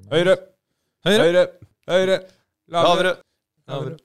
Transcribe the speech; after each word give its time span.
Høyre. 0.00 0.36
Høyre. 1.04 1.24
Høyre. 1.26 1.42
Høyre. 1.90 2.16
Lavere. 2.72 3.12
Lavere. 3.68 3.98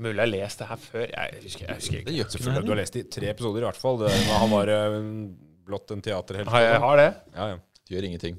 Mulig 0.00 0.12
jeg 0.12 0.20
har 0.20 0.30
lest 0.32 0.60
det 0.62 0.68
her 0.70 0.80
før. 0.80 1.04
Jeg 1.12 1.42
husker, 1.42 1.66
jeg 1.66 1.76
husker 1.80 1.92
Det 1.92 2.00
ikke. 2.00 2.12
gjør 2.16 2.24
ikke 2.24 2.24
noe 2.24 2.34
Selvfølgelig. 2.36 2.66
Du 2.66 2.72
har 2.72 2.80
lest 2.80 2.96
det 2.96 3.02
i 3.04 3.10
tre 3.16 3.30
episoder 3.32 3.60
i 3.60 3.66
hvert 3.68 3.80
fall. 3.80 4.00
Det, 4.02 4.10
han 4.32 4.52
var 4.52 4.72
eh, 4.72 4.96
blott 5.68 5.92
en 5.96 6.04
teaterhelt. 6.04 6.48
Har 6.52 6.64
jeg 6.66 6.80
har 6.86 6.96
det? 7.02 7.08
Ja, 7.36 7.48
ja. 7.52 7.58
Det 7.86 7.96
gjør 7.96 8.08
ingenting. 8.10 8.38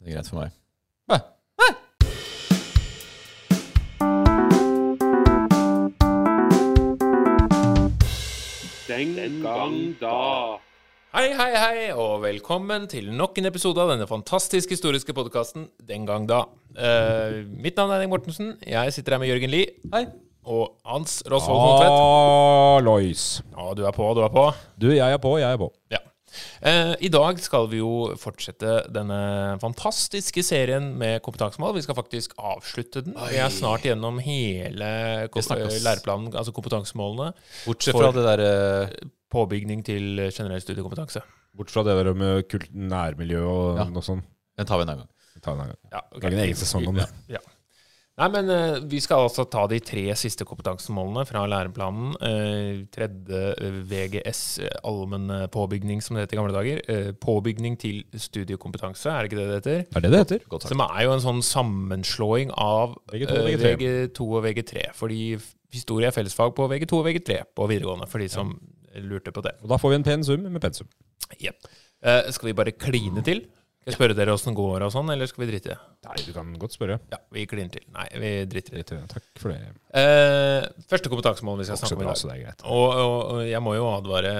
Det 0.00 0.08
er 0.10 0.16
greit 0.16 0.30
for 0.32 0.42
meg. 0.42 0.58
Hæ? 1.10 1.20
Hæ? 1.60 1.70
Den 8.88 9.42
gang 9.42 10.00
da. 10.00 10.58
Hei, 11.10 11.32
hei, 11.34 11.50
hei, 11.58 11.78
og 11.98 12.20
velkommen 12.22 12.84
til 12.90 13.08
nok 13.18 13.38
en 13.40 13.48
episode 13.50 13.82
av 13.82 13.90
denne 13.90 14.06
fantastisk 14.06 14.70
historiske 14.76 15.14
podkasten 15.16 15.64
Den 15.88 16.04
gang 16.06 16.28
da. 16.30 16.44
Eh, 16.78 17.40
mitt 17.50 17.74
navn 17.80 17.90
er 17.90 17.98
Henning 17.98 18.12
Mortensen. 18.12 18.52
Jeg 18.62 18.94
sitter 18.94 19.16
her 19.16 19.22
med 19.24 19.32
Jørgen 19.32 19.50
Lie. 19.50 19.72
Hei. 19.94 20.04
Og 20.46 20.76
Hans 20.86 21.18
Rosvold 21.28 21.58
Holtvedt. 21.64 21.98
Alois. 22.78 23.24
Ja, 23.56 23.66
du 23.76 23.82
er 23.90 23.96
på, 23.98 24.06
du 24.16 24.22
er 24.22 24.30
på. 24.32 24.46
Du, 24.80 24.88
jeg 24.94 25.02
er 25.18 25.18
på, 25.22 25.34
jeg 25.42 25.50
er 25.50 25.60
på. 25.60 25.68
Ja. 25.92 25.98
Eh, 26.62 26.94
I 27.02 27.10
dag 27.10 27.42
skal 27.42 27.66
vi 27.72 27.80
jo 27.82 27.90
fortsette 28.22 28.76
denne 28.94 29.18
fantastiske 29.60 30.44
serien 30.46 30.92
med 31.00 31.18
kompetansemål. 31.26 31.74
Vi 31.80 31.88
skal 31.88 31.98
faktisk 31.98 32.38
avslutte 32.38 33.02
den. 33.08 33.18
Vi 33.32 33.42
er 33.42 33.50
snart 33.50 33.82
gjennom 33.88 34.22
hele 34.22 35.26
kom- 35.34 35.42
snakkes. 35.42 35.82
læreplanen, 35.82 36.30
altså 36.38 36.54
kompetansemålene. 36.54 37.32
Bortsett 37.66 37.98
For- 37.98 38.06
fra 38.06 38.12
det 38.14 38.28
derre 38.30 39.08
Påbygning 39.30 39.84
til 39.86 40.26
generell 40.30 40.62
studiekompetanse. 40.64 41.22
Bort 41.56 41.70
fra 41.72 41.84
det 41.86 41.96
der 41.98 42.12
med 42.14 42.48
kult 42.50 42.70
nærmiljø 42.74 43.40
og 43.46 43.78
Ja. 43.78 43.88
noe 43.90 44.02
sånt. 44.02 44.26
Den 44.58 44.66
tar 44.66 44.78
vi 44.78 44.86
en 44.86 44.92
annen 44.94 45.06
gang. 45.06 45.42
Ta 45.42 45.52
en 45.54 45.58
gang. 45.64 45.74
Ja, 45.92 46.02
ok. 46.12 46.22
Lage 46.22 46.36
en 46.36 46.44
egen 46.44 46.60
sesong 46.60 46.86
om 46.90 47.00
det. 47.00 47.08
Ja. 47.28 47.40
Nei, 48.20 48.26
men 48.34 48.50
uh, 48.52 48.80
vi 48.90 48.98
skal 49.00 49.22
altså 49.24 49.46
ta 49.48 49.62
de 49.70 49.78
tre 49.80 50.02
siste 50.18 50.44
kompetansemålene 50.44 51.22
fra 51.28 51.46
læreplanen. 51.48 52.10
Uh, 52.20 52.82
tredje 52.92 53.40
eh, 53.54 53.78
VGS, 53.88 54.42
eh, 54.66 54.74
eh, 54.84 55.46
påbygning, 55.54 56.02
som 56.04 56.18
det 56.18 56.26
het 56.26 56.34
i 56.34 56.36
gamle 56.36 56.52
dager. 56.52 56.82
Påbygning 57.22 57.78
til 57.80 58.02
studiekompetanse, 58.12 59.08
er 59.08 59.24
det 59.24 59.30
ikke 59.30 59.40
det 59.40 59.46
det 59.48 59.56
heter? 59.60 59.96
Er 59.96 60.04
det 60.04 60.10
det 60.12 60.20
heter? 60.24 60.44
Godt 60.52 60.66
sagt. 60.66 60.74
Som 60.74 60.84
er 60.84 61.06
jo 61.06 61.14
en 61.14 61.24
sånn 61.24 61.40
sammenslåing 61.46 62.52
av 62.60 62.98
VG2 63.08 63.38
og 63.38 63.40
eh, 63.40 63.56
VG3. 63.56 63.72
VG2 63.80 64.28
og 64.28 64.44
VG3. 64.44 64.84
Fordi 65.00 65.22
historie 65.72 66.10
er 66.10 66.12
fellesfag 66.12 66.52
på 66.58 66.68
VG2 66.68 67.00
og 67.00 67.08
VG3 67.08 67.40
på 67.56 67.70
videregående, 67.72 68.10
for 68.10 68.20
de 68.20 68.28
som 68.28 68.52
lurte 69.04 69.32
på 69.34 69.44
det. 69.44 69.54
Og 69.62 69.70
da 69.70 69.78
får 69.80 69.94
vi 69.94 70.00
en 70.00 70.06
pen 70.06 70.26
sum 70.26 70.44
med 70.46 70.62
pensum. 70.62 70.88
Jep. 71.40 71.68
Eh, 72.02 72.30
skal 72.34 72.50
vi 72.50 72.56
bare 72.56 72.74
kline 72.74 73.22
til? 73.26 73.44
Skal 73.80 73.94
jeg 73.94 73.96
spørre 73.96 74.16
dere 74.16 74.32
åssen 74.36 74.52
det 74.52 74.60
går 74.60 74.82
og 74.84 74.90
sånn, 74.92 75.08
eller 75.08 75.28
skal 75.28 75.46
vi 75.46 75.46
drite 75.48 75.70
i 75.70 75.72
det? 75.72 75.78
Nei, 76.04 76.16
du 76.26 76.34
kan 76.36 76.50
godt 76.60 76.74
spørre. 76.76 76.98
Ja, 77.12 77.16
vi 77.32 77.46
kliner 77.48 77.72
til. 77.72 77.86
Nei, 77.94 78.08
vi 78.20 78.32
driter 78.52 78.76
i 78.76 78.82
det. 78.84 78.98
Takk 79.08 79.28
for 79.40 79.54
det. 79.54 79.70
Eh, 79.96 80.66
første 80.90 81.12
kompetansemål 81.12 81.62
vi 81.62 81.68
skal 81.68 81.78
Også 81.78 81.88
snakke 81.94 82.10
om 82.10 82.36
i 82.36 82.44
dag. 82.44 82.66
Og, 82.68 82.84
og, 82.90 83.16
og 83.32 83.40
jeg 83.48 83.62
må 83.64 83.72
jo 83.78 83.88
advare 83.88 84.34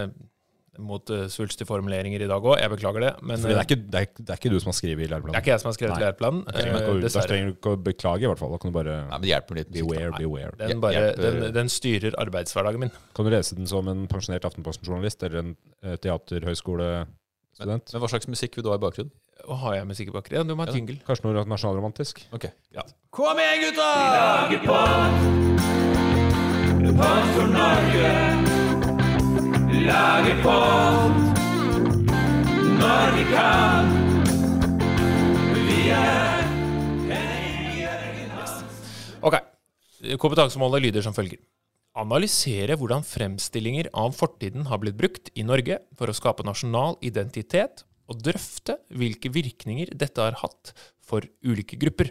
mot 0.85 1.13
uh, 1.13 1.27
svulstige 1.31 1.69
formuleringer 1.69 2.25
i 2.25 2.29
dag 2.31 2.45
òg. 2.45 2.57
Jeg 2.61 2.73
beklager 2.73 3.05
det. 3.05 3.13
Men 3.23 3.41
Fordi 3.41 3.55
det 3.55 3.57
er, 3.57 3.61
eh, 3.61 3.69
ikke, 3.69 3.79
det, 3.81 4.01
er, 4.01 4.25
det 4.25 4.35
er 4.35 4.41
ikke 4.41 4.53
du 4.53 4.59
som 4.63 4.71
har 4.73 4.77
skrevet 4.79 5.05
i 5.05 5.09
det 5.11 5.19
er 5.19 5.41
ikke 5.41 5.53
jeg 5.53 5.63
som 5.63 5.71
har 5.71 5.77
skrevet 5.77 5.95
i 5.97 6.05
læreplanen. 6.05 6.43
Trenger 6.49 6.87
du 6.87 6.91
eh, 7.05 7.07
Da 7.07 7.25
trenger 7.29 7.47
du 7.51 7.55
ikke 7.55 7.75
å 7.75 7.81
beklage, 7.91 8.25
i 8.27 8.31
hvert 8.31 8.41
fall. 8.43 8.53
Da 8.55 8.61
kan 8.63 8.73
du 8.73 8.77
bare 8.77 8.97
Nei, 9.01 9.15
men 9.15 9.25
det 9.25 9.33
hjelper 9.33 9.61
litt. 9.61 9.73
Beware, 9.75 10.11
beware. 10.17 10.53
Den, 10.61 10.83
bare, 10.83 11.03
den, 11.19 11.49
den 11.57 11.73
styrer 11.73 12.17
arbeidshverdagen 12.21 12.87
min. 12.87 12.93
Kan 13.17 13.29
du 13.29 13.33
lese 13.35 13.59
den 13.59 13.71
som 13.71 13.89
en 13.93 14.07
pensjonert 14.11 14.47
Aftenposten-journalist 14.49 15.27
eller 15.29 15.45
en 15.45 15.51
eh, 15.85 15.97
teaterhøyskolestudent? 16.03 17.95
Men 17.95 18.05
hva 18.05 18.13
slags 18.13 18.31
musikk 18.31 18.59
vil 18.59 18.67
du 18.67 18.73
ha 18.73 18.79
i 18.81 18.85
bakgrunnen? 18.87 19.13
Og 19.49 19.57
har 19.65 19.81
jeg 19.81 19.89
musikk 19.89 20.13
i 20.13 20.17
bakgrunnen? 20.17 20.43
Ja, 20.43 20.49
du 20.49 20.55
må 20.57 20.67
ha 20.67 20.71
Ja. 20.71 20.77
jingle. 20.77 21.01
Kanskje 21.07 21.29
noe 21.29 21.45
nasjonalromantisk? 21.49 22.25
Ok. 22.37 22.51
Kom 23.11 23.41
igjen, 23.41 23.69
gutta! 23.69 23.89
Vi 23.97 24.05
Lager 24.21 24.61
pott. 24.69 25.81
Pott 27.01 27.27
for 27.37 27.47
Norge. 27.47 28.60
Lager 29.71 30.41
når 30.43 31.13
Norge 32.81 33.25
kan. 33.31 33.91
Vi 35.69 35.85
er 35.95 36.41
Ok. 39.23 39.37
Kompetansemålet 40.19 40.83
lyder 40.83 41.05
som 41.07 41.15
følger. 41.15 41.39
Analysere 41.95 42.75
hvordan 42.81 43.05
fremstillinger 43.07 43.91
av 43.95 44.15
fortiden 44.17 44.67
har 44.67 44.81
blitt 44.83 44.99
brukt 44.99 45.31
i 45.39 45.45
Norge 45.47 45.79
for 45.99 46.11
å 46.11 46.17
skape 46.17 46.47
nasjonal 46.47 46.97
identitet, 47.07 47.85
og 48.11 48.19
drøfte 48.27 48.75
hvilke 48.91 49.31
virkninger 49.31 49.93
dette 49.95 50.19
har 50.25 50.39
hatt 50.41 50.73
for 50.99 51.23
ulike 51.47 51.79
grupper. 51.79 52.11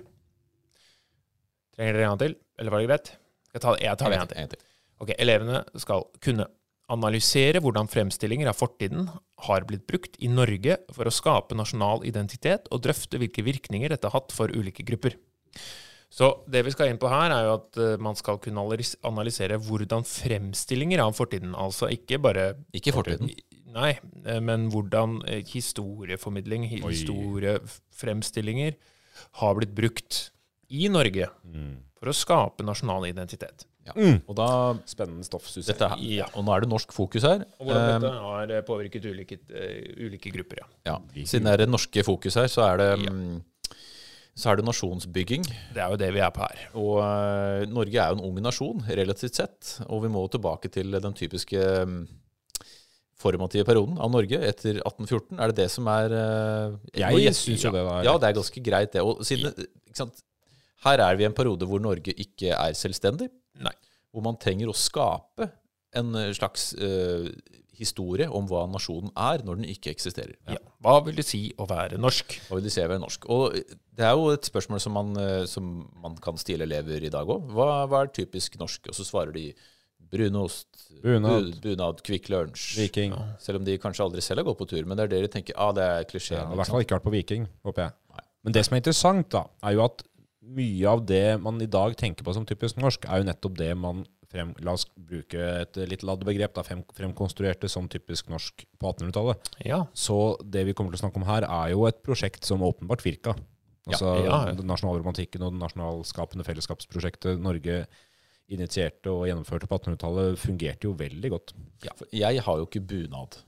Trenger 1.76 1.98
dere 1.98 2.08
en 2.08 2.14
gang 2.14 2.24
til, 2.24 2.38
eller 2.60 2.72
var 2.72 2.80
det 2.84 2.88
greit? 2.88 3.12
Jeg 3.52 3.66
tar, 3.66 3.82
jeg 3.84 4.00
tar 4.00 4.14
det 4.14 4.22
en 4.22 4.28
gang 4.30 4.54
til. 4.54 4.64
Ok, 5.00 5.12
Elevene 5.18 5.64
skal 5.80 6.08
kunne 6.24 6.48
analysere 6.94 7.62
hvordan 7.64 7.90
fremstillinger 7.92 8.50
av 8.52 8.58
fortiden 8.60 9.10
har 9.48 9.66
blitt 9.70 9.86
brukt 9.90 10.18
i 10.20 10.30
Norge 10.32 10.80
for 10.96 11.10
å 11.10 11.14
skape 11.14 11.58
nasjonal 11.58 12.04
identitet, 12.10 12.68
og 12.74 12.84
drøfte 12.86 13.20
hvilke 13.22 13.46
virkninger 13.46 13.94
dette 13.94 14.10
har 14.10 14.18
hatt 14.20 14.34
for 14.36 14.52
ulike 14.52 14.86
grupper. 14.88 15.16
Så 16.10 16.32
det 16.50 16.64
vi 16.66 16.74
skal 16.74 16.90
inn 16.90 16.98
på 17.02 17.10
her, 17.12 17.30
er 17.30 17.46
jo 17.46 17.54
at 17.60 17.78
eh, 17.78 18.00
man 18.02 18.18
skal 18.18 18.40
kunne 18.42 18.64
analysere 19.06 19.60
hvordan 19.62 20.06
fremstillinger 20.10 21.04
av 21.04 21.14
fortiden, 21.18 21.54
altså 21.54 21.92
ikke 21.94 22.18
bare 22.24 22.56
Ikke 22.74 22.96
fortiden. 22.96 23.30
Nei, 23.70 23.92
eh, 24.26 24.42
men 24.42 24.72
hvordan 24.74 25.20
eh, 25.30 25.44
historieformidling, 25.46 26.66
historiefremstillinger, 26.82 28.74
har 29.38 29.58
blitt 29.60 29.76
brukt 29.78 30.32
i 30.70 30.90
Norge 30.90 31.30
Mm. 31.46 31.84
for 32.00 32.10
å 32.10 32.16
skape 32.16 32.64
nasjonal 32.66 33.06
identitet. 33.10 33.69
Ja. 33.88 33.96
Mm. 33.96 34.20
Og 34.28 34.36
da 34.38 34.48
Spennende 34.90 35.26
stoff, 35.26 35.48
syns 35.50 35.70
jeg. 35.70 35.78
dette 35.78 35.90
Ja. 36.04 36.28
Og 36.36 36.46
nå 36.46 36.54
er 36.56 36.66
det 36.66 36.70
norsk 36.72 36.92
fokus 36.94 37.26
her. 37.26 37.46
Og 37.60 37.70
hvordan 37.70 37.86
Um, 37.90 38.04
dette 38.04 38.24
har 38.26 38.52
eh, 38.56 38.66
påvirket 38.68 39.06
ulike, 39.10 39.40
uh, 39.50 40.06
ulike 40.06 40.34
grupper, 40.36 40.64
ja. 40.64 40.68
ja. 40.92 40.98
Siden 41.26 41.48
det 41.48 41.56
er 41.56 41.64
det 41.64 41.70
norske 41.72 42.04
fokus 42.06 42.38
her, 42.40 42.50
så 42.52 42.68
er 42.68 42.84
det 42.84 42.90
Ja. 43.06 43.14
mm, 43.16 43.40
så 44.40 44.52
er 44.52 44.60
det 44.60 44.66
nasjonsbygging. 44.70 45.44
Det 45.76 45.82
er 45.84 45.90
jo 45.92 45.98
det 46.00 46.14
vi 46.16 46.22
er 46.24 46.32
på 46.32 46.46
her. 46.46 46.62
Og 46.80 47.02
uh, 47.02 47.66
Norge 47.68 47.98
er 48.00 48.14
jo 48.14 48.20
en 48.20 48.24
ung 48.30 48.40
nasjon, 48.44 48.86
relativt 48.88 49.36
sett. 49.36 49.74
Og 49.90 50.06
vi 50.06 50.12
må 50.14 50.24
tilbake 50.32 50.72
til 50.72 50.96
den 50.96 51.18
typiske 51.18 51.60
um, 51.84 52.06
formative 53.20 53.66
perioden 53.68 54.00
av 54.00 54.12
Norge 54.14 54.40
etter 54.40 54.80
1814. 54.80 55.36
Er 55.40 55.52
det 55.52 55.58
det 55.60 55.68
som 55.74 55.90
er 55.92 56.16
uh, 56.16 56.78
Jeg 56.96 57.26
jeg 57.26 57.36
syns 57.36 57.68
jo 57.68 57.74
det 57.76 57.84
var 57.84 58.08
Ja, 58.08 58.16
det 58.16 58.30
er 58.30 58.40
ganske 58.40 58.64
greit, 58.64 58.94
det. 58.96 59.04
Og 59.04 59.26
siden, 59.28 59.52
ikke 59.90 60.04
sant? 60.06 60.24
Her 60.86 61.04
er 61.04 61.20
vi 61.20 61.26
i 61.26 61.28
en 61.28 61.36
periode 61.36 61.68
hvor 61.68 61.82
Norge 61.84 62.14
ikke 62.16 62.54
er 62.56 62.78
selvstendig. 62.80 63.28
Nei. 63.66 63.76
Hvor 64.14 64.24
man 64.26 64.38
trenger 64.42 64.72
å 64.72 64.76
skape 64.78 65.50
en 66.00 66.14
eh, 66.16 66.32
slags 66.38 66.72
eh, 66.78 67.30
historie 67.80 68.26
om 68.36 68.48
hva 68.50 68.66
nasjonen 68.68 69.12
er, 69.16 69.42
når 69.48 69.62
den 69.62 69.70
ikke 69.72 69.94
eksisterer. 69.94 70.36
Ja. 70.52 70.58
Hva 70.84 70.98
vil 71.06 71.16
det 71.16 71.24
si 71.30 71.46
å 71.56 71.68
være 71.70 71.98
norsk? 72.02 72.36
Hva 72.50 72.58
vil 72.60 72.66
det 72.68 72.74
si 72.76 72.82
å 72.84 72.90
være 72.92 73.00
norsk? 73.04 73.28
Og 73.32 73.56
det 73.96 74.04
er 74.08 74.16
jo 74.20 74.26
et 74.34 74.50
spørsmål 74.50 74.82
som 74.84 74.96
man, 74.98 75.14
eh, 75.22 75.46
som 75.48 75.70
man 76.04 76.18
kan 76.20 76.38
stille 76.42 76.68
elever 76.68 77.06
i 77.08 77.12
dag 77.14 77.28
òg. 77.32 77.48
Hva, 77.56 77.70
hva 77.88 78.02
er 78.04 78.12
typisk 78.20 78.58
norsk? 78.60 78.90
Og 78.92 78.98
så 78.98 79.06
svarer 79.08 79.32
de 79.38 79.46
brunost, 80.10 80.68
Bunad. 81.04 81.32
bu- 81.54 81.62
bunad 81.62 82.02
Kvikk 82.04 82.30
Lunsj. 82.34 82.78
Viking. 82.80 83.14
Selv 83.40 83.60
om 83.62 83.66
de 83.68 83.78
kanskje 83.78 84.04
aldri 84.04 84.22
selv 84.26 84.42
har 84.42 84.50
gått 84.50 84.60
på 84.64 84.68
tur. 84.72 84.84
Men 84.90 84.98
det 84.98 85.06
er 85.06 85.12
det 85.16 85.22
de 85.28 85.32
tenker 85.38 85.54
ah, 85.58 85.72
det 85.76 85.84
er 85.86 86.08
klisjé. 86.10 86.36
Ja, 86.40 86.48
I 86.52 86.58
hvert 86.58 86.72
fall 86.72 86.82
ikke 86.86 86.98
vært 86.98 87.06
på 87.08 87.14
Viking, 87.14 87.48
håper 87.68 87.86
jeg. 87.88 87.94
Nei. 88.16 88.24
Men 88.44 88.56
det 88.56 88.64
som 88.66 88.76
er 88.76 88.82
interessant, 88.82 89.30
da, 89.36 89.44
er 89.70 89.76
jo 89.78 89.84
at 89.86 90.04
mye 90.56 90.88
av 90.90 91.04
det 91.08 91.38
man 91.42 91.60
i 91.62 91.70
dag 91.70 91.96
tenker 92.00 92.26
på 92.26 92.34
som 92.36 92.48
typisk 92.48 92.80
norsk, 92.82 93.06
er 93.08 93.22
jo 93.22 93.28
nettopp 93.30 93.60
det 93.60 93.74
man 93.78 94.06
frem, 94.30 94.52
La 94.66 94.76
oss 94.78 94.86
bruke 94.94 95.40
et 95.64 95.78
litt 95.90 96.04
ladd 96.06 96.24
begrep, 96.28 96.54
da, 96.56 96.64
frem, 96.66 96.84
fremkonstruerte 96.96 97.70
som 97.72 97.88
typisk 97.90 98.30
norsk 98.30 98.66
på 98.80 98.92
1800-tallet. 98.92 99.54
Ja. 99.66 99.84
Så 99.98 100.38
det 100.46 100.68
vi 100.68 100.76
kommer 100.78 100.94
til 100.94 101.02
å 101.02 101.04
snakke 101.06 101.22
om 101.22 101.28
her, 101.30 101.48
er 101.48 101.74
jo 101.74 101.88
et 101.90 102.04
prosjekt 102.06 102.46
som 102.48 102.66
åpenbart 102.66 103.06
virka. 103.06 103.36
Altså 103.90 104.12
ja, 104.22 104.28
ja. 104.28 104.54
den 104.54 104.70
nasjonalromantikken 104.70 105.42
og 105.46 105.56
det 105.56 105.64
nasjonalskapende 105.64 106.46
fellesskapsprosjektet 106.46 107.42
Norge 107.42 107.84
initierte 108.54 109.12
og 109.14 109.28
gjennomførte 109.30 109.70
på 109.70 109.78
1800-tallet, 109.78 110.38
fungerte 110.42 110.90
jo 110.90 110.96
veldig 110.98 111.32
godt. 111.34 111.54
Ja, 111.86 111.96
jeg 112.14 112.44
har 112.46 112.62
jo 112.62 112.68
ikke 112.70 112.86
bunad. 112.86 113.40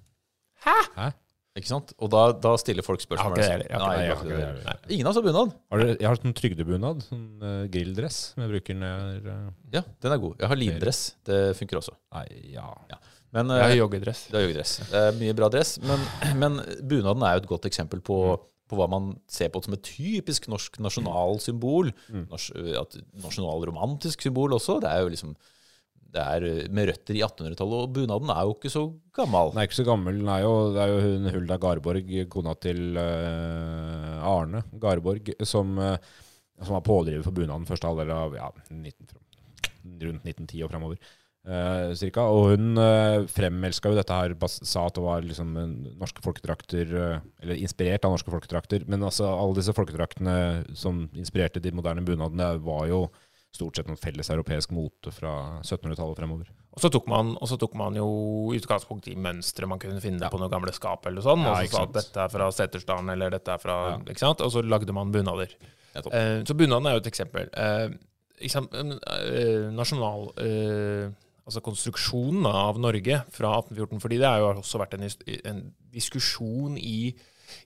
Hæ? 0.65 0.77
Hæ? 0.97 1.11
Ikke 1.59 1.67
sant? 1.67 1.89
Og 1.99 2.07
da, 2.13 2.19
da 2.39 2.53
stiller 2.59 2.85
folk 2.85 3.01
spørsmål. 3.03 3.35
Jeg 3.35 3.43
har 3.43 3.63
ikke 3.63 3.67
det 3.67 3.71
heller. 3.71 3.71
Jeg 3.71 3.81
har 3.81 4.15
ikke 4.15 4.27
det. 4.29 4.35
har 4.35 4.39
Jeg 4.39 4.45
har 4.47 4.53
ikke 4.55 4.67
det. 4.71 4.75
det. 4.87 4.93
Ingen 4.95 5.07
av 5.07 5.11
oss 5.11 5.17
har 5.19 5.25
bunad. 5.25 5.55
Har 5.73 5.81
dere, 5.83 5.95
jeg 5.99 6.07
har 6.07 6.19
sånn 6.21 6.35
trygdebunad, 6.37 7.01
sånn 7.09 7.25
uh, 7.43 7.63
grilldress, 7.73 8.19
som 8.31 8.45
jeg 8.45 8.51
bruker 8.53 8.77
når 8.79 9.01
er 9.01 9.25
uh, 9.27 9.49
Ja, 9.75 9.81
den 10.05 10.15
er 10.15 10.21
god. 10.23 10.37
Jeg 10.39 10.51
har 10.53 10.61
lindress. 10.61 11.01
Det 11.27 11.41
funker 11.59 11.81
også. 11.81 11.97
Nei, 12.15 12.23
ja. 12.53 12.69
Men 13.35 13.51
Jeg 13.51 13.63
har 13.63 13.73
eh, 13.73 13.79
joggedress. 13.81 14.23
det 14.31 14.39
er 14.39 14.45
joggedress. 14.47 14.77
Det 14.91 15.01
er 15.01 15.19
mye 15.19 15.35
bra 15.41 15.51
dress. 15.51 15.73
Men, 15.83 16.07
men 16.41 16.57
bunaden 16.87 17.27
er 17.27 17.35
jo 17.35 17.43
et 17.43 17.51
godt 17.51 17.67
eksempel 17.67 17.99
på, 17.99 18.19
på 18.71 18.79
hva 18.79 18.87
man 18.91 19.11
ser 19.31 19.51
på 19.51 19.59
som 19.63 19.75
et 19.75 19.83
typisk 19.87 20.47
norsk 20.51 20.79
nasjonalsymbol. 20.83 21.91
Mm. 22.15 22.25
At 22.31 22.95
nasjonalromantisk 23.27 24.23
symbol 24.23 24.55
også. 24.55 24.79
Det 24.83 24.91
er 24.91 25.03
jo 25.03 25.11
liksom 25.11 25.35
det 26.11 26.23
er 26.23 26.45
eh, 26.47 26.65
med 26.73 26.89
røtter 26.89 27.17
i 27.17 27.23
1800-tallet, 27.25 27.85
og 27.85 27.93
bunaden 27.95 28.33
er 28.33 28.47
jo 28.47 28.55
ikke 28.57 28.73
så 28.73 28.83
gammel. 29.15 29.53
Den 29.53 29.61
er 29.61 29.69
ikke 29.69 29.79
så 29.79 29.87
gammel. 29.87 30.19
Den 30.19 30.33
er 30.33 30.43
jo, 30.43 30.51
det 30.75 30.83
er 30.83 30.91
jo 30.91 30.99
hun 31.05 31.31
Hulda 31.35 31.57
Garborg, 31.61 32.11
kona 32.33 32.57
til 32.59 32.99
uh, 32.99 34.27
Arne 34.31 34.65
Garborg, 34.81 35.31
som, 35.47 35.73
uh, 35.79 35.95
som 36.59 36.77
var 36.77 36.85
pådriver 36.87 37.23
for 37.25 37.35
bunaden 37.35 37.69
første 37.69 37.89
halvdel 37.89 38.13
av 38.15 38.37
ja, 38.37 38.51
19, 38.69 38.93
rundt 40.03 40.29
1910 40.29 40.63
og 40.67 40.73
framover. 40.73 41.11
Uh, 41.41 41.89
cirka. 41.97 42.27
Og 42.29 42.51
hun 42.51 42.77
uh, 42.77 43.25
fremelska 43.31 43.89
jo 43.89 43.97
dette 43.97 44.13
her, 44.13 44.35
sa 44.45 44.83
at 44.85 44.93
det 44.93 45.01
var 45.01 45.23
liksom 45.25 45.55
norske 45.97 46.21
folkedrakter 46.21 46.91
uh, 46.93 47.15
Eller 47.41 47.57
inspirert 47.57 48.05
av 48.05 48.13
norske 48.13 48.29
folkedrakter. 48.29 48.85
Men 48.85 49.01
altså, 49.07 49.25
alle 49.31 49.57
disse 49.57 49.73
folkedraktene 49.73 50.35
som 50.77 51.07
inspirerte 51.17 51.63
de 51.63 51.73
moderne 51.73 52.05
bunadene, 52.05 52.53
var 52.61 52.85
jo 52.91 53.07
stort 53.51 53.75
sett 53.77 53.87
noen 53.89 53.99
felles 53.99 54.29
europeisk 54.31 54.71
mote 54.75 55.11
fra 55.13 55.33
1700-tallet 55.61 56.19
fremover. 56.19 56.51
Og 56.71 56.79
så 56.79 56.91
tok 56.93 57.07
man, 57.11 57.33
og 57.35 57.49
så 57.51 57.57
tok 57.59 57.73
man 57.79 57.97
jo 57.99 58.07
utgangspunkt 58.55 59.09
i 59.11 59.15
mønstre 59.19 59.67
man 59.67 59.81
kunne 59.81 59.99
finne 60.03 60.29
på 60.31 60.39
noen 60.39 60.53
gamle 60.53 60.71
skap, 60.75 61.05
eller 61.09 61.23
sånn, 61.25 61.43
Ja, 61.43 61.57
og 61.57 61.67
så 61.67 61.81
sa 61.81 61.83
at 61.83 61.97
dette 61.97 62.23
er 62.23 62.31
fra 62.31 62.47
Setersdalen, 62.55 63.11
eller 63.11 63.33
dette 63.35 63.51
er 63.51 63.59
fra 63.59 63.77
Ja. 63.91 63.97
ikke 64.07 64.23
sant? 64.23 64.41
Og 64.45 64.53
så 64.53 64.63
lagde 64.63 64.95
man 64.95 65.11
bunader. 65.11 65.51
Eh, 65.95 66.43
så 66.47 66.55
bunaden 66.55 66.87
er 66.87 66.95
jo 66.95 67.03
et 67.03 67.11
eksempel. 67.11 67.49
Eh, 67.51 67.89
eh, 68.41 69.67
nasjonal 69.75 70.31
eh, 70.37 71.11
Altså 71.41 71.59
konstruksjonen 71.65 72.45
av 72.45 72.77
Norge 72.79 73.15
fra 73.33 73.49
1814, 73.57 73.99
fordi 73.99 74.17
det 74.21 74.27
har 74.29 74.39
jo 74.39 74.61
også 74.61 74.77
vært 74.77 74.93
en, 74.93 75.07
en 75.49 75.61
diskusjon 75.91 76.77
i 76.77 77.15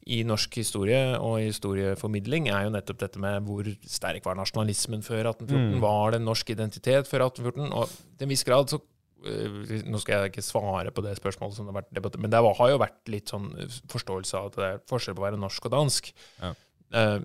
i 0.06 0.22
norsk 0.28 0.58
historie 0.60 1.02
og 1.18 1.38
historieformidling 1.44 2.50
er 2.52 2.66
jo 2.68 2.74
nettopp 2.76 3.00
dette 3.04 3.22
med 3.22 3.46
hvor 3.48 3.70
sterk 3.90 4.26
var 4.28 4.38
nasjonalismen 4.40 5.06
før 5.06 5.32
1814. 5.36 5.78
Mm. 5.78 5.80
Var 5.84 6.16
det 6.16 6.22
norsk 6.26 6.52
identitet 6.56 7.10
før 7.12 7.28
1814? 7.30 7.72
Og 7.72 7.96
til 7.96 8.28
en 8.28 8.34
viss 8.34 8.46
grad 8.48 8.74
så 8.74 8.82
øh, 8.82 9.58
Nå 9.86 10.02
skal 10.02 10.20
jeg 10.20 10.34
ikke 10.34 10.46
svare 10.46 10.94
på 10.96 11.06
det 11.06 11.16
spørsmålet, 11.20 11.58
som 11.58 11.68
det 11.68 11.74
har 11.74 11.82
vært 11.82 11.96
debatt, 11.98 12.20
men 12.22 12.34
det 12.34 12.44
har 12.44 12.74
jo 12.74 12.84
vært 12.84 13.02
litt 13.12 13.34
sånn 13.34 13.50
forståelse 13.92 14.38
av 14.40 14.52
at 14.52 14.60
det 14.60 14.70
er 14.70 14.86
forskjell 14.92 15.18
på 15.18 15.26
å 15.26 15.28
være 15.30 15.42
norsk 15.42 15.70
og 15.70 15.76
dansk. 15.78 16.14
Ja. 16.42 16.54
Eh, 16.96 17.20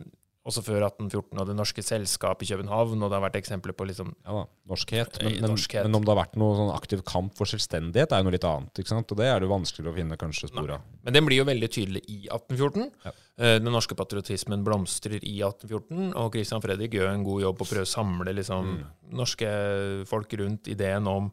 også 0.48 0.62
før 0.64 0.86
1814 0.86 1.36
og 1.42 1.46
Det 1.50 1.54
Norske 1.58 1.82
selskapet 1.84 2.46
i 2.46 2.54
København, 2.54 3.02
og 3.04 3.10
det 3.12 3.16
har 3.18 3.24
vært 3.26 3.36
eksempler 3.42 3.74
på 3.76 3.84
liksom 3.90 4.14
Ja 4.24 4.32
da, 4.38 4.44
norskhet. 4.72 5.18
Men, 5.20 5.34
Eh, 5.34 5.40
men, 5.42 5.50
norskhet. 5.52 5.84
men 5.84 5.94
om 5.98 6.04
det 6.06 6.14
har 6.14 6.20
vært 6.24 6.38
noe 6.40 6.54
sånn 6.56 6.70
aktiv 6.72 7.02
kamp 7.04 7.34
for 7.36 7.44
selvstendighet, 7.44 8.10
er 8.12 8.22
jo 8.22 8.24
noe 8.24 8.32
litt 8.32 8.46
annet. 8.48 8.72
ikke 8.80 8.88
sant? 8.88 9.12
Og 9.12 9.18
det 9.20 9.26
er 9.28 9.38
det 9.38 9.46
jo 9.48 9.52
vanskeligere 9.52 9.92
å 9.92 9.98
finne 9.98 10.16
kanskje 10.16 10.48
spor 10.48 10.70
av. 10.78 10.80
Men 11.04 11.12
den 11.12 11.26
blir 11.28 11.36
jo 11.42 11.44
veldig 11.44 11.68
tydelig 11.70 12.02
i 12.08 12.18
1814. 12.32 12.90
Ja. 13.04 13.12
Eh, 13.38 13.58
Den 13.60 13.72
norske 13.72 13.94
patriotismen 13.94 14.64
blomstrer 14.64 15.20
i 15.20 15.36
1814, 15.44 16.14
og 16.16 16.32
Christian 16.32 16.62
Fredrik 16.64 16.92
gjør 16.96 17.12
en 17.12 17.24
god 17.24 17.42
jobb 17.42 17.58
på 17.60 17.64
å 17.68 17.70
prøve 17.74 17.84
å 17.84 17.92
samle 17.94 18.32
liksom, 18.34 18.72
norske 19.12 20.06
folk 20.08 20.32
rundt 20.40 20.68
ideen 20.72 21.06
om 21.06 21.30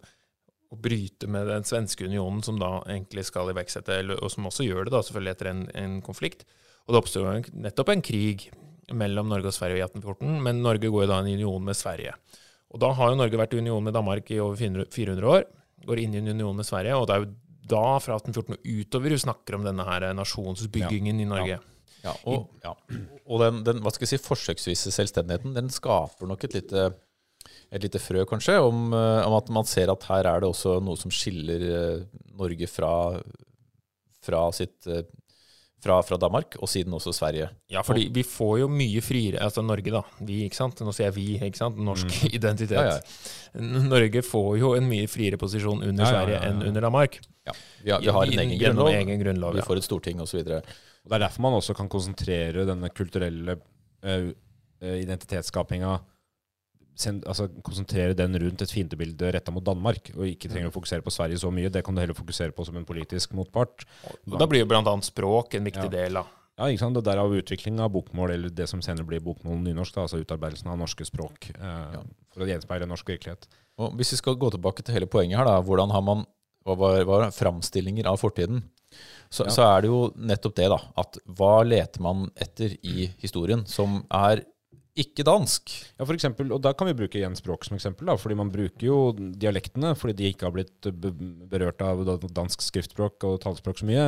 å 0.67 0.75
bryte 0.75 1.27
med 1.31 1.47
den 1.47 1.63
svenske 1.63 2.03
unionen, 2.03 2.43
som 2.43 2.59
da 2.59 2.81
egentlig 2.91 3.23
skal 3.23 3.47
iverksette, 3.53 4.01
og 4.19 4.29
som 4.29 4.43
også 4.49 4.67
gjør 4.67 4.83
det 4.89 4.91
da, 4.91 4.99
selvfølgelig 4.99 5.31
etter 5.31 5.47
en, 5.53 5.61
en 5.79 6.01
konflikt. 6.03 6.43
Og 6.87 6.91
det 6.91 6.99
oppstår 7.01 7.45
nettopp 7.55 7.89
en 7.93 8.01
krig 8.03 8.49
mellom 8.95 9.27
Norge 9.31 9.51
og 9.51 9.55
Sverige 9.55 9.81
i 9.81 9.85
1814, 9.85 10.37
men 10.43 10.61
Norge 10.63 10.91
går 10.91 11.05
jo 11.05 11.09
da 11.11 11.19
i 11.23 11.35
union 11.35 11.63
med 11.63 11.75
Sverige. 11.75 12.13
Og 12.71 12.81
da 12.83 12.91
har 12.95 13.11
jo 13.11 13.19
Norge 13.19 13.39
vært 13.39 13.55
i 13.55 13.61
union 13.63 13.83
med 13.83 13.95
Danmark 13.95 14.29
i 14.31 14.39
over 14.43 14.59
400 14.59 14.87
400 14.93 15.33
år, 15.33 15.47
går 15.87 16.01
inn 16.03 16.15
i 16.15 16.21
en 16.21 16.31
union 16.35 16.55
med 16.55 16.67
Sverige, 16.67 16.95
og 16.95 17.07
det 17.07 17.15
er 17.15 17.23
jo 17.23 17.33
da, 17.67 17.97
fra 17.99 18.15
1814 18.19 18.55
og 18.55 18.69
utover, 18.79 19.11
du 19.11 19.19
snakker 19.19 19.57
om 19.57 19.65
denne 19.67 19.83
her 19.87 20.05
nasjonsbyggingen 20.15 21.19
i 21.19 21.27
Norge. 21.27 21.57
Ja, 22.05 22.13
og, 22.29 22.47
ja. 22.63 22.71
og 23.25 23.41
den, 23.41 23.59
den 23.67 23.81
hva 23.83 23.91
skal 23.91 24.07
jeg 24.07 24.15
si, 24.15 24.23
forsøksvise 24.23 24.93
selvstendigheten, 24.95 25.55
den 25.57 25.71
skaper 25.73 26.29
nok 26.29 26.45
et 26.47 26.55
lite, 26.55 26.85
et 27.73 27.83
lite 27.83 27.99
frø, 27.99 28.23
kanskje, 28.29 28.55
om, 28.63 28.93
eh, 28.95 29.27
om 29.27 29.35
at 29.35 29.51
man 29.51 29.67
ser 29.67 29.91
at 29.91 30.07
her 30.07 30.29
er 30.29 30.43
det 30.43 30.51
også 30.51 30.77
noe 30.83 30.99
som 30.99 31.11
skiller 31.13 31.67
eh, 31.67 32.05
Norge 32.39 32.69
fra, 32.71 32.93
fra 34.23 34.45
sitt 34.55 34.87
eh, 34.87 35.03
fra, 35.87 35.97
fra 36.03 36.17
Danmark, 36.19 36.57
og 36.59 36.69
siden 36.69 36.95
også 36.97 37.13
Sverige. 37.15 37.47
Ja, 37.71 37.81
fordi 37.85 38.07
vi 38.13 38.23
får 38.27 38.57
jo 38.63 38.67
mye 38.71 39.01
friere 39.03 39.41
Altså 39.43 39.63
Norge, 39.63 39.93
da. 39.93 40.01
Vi, 40.27 40.41
ikke 40.47 40.59
sant. 40.59 40.81
Nå 40.83 40.93
sier 40.95 41.07
jeg 41.09 41.15
vi, 41.15 41.27
ikke 41.47 41.59
sant. 41.59 41.79
Norsk 41.79 42.11
identitet. 42.37 42.75
Ja, 42.75 42.97
ja. 42.97 43.85
Norge 43.87 44.23
får 44.25 44.49
jo 44.61 44.73
en 44.77 44.89
mye 44.89 45.07
friere 45.11 45.39
posisjon 45.39 45.85
under 45.87 46.03
Ja, 46.03 46.09
ja, 46.09 46.11
ja, 46.11 46.25
Sverige 46.25 46.41
enn 46.49 46.65
under 46.71 46.87
Danmark. 46.89 47.19
Ja, 47.47 47.55
vi, 47.83 47.93
har, 47.93 48.03
vi 48.03 48.11
har 48.17 48.33
en 48.33 48.43
egen 48.43 48.59
grunnlov, 48.59 48.91
egen 48.91 49.23
grunnlov 49.23 49.55
vi 49.55 49.63
får 49.63 49.79
et 49.79 49.87
storting 49.87 50.21
osv. 50.23 50.43
Og 50.43 50.51
Det 51.07 51.15
er 51.15 51.23
derfor 51.23 51.47
man 51.47 51.57
også 51.61 51.77
kan 51.77 51.89
konsentrere 51.91 52.67
denne 52.67 52.91
kulturelle 52.91 53.57
eh, 54.03 54.29
identitetsskapinga 54.81 55.95
altså 56.97 57.47
Konsentrere 57.63 58.15
den 58.17 58.35
rundt 58.41 58.61
et 58.61 58.71
fiendebilde 58.73 59.31
retta 59.33 59.51
mot 59.53 59.63
Danmark, 59.63 60.11
og 60.15 60.25
ikke 60.25 60.49
trenger 60.49 60.71
å 60.71 60.75
fokusere 60.75 61.05
på 61.05 61.13
Sverige 61.13 61.37
så 61.41 61.51
mye. 61.53 61.69
Det 61.69 61.83
kan 61.85 61.95
du 61.95 62.01
heller 62.01 62.17
fokusere 62.17 62.51
på 62.55 62.65
som 62.65 62.77
en 62.79 62.85
politisk 62.87 63.33
motpart. 63.37 63.85
Og 64.27 64.39
da 64.39 64.47
blir 64.49 64.65
jo 64.65 64.71
annet 64.77 65.05
språk 65.05 65.55
en 65.55 65.63
viktig 65.63 65.87
Ja. 65.87 65.89
del 65.89 66.17
av 66.17 66.27
Ja, 66.57 66.65
ikke 66.65 66.79
sant? 66.79 66.97
Og 66.97 67.03
Derav 67.05 67.29
utvikling 67.37 67.79
av 67.79 67.91
bokmål, 67.91 68.31
eller 68.33 68.49
det 68.49 68.67
som 68.67 68.81
senere 68.81 69.05
blir 69.05 69.19
bokmål 69.21 69.59
nynorsk, 69.61 69.93
da, 69.93 70.01
altså 70.07 70.17
utarbeidelsen 70.25 70.65
av 70.71 70.79
norske 70.79 71.05
språk, 71.05 71.51
eh, 71.53 71.99
for 72.33 72.41
å 72.41 72.47
gjenspeile 72.47 72.87
norsk 72.87 73.05
virkelighet. 73.05 73.45
Og 73.77 73.93
hvis 73.95 74.09
vi 74.13 74.17
skal 74.17 74.35
gå 74.35 74.49
tilbake 74.49 74.81
til 74.83 74.95
hele 74.95 75.05
poenget 75.05 75.37
her, 75.37 75.45
da, 75.45 75.61
hvordan 75.61 75.91
har 75.91 76.01
man 76.01 76.25
hva 76.65 76.75
var, 76.75 77.03
var 77.05 77.29
framstillinger 77.29 78.07
av 78.07 78.17
fortiden? 78.19 78.63
Så, 79.29 79.45
Ja. 79.45 79.51
så 79.51 79.77
er 79.77 79.81
det 79.81 79.89
jo 79.91 80.11
nettopp 80.17 80.55
det, 80.55 80.69
da. 80.69 80.79
At 80.97 81.17
hva 81.27 81.63
leter 81.63 82.01
man 82.01 82.31
etter 82.35 82.75
i 82.83 83.07
historien 83.21 83.65
som 83.67 84.05
er 84.09 84.43
ikke 85.01 85.25
dansk? 85.27 85.71
Ja, 85.97 86.05
for 86.05 86.15
eksempel, 86.15 86.51
og 86.55 86.61
Da 86.63 86.73
kan 86.73 86.89
vi 86.89 86.97
bruke 86.97 87.19
igjen 87.19 87.37
språk 87.37 87.65
som 87.67 87.77
eksempel. 87.77 88.07
da, 88.09 88.17
fordi 88.17 88.35
Man 88.35 88.51
bruker 88.51 88.85
jo 88.85 88.97
dialektene 89.13 89.95
fordi 89.95 90.17
de 90.17 90.31
ikke 90.31 90.47
har 90.47 90.55
blitt 90.55 90.89
berørt 91.49 91.81
av 91.81 92.03
dansk 92.33 92.61
skriftspråk 92.61 93.23
og 93.23 93.41
talespråk 93.41 93.79
så 93.79 93.87
mye. 93.89 94.05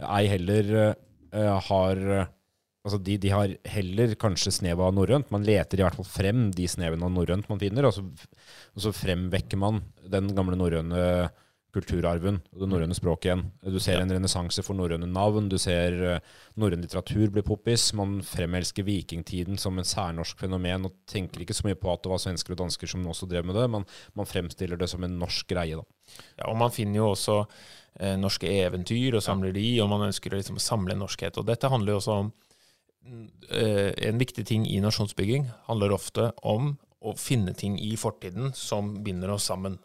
Ei 0.00 0.26
heller 0.30 0.94
uh, 1.32 1.58
har 1.70 2.28
Altså 2.80 2.96
de, 3.04 3.18
de 3.20 3.28
har 3.28 3.50
heller 3.68 4.14
kanskje 4.16 4.54
snev 4.56 4.80
av 4.80 4.94
norrønt. 4.96 5.28
Man 5.28 5.44
leter 5.44 5.76
i 5.76 5.84
hvert 5.84 5.98
fall 5.98 6.08
frem 6.08 6.46
de 6.56 6.64
snevene 6.64 7.04
av 7.04 7.12
norrønt 7.12 7.48
man 7.50 7.60
finner, 7.60 7.84
og 7.84 7.92
så, 7.92 8.00
og 8.72 8.84
så 8.86 8.92
fremvekker 8.96 9.60
man 9.60 9.82
den 10.08 10.30
gamle 10.32 10.56
norrøne 10.56 11.28
kulturarven 11.74 12.40
og 12.52 12.62
det 12.62 12.68
norrøne 12.70 12.96
språket 12.96 13.28
igjen. 13.30 13.44
Du 13.70 13.78
ser 13.82 14.00
en 14.00 14.10
renessanse 14.10 14.62
for 14.66 14.78
norrøne 14.78 15.06
navn, 15.10 15.48
du 15.50 15.56
ser 15.60 15.96
uh, 16.02 16.38
norrøn 16.60 16.82
litteratur 16.84 17.30
bli 17.34 17.44
poppis. 17.46 17.90
Man 17.98 18.18
fremelsker 18.26 18.86
vikingtiden 18.86 19.60
som 19.60 19.78
en 19.78 19.86
særnorsk 19.86 20.40
fenomen 20.42 20.88
og 20.88 20.96
tenker 21.10 21.44
ikke 21.44 21.56
så 21.56 21.68
mye 21.68 21.78
på 21.78 21.92
at 21.92 22.04
det 22.04 22.12
var 22.12 22.22
svensker 22.22 22.56
og 22.56 22.62
dansker 22.64 22.90
som 22.90 23.06
også 23.06 23.28
drev 23.30 23.46
med 23.46 23.58
det, 23.58 23.68
men 23.70 23.86
man 24.18 24.28
fremstiller 24.28 24.80
det 24.80 24.90
som 24.90 25.04
en 25.06 25.18
norsk 25.20 25.48
greie. 25.50 25.78
da. 25.78 25.86
Ja, 26.38 26.50
og 26.50 26.58
man 26.58 26.74
finner 26.74 27.02
jo 27.02 27.10
også 27.12 27.40
eh, 27.44 28.16
norske 28.18 28.50
eventyr 28.50 29.16
og 29.18 29.24
samler 29.24 29.54
de, 29.54 29.66
og 29.82 29.90
man 29.92 30.08
ønsker 30.08 30.32
å 30.32 30.40
liksom 30.40 30.60
samle 30.62 30.96
norskhet. 30.98 31.38
Og 31.38 31.46
dette 31.48 31.70
handler 31.70 31.94
jo 31.94 32.00
også 32.02 32.16
om 32.24 32.32
mm, 33.06 33.26
eh, 33.60 33.90
En 34.08 34.20
viktig 34.20 34.46
ting 34.48 34.66
i 34.68 34.80
nasjonsbygging 34.82 35.50
handler 35.68 35.94
ofte 35.96 36.32
om 36.42 36.74
å 37.00 37.14
finne 37.16 37.54
ting 37.56 37.78
i 37.80 37.94
fortiden 37.96 38.52
som 38.56 38.98
binder 39.04 39.32
oss 39.32 39.48
sammen. 39.48 39.78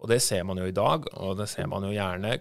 Og 0.00 0.08
det 0.08 0.20
ser 0.24 0.44
man 0.48 0.58
jo 0.58 0.64
i 0.68 0.74
dag, 0.76 1.04
og 1.20 1.36
det 1.40 1.48
ser 1.52 1.66
man 1.68 1.84
jo 1.84 1.92
gjerne 1.92 2.38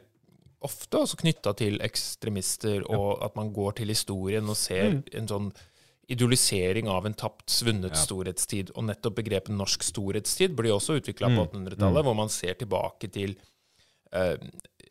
ofte 0.65 0.99
også 0.99 1.17
knytta 1.21 1.53
til 1.55 1.77
ekstremister, 1.83 2.83
og 2.91 3.21
at 3.23 3.35
man 3.39 3.51
går 3.55 3.77
til 3.79 3.91
historien 3.93 4.47
og 4.51 4.57
ser 4.59 4.97
en 5.15 5.27
sånn 5.27 5.51
idealisering 6.09 6.87
av 6.89 7.05
en 7.05 7.13
tapt, 7.13 7.45
svunnet 7.53 7.93
Ja. 7.93 8.01
storhetstid. 8.01 8.71
Og 8.75 8.83
nettopp 8.87 9.15
begrepet 9.19 9.53
norsk 9.53 9.83
storhetstid 9.85 10.55
blir 10.57 10.73
også 10.73 10.97
utvikla 10.99 11.29
på 11.35 11.45
1800-tallet, 11.45 12.03
hvor 12.03 12.15
man 12.17 12.29
ser 12.33 12.55
tilbake 12.59 13.11
til 13.13 13.35
eh, 14.11 14.35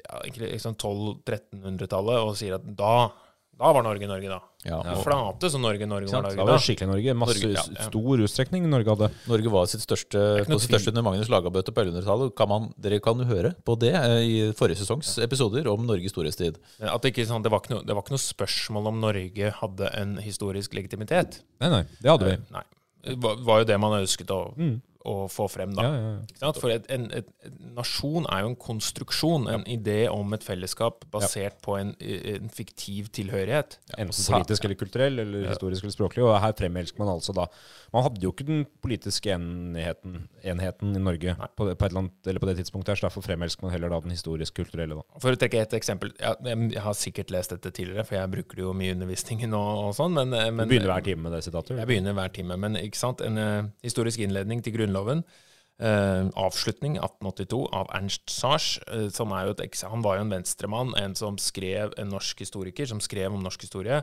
ja, 0.05 0.21
liksom 0.39 0.77
1200-1300-tallet 0.79 2.23
og 2.23 2.37
sier 2.39 2.55
at 2.61 2.69
da, 2.79 3.11
da 3.59 3.73
var 3.75 3.83
Norge 3.83 4.07
Norge, 4.07 4.29
da. 4.31 4.39
Ja, 4.67 4.77
Og 4.95 5.01
Flate 5.03 5.49
som 5.51 5.63
Norge 5.65 5.87
Norge 5.87 6.07
var? 6.07 6.23
Norge 6.23 6.37
Da 6.37 6.45
da. 6.45 6.47
var 6.47 6.61
det 6.61 6.65
skikkelig 6.67 6.89
Norge. 6.93 7.15
Masse 7.19 7.35
Norge, 7.41 7.57
ja, 7.57 7.65
ja. 7.75 7.87
stor 7.89 8.23
utstrekning 8.23 8.69
Norge 8.71 8.95
hadde. 8.95 9.09
Norge 9.27 9.53
var 9.55 9.67
sitt 9.71 9.83
største, 9.83 10.23
på 10.47 10.59
sitt 10.63 10.71
største 10.71 10.93
under 10.93 11.07
Magnus 11.07 11.31
Lagabøte 11.33 11.75
på 11.75 11.83
1100-tallet. 11.83 12.69
Dere 12.87 13.01
kan 13.03 13.19
jo 13.19 13.27
høre 13.27 13.53
på 13.67 13.75
det 13.83 13.93
eh, 13.99 14.19
i 14.23 14.37
forrige 14.59 14.79
sesongs 14.85 15.17
episoder 15.27 15.67
om 15.73 15.87
Norges 15.89 16.15
storhetstid. 16.15 16.61
At 16.79 17.03
det, 17.03 17.15
ikke, 17.15 17.27
sånn, 17.27 17.43
det, 17.43 17.51
var 17.51 17.65
ikke 17.65 17.75
noe, 17.75 17.87
det 17.87 17.99
var 17.99 18.07
ikke 18.07 18.15
noe 18.15 18.27
spørsmål 18.29 18.93
om 18.93 19.01
Norge 19.03 19.53
hadde 19.59 19.91
en 19.99 20.19
historisk 20.23 20.79
legitimitet. 20.79 21.41
Nei, 21.59 21.73
nei, 21.75 21.85
det 21.99 22.13
hadde 22.15 22.31
vi. 22.31 22.37
Nei. 22.55 22.67
Det 23.09 23.19
var, 23.23 23.43
var 23.47 23.65
jo 23.65 23.69
det 23.73 23.81
man 23.83 23.99
ønsket 24.03 24.31
å, 24.35 24.43
Mm. 24.59 24.77
Å 25.09 25.27
få 25.33 25.49
frem, 25.51 25.73
da. 25.77 25.85
Ja, 25.87 25.95
ja, 25.95 26.11
ja. 26.13 26.21
Ikke 26.29 26.43
sant? 26.43 26.61
For 26.63 26.75
et, 26.75 26.89
en, 26.95 27.09
et, 27.17 27.31
nasjon 27.77 28.29
er 28.29 28.45
jo 28.45 28.53
en 28.53 28.59
konstruksjon, 28.61 29.49
en 29.53 29.65
idé 29.71 29.99
om 30.13 30.37
et 30.37 30.45
fellesskap 30.45 31.07
basert 31.13 31.59
på 31.65 31.79
en, 31.79 31.95
en 31.99 32.53
fiktiv 32.53 33.11
tilhørighet. 33.17 33.79
Enten 33.97 34.29
politisk 34.35 34.69
eller 34.69 34.79
kulturell, 34.81 35.23
eller 35.25 35.49
historisk 35.51 35.87
eller 35.87 35.97
språklig. 35.97 36.25
Og 36.27 36.37
her 36.43 36.55
fremelsker 36.59 37.01
man 37.03 37.15
altså 37.17 37.35
da 37.37 37.49
Man 37.93 38.05
hadde 38.05 38.21
jo 38.21 38.31
ikke 38.35 38.45
den 38.45 38.65
politiske 38.85 39.33
enheten, 39.33 40.27
enheten 40.45 40.93
i 40.93 41.01
Norge 41.01 41.35
på 41.57 41.69
det, 41.69 41.77
på, 41.81 41.89
annet, 41.89 42.17
eller 42.29 42.43
på 42.43 42.51
det 42.51 42.59
tidspunktet, 42.59 42.93
her, 42.93 43.01
så 43.01 43.07
derfor 43.07 43.25
fremelsker 43.25 43.65
man 43.65 43.73
heller 43.73 43.93
da 43.93 44.01
den 44.05 44.13
historisk-kulturelle. 44.13 44.99
da. 44.99 45.21
For 45.23 45.33
å 45.33 45.41
trekke 45.41 45.63
et 45.65 45.77
eksempel 45.79 46.13
Jeg 46.19 46.59
jeg 46.69 46.83
har 46.85 46.97
sikkert 46.97 47.33
lest 47.33 47.55
dette 47.55 47.73
tidligere, 47.75 48.05
for 48.07 48.19
jeg 48.19 48.31
bruker 48.33 48.61
det 48.61 48.65
jo 48.65 48.75
mye 48.77 48.91
i 48.91 48.95
undervisningen 48.97 49.55
og, 49.57 49.71
og 49.89 49.97
sånn, 49.97 50.15
men, 50.19 50.35
men 50.35 50.69
Du 50.69 50.75
begynner 50.75 50.93
hver 50.93 51.07
time 51.07 51.25
med 51.25 51.35
det 51.37 51.43
sitatet. 51.47 51.79
Jeg 51.81 51.89
begynner 51.89 52.17
hver 52.19 52.35
time, 52.35 52.59
men 52.61 52.79
ikke 52.81 53.01
sant? 53.01 53.25
en 53.25 53.41
uh, 53.41 53.71
historisk 53.85 54.23
innledning 54.25 54.63
til 54.65 54.75
Grunnloven. 54.77 54.98
Eh, 55.07 56.25
avslutning, 56.35 56.99
1882, 56.99 57.61
av 57.73 57.91
Ernst 57.95 58.31
Sars. 58.33 58.79
eh, 58.89 59.09
som 59.15 59.33
er 59.33 59.47
jo 59.47 59.57
et, 59.57 59.83
han 59.83 60.03
var 60.03 60.19
jo 60.19 60.27
en 60.27 60.35
venstremann, 60.35 60.95
en 60.99 61.15
som 61.19 61.39
skrev, 61.39 61.95
en 61.99 62.11
norsk 62.13 62.45
historiker 62.45 62.87
som 62.87 63.01
skrev 63.01 63.33
om 63.33 63.43
norsk 63.45 63.69
historie, 63.69 64.03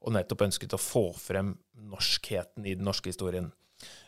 og 0.00 0.14
nettopp 0.16 0.46
ønsket 0.48 0.74
å 0.74 0.80
få 0.80 1.10
frem 1.12 1.54
norskheten 1.76 2.64
i 2.64 2.74
den 2.74 2.86
norske 2.88 3.12
historien. 3.12 3.52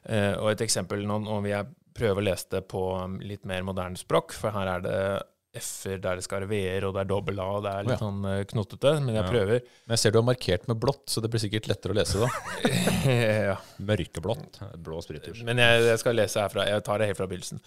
Eh, 0.04 0.32
og 0.38 0.50
et 0.52 0.64
eksempel, 0.64 1.04
nå, 1.08 1.18
nå 1.24 1.40
vil 1.44 1.54
jeg 1.54 1.70
prøve 1.96 2.22
å 2.22 2.24
lese 2.24 2.48
det 2.54 2.62
på 2.70 2.82
um, 2.96 3.18
litt 3.20 3.44
mer 3.48 3.64
moderne 3.66 3.98
språk, 4.00 4.32
for 4.36 4.54
her 4.54 4.70
er 4.76 4.84
det 4.84 4.98
f-er 5.54 5.98
der 6.00 6.16
det 6.16 6.24
skal 6.24 6.40
være 6.40 6.48
v-er, 6.48 6.84
og 6.88 6.94
det 6.96 7.02
er 7.02 7.08
dobbel 7.10 7.40
a, 7.42 7.46
og 7.58 7.64
det 7.66 7.72
er 7.72 7.84
litt 7.84 7.92
ja. 7.92 7.98
sånn 8.00 8.20
knottete, 8.22 8.52
knotete, 8.54 8.92
men 9.04 9.14
jeg 9.18 9.24
Ja. 9.24 9.30
prøver. 9.30 9.64
Men 9.84 9.94
jeg 9.96 10.00
ser 10.02 10.14
du 10.14 10.18
har 10.18 10.24
markert 10.24 10.68
med 10.70 10.78
blått, 10.80 11.02
så 11.12 11.20
det 11.20 11.30
blir 11.32 11.42
sikkert 11.42 11.68
lettere 11.68 11.92
å 11.92 11.98
lese 11.98 12.22
da. 12.22 12.28
ja. 13.50 13.56
Mørkeblått. 13.84 14.60
Blå 14.80 15.00
spritus. 15.04 15.42
Men 15.44 15.60
jeg, 15.60 15.82
jeg 15.90 16.00
skal 16.00 16.16
lese 16.16 16.40
herfra. 16.40 16.64
Jeg 16.70 16.84
tar 16.86 17.02
det 17.02 17.10
helt 17.10 17.20
fra 17.20 17.26
begynnelsen. 17.28 17.60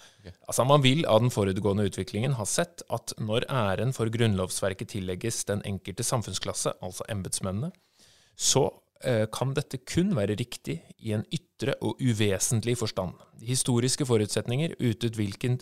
Altså, 0.48 0.66
Man 0.66 0.82
vil 0.82 1.04
av 1.06 1.20
den 1.22 1.30
forutgående 1.30 1.86
utviklingen 1.86 2.34
ha 2.40 2.46
sett 2.48 2.82
at 2.90 3.14
når 3.22 3.46
æren 3.52 3.94
for 3.96 4.10
grunnlovsverket 4.10 4.90
tillegges 4.96 5.44
den 5.46 5.62
enkelte 5.68 6.02
samfunnsklasse, 6.06 6.74
altså 6.82 7.06
embetsmennene, 7.12 7.70
så 8.36 8.66
eh, 9.06 9.24
kan 9.32 9.54
dette 9.56 9.78
kun 9.86 10.10
være 10.18 10.36
riktig 10.36 10.80
i 10.98 11.14
en 11.16 11.22
ytre 11.32 11.76
og 11.80 12.02
uvesentlig 12.02 12.74
forstand. 12.82 13.14
Historiske 13.46 14.04
forutsetninger 14.08 14.74
uten, 14.82 15.14
hvilken, 15.16 15.60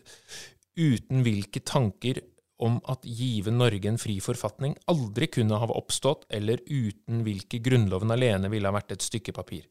uten 0.76 1.23
hvilke 1.26 1.62
tanker 1.64 2.21
om 2.64 2.78
at 2.88 3.02
give 3.04 3.50
Norge 3.50 3.88
en 3.90 3.99
fri 3.99 4.21
forfatning 4.23 4.76
aldri 4.90 5.26
kunne 5.33 5.59
ha 5.59 5.69
oppstått, 5.75 6.28
eller 6.31 6.62
uten 6.71 7.25
hvilke 7.26 7.59
Grunnloven 7.64 8.14
alene 8.14 8.50
ville 8.52 8.71
ha 8.71 8.76
vært 8.76 8.95
et 8.95 9.04
stykke 9.04 9.35
papir 9.37 9.66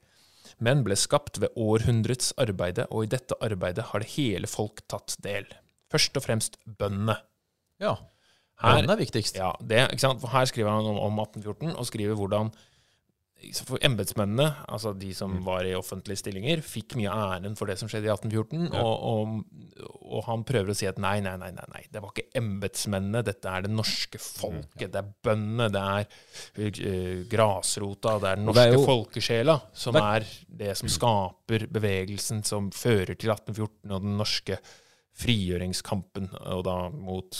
men 0.64 0.84
ble 0.86 0.96
skapt 1.00 1.40
ved 1.42 1.54
århundrets 1.60 2.34
arbeide, 2.42 2.88
og 2.92 3.06
i 3.06 3.12
dette 3.14 3.38
arbeidet 3.44 3.90
har 3.92 4.04
det 4.04 4.14
hele 4.16 4.50
folk 4.50 4.84
tatt 4.92 5.16
del. 5.24 5.48
Først 5.92 6.18
og 6.18 6.26
fremst 6.26 6.60
bøndene. 6.66 7.18
Ja, 7.82 7.98
Her, 8.62 8.82
den 8.82 8.94
er 8.94 9.00
viktigst. 9.00 9.36
ja, 9.36 9.52
det, 9.60 9.82
ikke 9.92 10.04
sant? 10.06 10.22
For 10.22 10.32
her 10.32 10.46
skriver 10.46 10.72
han 10.72 10.86
om, 10.86 11.00
om 11.02 11.20
1814, 11.20 11.74
og 11.76 11.88
skriver 11.90 12.16
hvordan 12.20 12.52
for 13.68 13.82
embetsmennene, 13.84 14.46
altså 14.72 14.94
de 14.98 15.10
som 15.16 15.36
var 15.46 15.66
i 15.68 15.74
offentlige 15.78 16.22
stillinger, 16.22 16.62
fikk 16.66 16.96
mye 17.00 17.12
av 17.12 17.34
æren 17.36 17.58
for 17.60 17.70
det 17.70 17.76
som 17.82 17.90
skjedde 17.92 18.08
i 18.08 18.14
1814. 18.14 18.70
Ja. 18.72 18.84
Og, 18.84 19.04
og, 19.10 19.90
og 20.14 20.24
han 20.28 20.46
prøver 20.48 20.74
å 20.74 20.78
si 20.78 20.88
at 20.90 21.02
nei, 21.02 21.18
nei, 21.26 21.36
nei, 21.42 21.50
nei, 21.56 21.66
nei, 21.74 21.84
det 21.94 22.04
var 22.04 22.14
ikke 22.14 22.40
embetsmennene, 22.40 23.24
dette 23.26 23.52
er 23.52 23.66
det 23.66 23.74
norske 23.74 24.22
folket, 24.22 24.94
det 24.94 25.02
er 25.02 25.12
bøndene, 25.28 25.70
det 25.74 25.84
er 25.84 26.80
uh, 26.88 27.26
grasrota, 27.32 28.16
det 28.24 28.32
er 28.32 28.40
den 28.42 28.48
det 28.48 28.54
norske 28.54 28.70
er 28.70 28.78
jo- 28.78 28.86
folkesjela 28.88 29.58
som 29.74 29.98
Det 29.98 30.06
er 30.14 30.30
det 30.64 30.78
som 30.80 30.92
skaper 30.92 31.68
bevegelsen 31.74 32.44
som 32.48 32.72
fører 32.74 33.14
til 33.18 33.34
1814 33.36 33.92
og 33.92 34.08
den 34.08 34.18
norske 34.22 34.60
frigjøringskampen, 35.20 36.32
og 36.50 36.64
da 36.66 36.78
mot 36.90 37.38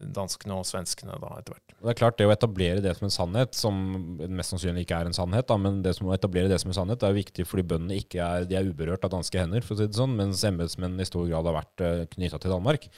danskene 0.00 0.56
og 0.56 0.66
svenskene 0.68 1.18
da 1.20 1.34
etter 1.38 1.54
hvert. 1.54 1.74
Det 1.76 1.92
er 1.92 1.98
klart, 1.98 2.16
det 2.18 2.28
å 2.28 2.32
etablere 2.34 2.84
det 2.84 2.94
som 2.96 3.06
en 3.08 3.14
sannhet, 3.14 3.54
som 3.58 3.76
mest 4.20 4.54
sannsynlig 4.54 4.86
ikke 4.86 5.02
er 5.02 5.10
en 5.10 5.16
sannhet, 5.16 5.48
da, 5.50 5.58
men 5.60 5.82
det 5.84 5.94
som 5.98 6.08
å 6.08 6.16
etablere 6.16 6.50
det 6.50 6.60
som 6.62 6.72
en 6.72 6.78
sannhet, 6.80 7.04
er 7.06 7.16
viktig 7.16 7.46
fordi 7.48 7.66
bøndene 7.74 8.00
ikke 8.00 8.24
er, 8.24 8.48
de 8.48 8.58
er 8.58 8.68
uberørt 8.70 9.04
av 9.06 9.14
danske 9.14 9.40
hender, 9.40 9.64
for 9.66 9.76
å 9.76 9.82
si 9.82 9.90
det 9.90 10.00
sånn, 10.00 10.16
mens 10.18 10.44
embetsmennene 10.48 11.06
i 11.06 11.10
stor 11.10 11.28
grad 11.28 11.48
har 11.48 11.58
vært 11.60 11.84
uh, 11.86 12.04
knytta 12.16 12.40
til 12.42 12.54
Danmark. 12.56 12.90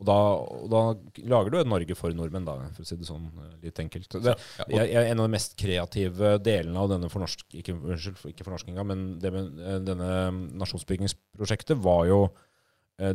Og 0.00 0.06
da, 0.08 0.16
og 0.56 0.68
da 0.72 0.82
lager 1.28 1.52
du 1.52 1.58
et 1.60 1.68
Norge 1.68 1.96
for 1.98 2.14
nordmenn, 2.16 2.46
da, 2.48 2.54
for 2.72 2.84
å 2.84 2.88
si 2.88 2.96
det 2.96 3.08
sånn 3.08 3.26
eh, 3.28 3.56
litt 3.66 3.80
enkelt. 3.82 4.16
Det, 4.24 4.32
jeg, 4.72 4.86
jeg, 4.88 5.02
en 5.10 5.20
av 5.20 5.26
de 5.26 5.34
mest 5.34 5.56
kreative 5.60 6.38
delene 6.40 6.80
av 6.80 6.88
denne 6.94 7.10
fornorsk, 7.12 7.44
ikke, 7.60 7.76
unnskyld, 7.76 8.22
ikke 8.32 8.46
fornorskinga, 8.46 8.86
men 8.88 9.02
det 9.20 9.34
med, 9.34 9.60
eh, 9.60 9.76
denne 9.84 10.08
nasjonsbyggingsprosjektet 10.62 11.84
var 11.84 12.06
jo 12.08 12.22
eh, 12.30 12.46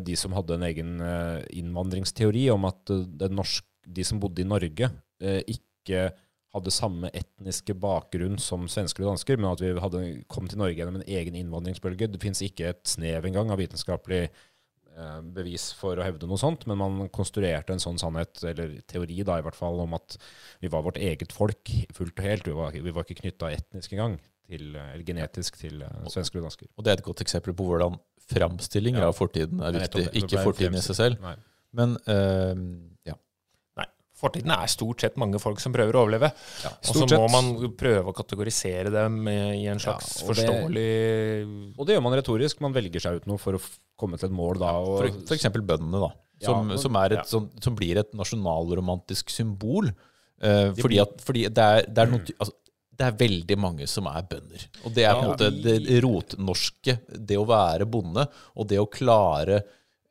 de 0.01 0.15
som 0.17 0.33
hadde 0.35 0.57
en 0.57 0.65
egen 0.67 0.99
eh, 1.03 1.41
innvandringsteori 1.61 2.47
om 2.53 2.67
at 2.69 2.93
eh, 2.93 3.31
norsk, 3.31 3.65
de 3.85 4.05
som 4.07 4.21
bodde 4.21 4.41
i 4.41 4.47
Norge, 4.49 4.89
eh, 5.21 5.41
ikke 5.45 6.07
hadde 6.55 6.71
samme 6.71 7.11
etniske 7.15 7.75
bakgrunn 7.77 8.39
som 8.39 8.65
svensker 8.71 9.03
og 9.03 9.13
dansker, 9.13 9.39
men 9.39 9.51
at 9.51 9.61
vi 9.63 9.73
hadde 9.83 10.03
kom 10.31 10.47
til 10.47 10.61
Norge 10.61 10.77
gjennom 10.79 11.01
en 11.01 11.07
egen 11.07 11.35
innvandringsbølge. 11.41 12.09
Det 12.13 12.21
fins 12.23 12.41
ikke 12.45 12.71
et 12.71 12.83
snev 12.87 13.27
engang 13.27 13.51
av 13.51 13.59
vitenskapelig 13.59 14.21
eh, 14.29 15.17
bevis 15.35 15.67
for 15.75 15.99
å 15.99 16.05
hevde 16.05 16.29
noe 16.29 16.39
sånt, 16.39 16.63
men 16.69 16.79
man 16.79 17.11
konstruerte 17.15 17.75
en 17.75 17.83
sånn 17.83 17.99
sannhet, 18.01 18.39
eller 18.47 18.77
teori 18.87 19.19
da 19.27 19.39
i 19.41 19.45
hvert 19.45 19.59
fall, 19.59 19.81
om 19.83 19.97
at 19.99 20.15
vi 20.63 20.71
var 20.71 20.85
vårt 20.87 21.01
eget 21.01 21.35
folk 21.35 21.73
fullt 21.95 22.23
og 22.23 22.29
helt. 22.29 22.47
Vi 22.47 22.55
var, 22.55 22.79
vi 22.87 22.95
var 22.95 23.05
ikke 23.05 23.21
knytta 23.25 23.51
etnisk 23.57 23.97
engang, 23.97 24.17
til, 24.47 24.69
eller 24.77 25.05
genetisk, 25.05 25.59
til 25.59 25.83
eh, 25.83 26.07
svensker 26.13 26.39
og 26.39 26.47
dansker. 26.47 26.71
Og 26.75 26.87
det 26.87 26.93
er 26.93 27.01
et 27.01 27.07
godt 27.09 27.25
eksempel 27.25 27.57
på 27.57 27.67
hvordan 27.67 27.99
framstillinger 28.31 29.03
Ja. 29.03 29.07
av 29.11 29.15
fortiden 29.17 29.61
er 29.61 29.71
Det 29.75 29.81
viktig. 29.85 30.05
det. 30.11 30.23
Ikke 30.23 30.43
fortiden 30.43 30.75
i 30.79 30.81
seg 30.81 30.95
selv. 30.97 31.21
Nei. 31.21 31.35
Men 31.75 31.97
uh, 32.07 32.55
ja. 33.05 33.13
Nei, 33.77 33.85
fortiden 34.15 34.51
er 34.55 34.67
stort 34.71 35.01
sett 35.03 35.17
mange 35.21 35.39
folk 35.43 35.59
som 35.59 35.73
prøver 35.75 35.93
å 35.97 36.05
overleve. 36.05 36.31
Ja, 36.63 36.71
Og 36.89 36.95
så 36.95 37.07
må 37.19 37.27
man 37.31 37.49
prøve 37.77 38.09
å 38.11 38.15
kategorisere 38.15 38.89
dem 38.93 39.27
i 39.27 39.65
en 39.67 39.77
slags 39.83 40.21
Ja, 40.21 40.27
og 40.29 40.35
det- 40.35 40.45
forståelig 40.47 41.75
Og 41.77 41.85
det 41.85 41.95
gjør 41.97 42.03
man 42.07 42.13
retorisk. 42.17 42.61
Man 42.61 42.73
velger 42.73 42.99
seg 43.03 43.15
ut 43.21 43.27
noe 43.27 43.37
for 43.37 43.53
å 43.59 43.61
komme 43.99 44.17
til 44.17 44.29
et 44.29 44.35
mål 44.35 44.59
da. 44.59 44.71
Og, 44.79 44.97
For, 45.03 45.07
for 45.27 45.35
eksempel 45.35 45.61
bøndene, 45.61 45.99
da. 45.99 46.11
Ja, 46.41 46.47
Som, 46.49 46.67
men- 46.67 46.77
som, 46.77 46.95
er 46.95 47.05
et, 47.13 47.21
ja. 47.21 47.23
sånn, 47.23 47.49
som 47.63 47.75
blir 47.75 47.97
et 47.97 48.11
nasjonalromantisk 48.13 49.29
symbol. 49.29 49.91
Uh, 50.43 50.73
fordi 50.75 50.99
at, 50.99 51.21
fordi 51.23 51.45
det, 51.47 51.57
er, 51.63 51.85
det, 51.87 51.97
er 52.03 52.09
noe, 52.11 52.19
altså, 52.39 52.53
det 52.95 53.07
er 53.07 53.17
veldig 53.19 53.57
mange 53.59 53.87
som 53.89 54.07
er 54.11 54.25
bønder. 54.29 54.67
Og 54.85 54.93
det 54.95 55.05
er 55.05 55.15
på 55.15 55.23
en 55.23 55.31
måte 55.33 55.49
det 55.53 55.99
rotnorske. 56.03 56.97
Det 57.11 57.39
å 57.39 57.47
være 57.49 57.87
bonde, 57.89 58.27
og 58.55 58.69
det 58.71 58.79
å 58.81 58.87
klare 58.91 59.61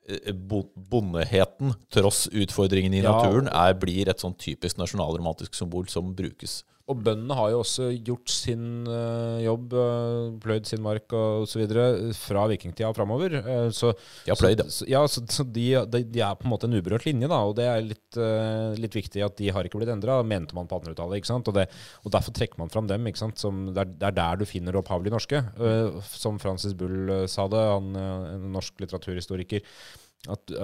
eh, 0.08 0.32
bondeheten 0.34 1.74
tross 1.94 2.26
utfordringene 2.28 3.00
i 3.00 3.04
naturen, 3.06 3.48
er, 3.48 3.76
blir 3.80 4.10
et 4.12 4.22
sånn 4.22 4.36
typisk 4.36 4.80
nasjonalromantisk 4.80 5.56
symbol 5.56 5.88
som 5.92 6.12
brukes. 6.16 6.62
Og 6.84 7.00
bøndene 7.00 7.36
har 7.38 7.52
jo 7.52 7.60
også 7.62 7.86
gjort 8.04 8.28
sin 8.28 8.84
eh, 8.90 9.44
jobb, 9.46 9.72
uh, 9.72 10.34
pløyd 10.42 10.68
sin 10.68 10.82
mark 10.84 11.08
videre 11.56 12.12
fra 12.18 12.42
vikingtida 12.50 12.90
og 12.90 12.98
framover. 12.98 13.38
Eh, 13.40 13.68
så, 13.72 13.94
De 14.26 14.32
har 14.32 14.36
pløyd, 14.40 14.60
ja. 14.60 14.66
så, 14.68 14.88
ja, 14.90 15.00
så, 15.08 15.22
så 15.32 15.46
de, 15.48 15.64
de, 15.88 16.02
de 16.04 16.20
er 16.20 16.36
på 16.36 16.44
en 16.44 16.52
måte 16.52 16.68
en 16.68 16.76
uberørt 16.76 17.06
linje, 17.08 17.30
da, 17.30 17.40
og 17.48 17.56
det 17.56 17.70
er 17.70 17.86
litt, 17.86 18.18
eh, 18.20 18.76
litt 18.80 18.98
viktig 18.98 19.24
at 19.24 19.38
de 19.40 19.48
har 19.54 19.64
ikke 19.64 19.80
blitt 19.80 19.94
endra, 19.94 20.18
mente 20.28 20.56
man 20.56 20.68
på 20.68 20.82
1800-tallet. 20.82 21.32
Og, 21.34 21.54
det, 21.56 21.66
og 22.04 22.14
derfor 22.18 22.36
trekker 22.36 22.60
man 22.60 22.72
fram 22.72 22.90
dem. 22.90 23.08
ikke 23.08 23.22
sant? 23.22 23.40
Som, 23.40 23.66
det, 23.72 23.80
er, 23.80 23.96
det 24.02 24.10
er 24.10 24.18
der 24.20 24.40
du 24.42 24.46
finner 24.48 24.74
det 24.74 24.82
opphavlig 24.82 25.14
norske. 25.14 25.40
Eh, 25.40 26.00
som 26.12 26.40
Francis 26.42 26.76
Bull 26.76 27.08
eh, 27.08 27.26
sa 27.30 27.48
det, 27.48 27.64
han, 27.64 27.94
eh, 27.96 28.32
en 28.36 28.50
norsk 28.58 28.84
litteraturhistoriker. 28.84 29.64
At, 30.30 30.54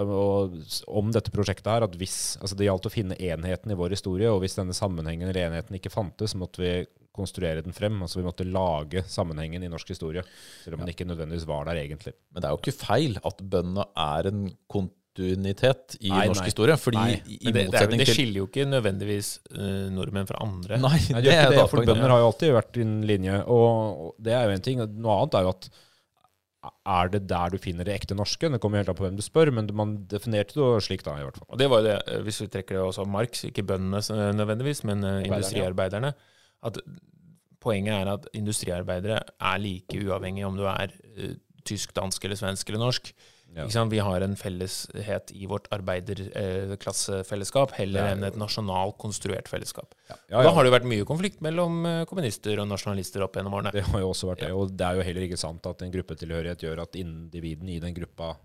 om 0.88 1.10
dette 1.12 1.32
prosjektet 1.34 1.68
her, 1.68 1.84
at 1.84 1.96
hvis 2.00 2.38
altså 2.40 2.56
Det 2.56 2.64
gjaldt 2.64 2.86
å 2.88 2.92
finne 2.92 3.18
enheten 3.20 3.72
i 3.72 3.76
vår 3.76 3.92
historie, 3.92 4.30
og 4.32 4.40
hvis 4.40 4.56
denne 4.56 4.76
sammenhengen 4.76 5.28
eller 5.28 5.50
enheten 5.50 5.76
ikke 5.76 5.92
fantes, 5.92 6.32
så 6.32 6.40
måtte 6.40 6.62
vi 6.62 6.72
konstruere 7.16 7.64
den 7.64 7.76
frem. 7.76 7.98
altså 8.02 8.20
Vi 8.20 8.26
måtte 8.26 8.46
lage 8.48 9.04
sammenhengen 9.10 9.64
i 9.64 9.70
norsk 9.70 9.92
historie, 9.92 10.24
selv 10.64 10.78
om 10.78 10.84
den 10.84 10.94
ikke 10.94 11.08
nødvendigvis 11.08 11.48
var 11.48 11.68
der 11.68 11.82
egentlig. 11.82 12.14
Men 12.30 12.40
det 12.40 12.48
er 12.48 12.56
jo 12.56 12.62
ikke 12.62 12.78
feil 12.78 13.18
at 13.20 13.44
bøndene 13.52 13.84
er 14.00 14.30
en 14.30 14.46
kontinuitet 14.70 15.98
i 16.00 16.12
Nei, 16.12 16.24
norsk 16.30 16.44
nei. 16.44 16.48
historie. 16.52 16.78
Fordi 16.80 17.02
Nei. 17.02 17.18
i, 17.26 17.40
i 17.42 17.52
det, 17.52 17.66
det, 17.74 17.82
er, 17.82 17.94
det 18.00 18.08
skiller 18.08 18.42
jo 18.42 18.48
ikke 18.48 18.68
nødvendigvis 18.70 19.34
uh, 19.58 19.90
nordmenn 19.92 20.30
fra 20.30 20.40
andre. 20.46 20.80
Nei, 20.80 20.96
det 21.10 21.26
det 21.28 21.36
det, 21.52 21.68
for. 21.68 21.84
Bønder 21.84 22.14
har 22.14 22.24
jo 22.24 22.32
alltid 22.32 22.56
vært 22.56 22.74
din 22.78 23.00
linje, 23.10 23.42
og 23.44 23.68
og 23.90 24.18
det 24.22 24.36
er 24.36 24.48
jo 24.48 24.56
en 24.56 24.68
ting. 24.70 24.84
Noe 24.96 25.20
annet 25.20 25.40
er 25.40 25.48
jo 25.48 25.54
at 25.58 25.72
er 26.60 27.08
det 27.12 27.22
der 27.30 27.52
du 27.52 27.56
finner 27.60 27.86
det 27.88 27.94
ekte 27.94 28.16
norske? 28.16 28.50
Det 28.52 28.60
kommer 28.60 28.82
helt 28.82 28.90
an 28.92 28.98
på 28.98 29.06
hvem 29.06 29.16
du 29.16 29.24
spør, 29.24 29.52
men 29.56 29.70
man 29.76 29.94
definerte 30.10 30.58
det 30.58 30.84
slik 30.84 31.04
da, 31.06 31.16
i 31.16 31.24
hvert 31.24 31.38
fall. 31.40 31.48
Og 31.48 31.60
det 31.60 31.68
var 31.72 31.80
jo 31.80 31.88
det, 31.88 31.96
eh, 32.06 32.20
hvis 32.26 32.40
vi 32.42 32.48
trekker 32.52 32.76
det 32.76 32.82
også 32.84 33.06
av 33.06 33.12
Marx, 33.14 33.44
ikke 33.48 33.64
bøndene 33.70 34.02
eh, 34.02 34.32
nødvendigvis, 34.36 34.84
men 34.84 35.04
eh, 35.04 35.08
Arbeiderne, 35.08 35.30
industriarbeiderne. 35.32 36.12
At 36.68 36.80
poenget 37.60 37.94
er 37.96 38.12
at 38.12 38.28
industriarbeidere 38.36 39.20
er 39.20 39.62
like 39.62 40.00
uavhengig 40.04 40.44
om 40.46 40.56
du 40.56 40.66
er 40.68 40.92
uh, 40.92 41.34
tysk, 41.64 41.94
dansk 41.96 42.24
eller 42.24 42.36
svensk 42.40 42.68
eller 42.68 42.80
norsk. 42.80 43.12
Ja. 43.56 43.84
Vi 43.90 43.98
har 43.98 44.20
en 44.22 44.36
felleshet 44.38 45.32
i 45.34 45.46
vårt 45.50 45.66
arbeiderklassefellesskap 45.74 47.72
heller 47.78 48.04
er 48.04 48.12
enn 48.14 48.22
et 48.28 48.36
nasjonalt 48.38 48.94
konstruert 49.02 49.48
fellesskap. 49.50 49.94
Ja, 50.08 50.16
Da 50.28 50.42
ja. 50.46 50.52
har 50.54 50.62
det 50.62 50.70
jo 50.70 50.76
vært 50.76 50.86
mye 50.92 51.04
konflikt 51.08 51.40
mellom 51.42 51.80
eh, 51.88 52.04
kommunister 52.10 52.62
og 52.62 52.68
nasjonalister 52.70 53.24
opp 53.26 53.34
gjennom 53.36 53.56
årene. 53.58 53.72
Det 53.74 53.82
har 53.88 54.00
jo 54.04 54.12
også 54.12 54.30
vært 54.30 54.44
det. 54.46 54.52
Og 54.54 54.70
det 54.70 54.86
er 54.86 54.94
jo 55.00 55.06
heller 55.08 55.26
ikke 55.26 55.40
sant 55.40 55.66
at 55.66 55.82
en 55.82 55.92
gruppetilhørighet 55.96 56.62
gjør 56.66 56.84
at 56.84 56.94
individene 57.00 57.74
i 57.74 57.82
den 57.82 57.94
gruppa 57.96 58.36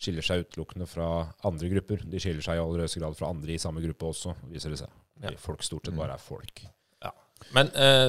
skiller 0.00 0.26
seg 0.26 0.42
utelukkende 0.48 0.86
fra 0.90 1.08
andre 1.46 1.70
grupper. 1.70 2.02
De 2.10 2.18
skiller 2.22 2.42
seg 2.44 2.58
i 2.58 2.62
aller 2.64 2.84
høyeste 2.84 3.00
grad 3.02 3.14
fra 3.18 3.30
andre 3.30 3.54
i 3.54 3.62
samme 3.62 3.80
gruppe 3.84 4.10
også, 4.10 4.34
viser 4.50 4.74
det 4.74 4.80
seg. 4.82 4.90
Ja. 5.22 5.30
Folk 5.38 5.62
stort 5.62 5.86
sett 5.86 5.96
bare 5.96 6.16
er 6.18 6.22
folk. 6.22 6.64
Men 7.54 7.70
eh, 7.78 8.08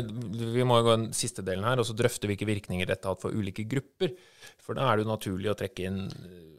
vi 0.55 0.65
må 0.65 0.79
jo 0.79 0.87
gå 0.87 0.95
den 0.95 1.09
siste 1.17 1.43
delen 1.45 1.65
her, 1.67 1.81
og 1.81 1.87
så 1.87 1.95
drøfte 1.97 2.29
hvilke 2.29 2.47
virkninger 2.49 2.87
dette 2.89 3.05
har 3.05 3.17
hatt 3.17 3.25
for 3.25 3.35
ulike 3.35 3.67
grupper. 3.69 4.15
For 4.63 4.77
da 4.77 4.87
er 4.87 4.97
det 4.97 5.05
jo 5.05 5.11
naturlig 5.11 5.51
å 5.51 5.57
trekke 5.59 5.89
inn 5.89 5.99
eh, 6.07 6.54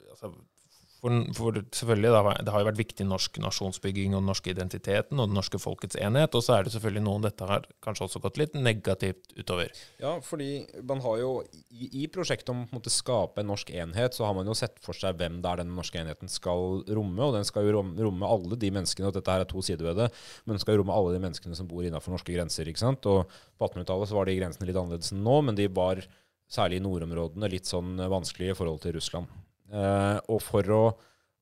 For, 1.07 1.19
for 1.37 1.61
selvfølgelig, 1.79 2.11
har, 2.11 2.41
det 2.43 2.53
har 2.53 2.63
jo 2.63 2.69
vært 2.69 2.81
viktig 2.81 3.07
norsk 3.07 3.39
nasjonsbygging 3.43 4.15
og 4.15 4.23
den 4.23 4.31
norske 4.31 4.51
identiteten 4.51 5.21
og 5.23 5.31
den 5.31 5.39
norske 5.39 5.61
folkets 5.63 5.99
enhet, 6.01 6.35
og 6.35 6.43
så 6.43 6.57
er 6.57 6.67
det 6.67 6.73
selvfølgelig 6.75 7.05
noen 7.07 7.27
dette 7.27 7.47
har 7.47 7.69
kanskje 7.85 8.09
også 8.09 8.23
gått 8.25 8.41
litt 8.41 8.57
negativt 8.59 9.37
utover. 9.39 9.71
Ja, 10.03 10.17
fordi 10.25 10.67
man 10.89 11.03
har 11.05 11.21
jo 11.23 11.31
i, 11.71 12.03
i 12.03 12.07
prosjektet 12.13 12.51
om 12.51 12.65
å 12.67 12.83
skape 12.91 13.43
en 13.43 13.51
norsk 13.53 13.71
enhet, 13.71 14.17
så 14.17 14.27
har 14.27 14.35
man 14.37 14.51
jo 14.51 14.57
sett 14.59 14.81
for 14.83 14.99
seg 14.99 15.19
hvem 15.21 15.39
det 15.45 15.53
er 15.53 15.63
den 15.63 15.73
norske 15.77 16.01
enheten 16.03 16.33
skal 16.33 16.83
romme. 16.91 17.23
Og 17.23 17.39
den 17.39 17.47
skal 17.47 17.69
jo 17.69 17.79
romme 17.79 18.27
alle 18.27 18.59
de 18.59 18.73
menneskene, 18.75 19.11
og 19.11 19.17
dette 19.17 19.33
her 19.33 19.47
er 19.47 19.51
to 19.51 19.63
sider 19.65 19.87
ved 19.87 20.01
det, 20.03 20.11
men 20.45 20.57
den 20.57 20.65
skal 20.65 20.77
jo 20.77 20.83
romme 20.83 20.97
alle 20.97 21.15
de 21.15 21.23
menneskene 21.23 21.59
som 21.59 21.71
bor 21.71 21.87
innenfor 21.87 22.17
norske 22.17 22.35
grenser. 22.35 22.67
ikke 22.67 22.83
sant? 22.83 23.07
Og 23.07 23.27
på 23.31 23.71
1800-tallet 23.71 24.11
så 24.11 24.19
var 24.19 24.29
de 24.29 24.39
grensene 24.41 24.69
litt 24.69 24.79
annerledes 24.81 25.15
enn 25.15 25.23
nå, 25.27 25.41
men 25.47 25.59
de 25.59 25.71
var 25.71 26.03
særlig 26.51 26.81
i 26.81 26.85
nordområdene 26.85 27.51
litt 27.51 27.69
sånn 27.69 27.99
vanskelige 28.11 28.55
i 28.55 28.59
forhold 28.59 28.83
til 28.85 28.97
Russland. 28.99 29.31
Eh, 29.73 30.19
og 30.31 30.43
for 30.45 30.73
å, 30.75 30.83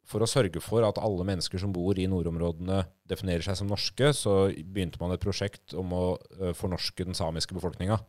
for 0.08 0.24
å 0.24 0.30
sørge 0.30 0.62
for 0.64 0.86
at 0.86 1.00
alle 1.02 1.26
mennesker 1.28 1.60
som 1.60 1.74
bor 1.74 1.98
i 1.98 2.08
nordområdene 2.10 2.84
definerer 3.10 3.44
seg 3.46 3.58
som 3.60 3.70
norske, 3.70 4.12
så 4.16 4.48
begynte 4.56 5.00
man 5.02 5.14
et 5.14 5.24
prosjekt 5.24 5.76
om 5.78 5.92
å 5.96 6.04
eh, 6.40 6.56
fornorske 6.56 7.08
den 7.08 7.18
samiske 7.18 7.56
befolkninga. 7.56 8.00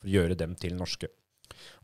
For 0.00 0.10
å 0.10 0.16
gjøre 0.18 0.38
dem 0.38 0.56
til 0.58 0.78
norske. 0.78 1.10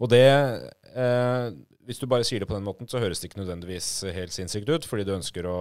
Og 0.03 0.11
det 0.11 0.25
eh, 0.27 1.51
Hvis 1.87 2.01
du 2.01 2.07
bare 2.11 2.25
sier 2.27 2.43
det 2.43 2.49
på 2.49 2.55
den 2.55 2.67
måten, 2.67 2.89
så 2.91 3.01
høres 3.03 3.21
det 3.21 3.31
ikke 3.31 3.41
nødvendigvis 3.41 3.87
helt 4.15 4.35
sinnssykt 4.35 4.69
ut, 4.71 4.87
fordi 4.87 5.07
du 5.09 5.15
ønsker 5.17 5.47
å 5.49 5.57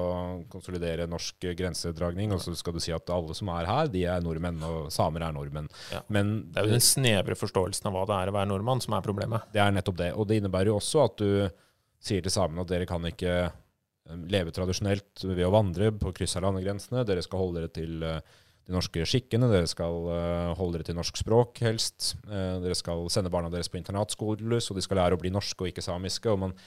konsolidere 0.52 1.08
norsk 1.10 1.48
grensedragning, 1.58 2.34
og 2.36 2.44
så 2.44 2.54
skal 2.58 2.76
du 2.76 2.82
si 2.84 2.94
at 2.94 3.10
alle 3.14 3.34
som 3.38 3.50
er 3.56 3.70
her, 3.70 3.90
de 3.90 4.04
er 4.06 4.22
nordmenn, 4.22 4.60
og 4.66 4.92
samer 4.94 5.26
er 5.26 5.34
nordmenn. 5.34 5.72
Ja. 5.94 6.04
Men 6.14 6.52
Det 6.52 6.62
er 6.62 6.70
jo 6.70 6.76
den 6.76 6.86
snevre 6.86 7.40
forståelsen 7.40 7.90
av 7.90 7.98
hva 7.98 8.06
det 8.10 8.20
er 8.20 8.30
å 8.30 8.36
være 8.38 8.52
nordmann, 8.52 8.84
som 8.84 8.94
er 8.98 9.06
problemet. 9.06 9.48
det 9.56 9.64
er 9.64 9.74
nettopp 9.74 9.98
det. 10.04 10.12
Og 10.14 10.30
det 10.30 10.38
innebærer 10.42 10.70
jo 10.70 10.78
også 10.78 11.08
at 11.08 11.18
du 11.18 11.66
sier 12.00 12.24
til 12.24 12.34
samene 12.34 12.63
at 12.63 12.72
dere 12.72 12.88
kan 12.89 13.06
ikke 13.08 13.34
eh, 13.46 14.20
leve 14.32 14.53
tradisjonelt 14.56 15.25
ved 15.27 15.46
å 15.46 15.53
vandre 15.53 15.91
på 15.96 16.13
kryss 16.15 16.38
av 16.39 16.48
landegrensene. 16.48 17.06
Dere 17.08 17.24
skal 17.25 17.44
holde 17.44 17.60
dere 17.60 17.74
til 17.75 18.06
eh, 18.06 18.22
de 18.70 18.75
norske 18.75 19.06
skikkene. 19.10 19.50
Dere 19.51 19.70
skal 19.70 20.08
eh, 20.15 20.53
holde 20.60 20.79
dere 20.79 20.89
til 20.89 21.00
norsk 21.00 21.20
språk, 21.22 21.62
helst. 21.65 22.13
Dere 22.27 22.77
skal 22.77 23.08
sende 23.13 23.34
barna 23.34 23.51
deres 23.53 23.72
på 23.72 23.79
internatskoler, 23.82 24.62
så 24.63 24.77
de 24.77 24.86
skal 24.86 25.01
lære 25.01 25.20
å 25.20 25.22
bli 25.22 25.34
norske 25.34 25.65
og 25.65 25.74
ikke 25.74 25.86
samiske. 25.86 26.32
og 26.32 26.48
man 26.48 26.58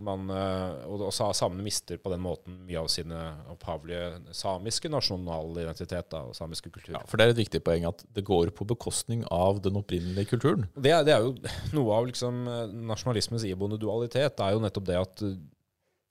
man, 0.00 0.24
eh, 0.32 0.86
og 0.88 1.02
og 1.08 1.12
samene 1.14 1.62
mister 1.66 1.98
på 2.00 2.10
den 2.12 2.22
måten 2.24 2.56
mye 2.66 2.80
av 2.80 2.88
sine 2.92 3.18
opphavlige 3.52 4.32
samiske 4.36 4.88
nasjonale 4.92 5.62
identitet 5.66 6.08
da, 6.12 6.22
og 6.30 6.34
samiske 6.38 6.72
kultur. 6.72 6.94
Ja, 6.96 7.02
for 7.06 7.20
det 7.20 7.26
er 7.28 7.34
et 7.34 7.42
viktig 7.42 7.60
poeng 7.66 7.84
at 7.90 8.04
det 8.16 8.24
går 8.24 8.50
på 8.56 8.66
bekostning 8.70 9.26
av 9.30 9.60
den 9.64 9.76
opprinnelige 9.80 10.30
kulturen. 10.32 10.66
Det, 10.74 10.90
er- 10.96 11.04
det 11.04 11.14
er 11.16 11.26
jo 11.28 11.34
noe 11.78 11.94
av 12.00 12.08
liksom, 12.10 12.42
eh, 12.48 12.66
nasjonalismens 12.90 13.44
iboende 13.50 13.78
dualitet. 13.82 14.36
Det 14.40 14.46
er 14.48 14.56
jo 14.56 14.64
nettopp 14.64 14.88
det 14.90 14.98
at 15.00 15.24
eh, 15.28 15.38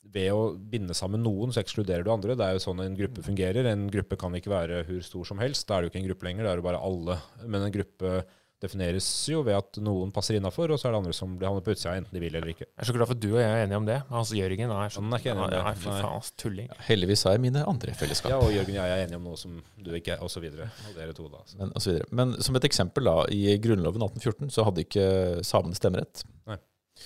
ved 0.10 0.32
å 0.34 0.44
binde 0.58 0.96
sammen 0.98 1.22
noen, 1.22 1.52
så 1.54 1.62
ekskluderer 1.62 2.02
du 2.02 2.10
andre. 2.10 2.34
Det 2.40 2.46
er 2.48 2.56
jo 2.58 2.62
sånn 2.64 2.80
en 2.82 2.96
gruppe 2.98 3.22
fungerer. 3.22 3.68
En 3.70 3.84
gruppe 3.94 4.18
kan 4.18 4.34
ikke 4.34 4.50
være 4.50 4.80
hvor 4.88 5.04
stor 5.06 5.28
som 5.30 5.38
helst. 5.44 5.68
Da 5.70 5.76
er 5.78 5.84
det 5.84 5.90
jo 5.90 5.92
ikke 5.94 6.00
en 6.02 6.08
gruppe 6.08 6.26
lenger, 6.26 6.48
da 6.48 6.54
er 6.56 6.62
det 6.62 6.66
bare 6.66 6.80
alle. 6.82 7.18
Men 7.46 7.68
en 7.68 7.76
gruppe 7.76 8.14
defineres 8.64 9.08
jo 9.32 9.42
ved 9.48 9.56
at 9.56 9.80
noen 9.84 10.12
passer 10.16 10.38
innafor, 10.38 10.74
og 10.74 10.80
så 10.80 10.90
er 10.90 10.96
det 10.96 11.00
andre 11.02 11.14
som 11.16 11.36
blir 11.40 11.50
havner 11.50 11.64
på 11.66 11.74
utsida, 11.76 11.96
enten 12.00 12.16
de 12.16 12.22
vil 12.24 12.36
eller 12.36 12.52
ikke. 12.52 12.68
Jeg 12.68 12.84
er 12.84 12.90
så 12.90 12.96
glad 12.96 13.10
for 13.10 13.18
at 13.18 13.24
du 13.24 13.30
og 13.32 13.40
jeg 13.40 13.50
er 13.50 13.64
enige 13.64 13.80
om 13.80 13.88
det. 13.88 13.98
Altså, 14.10 14.38
Jørgen 14.40 14.74
er 14.76 14.94
sånn 14.96 15.08
Han 15.08 15.16
er 15.16 15.24
ikke 15.24 15.32
enig 15.34 15.46
om 15.46 15.54
det. 15.54 15.62
Nei, 15.66 15.74
fy 15.80 15.90
faen, 15.90 16.08
ass, 16.20 16.32
tulling. 16.40 16.72
Heldigvis 16.90 17.26
har 17.28 17.38
jeg 17.38 17.44
mine 17.46 17.66
andre 17.74 17.96
fellesskap. 18.00 18.34
Ja, 18.34 18.40
og 18.44 18.56
Jørgen 18.56 18.76
og 18.76 18.82
jeg 18.82 18.96
er 18.96 19.06
enige 19.06 19.20
om 19.22 19.30
noe 19.30 19.40
som 19.40 19.60
du 19.80 19.92
ikke 19.96 20.16
er, 20.18 20.24
og 20.26 20.34
så 20.34 20.44
videre. 20.44 20.72
Og 20.90 20.98
dere 20.98 21.16
to, 21.16 21.28
da. 21.32 21.44
Så. 21.46 21.60
Men, 21.62 21.72
og 21.74 21.86
så 21.86 21.94
videre. 21.94 22.10
Men 22.22 22.36
som 22.48 22.60
et 22.60 22.68
eksempel, 22.70 23.08
da, 23.12 23.16
i 23.36 23.56
Grunnloven 23.64 24.08
1814 24.10 24.52
så 24.58 24.68
hadde 24.68 24.84
ikke 24.88 25.06
samene 25.48 25.80
stemmerett. 25.80 26.26
Nei. 26.50 26.60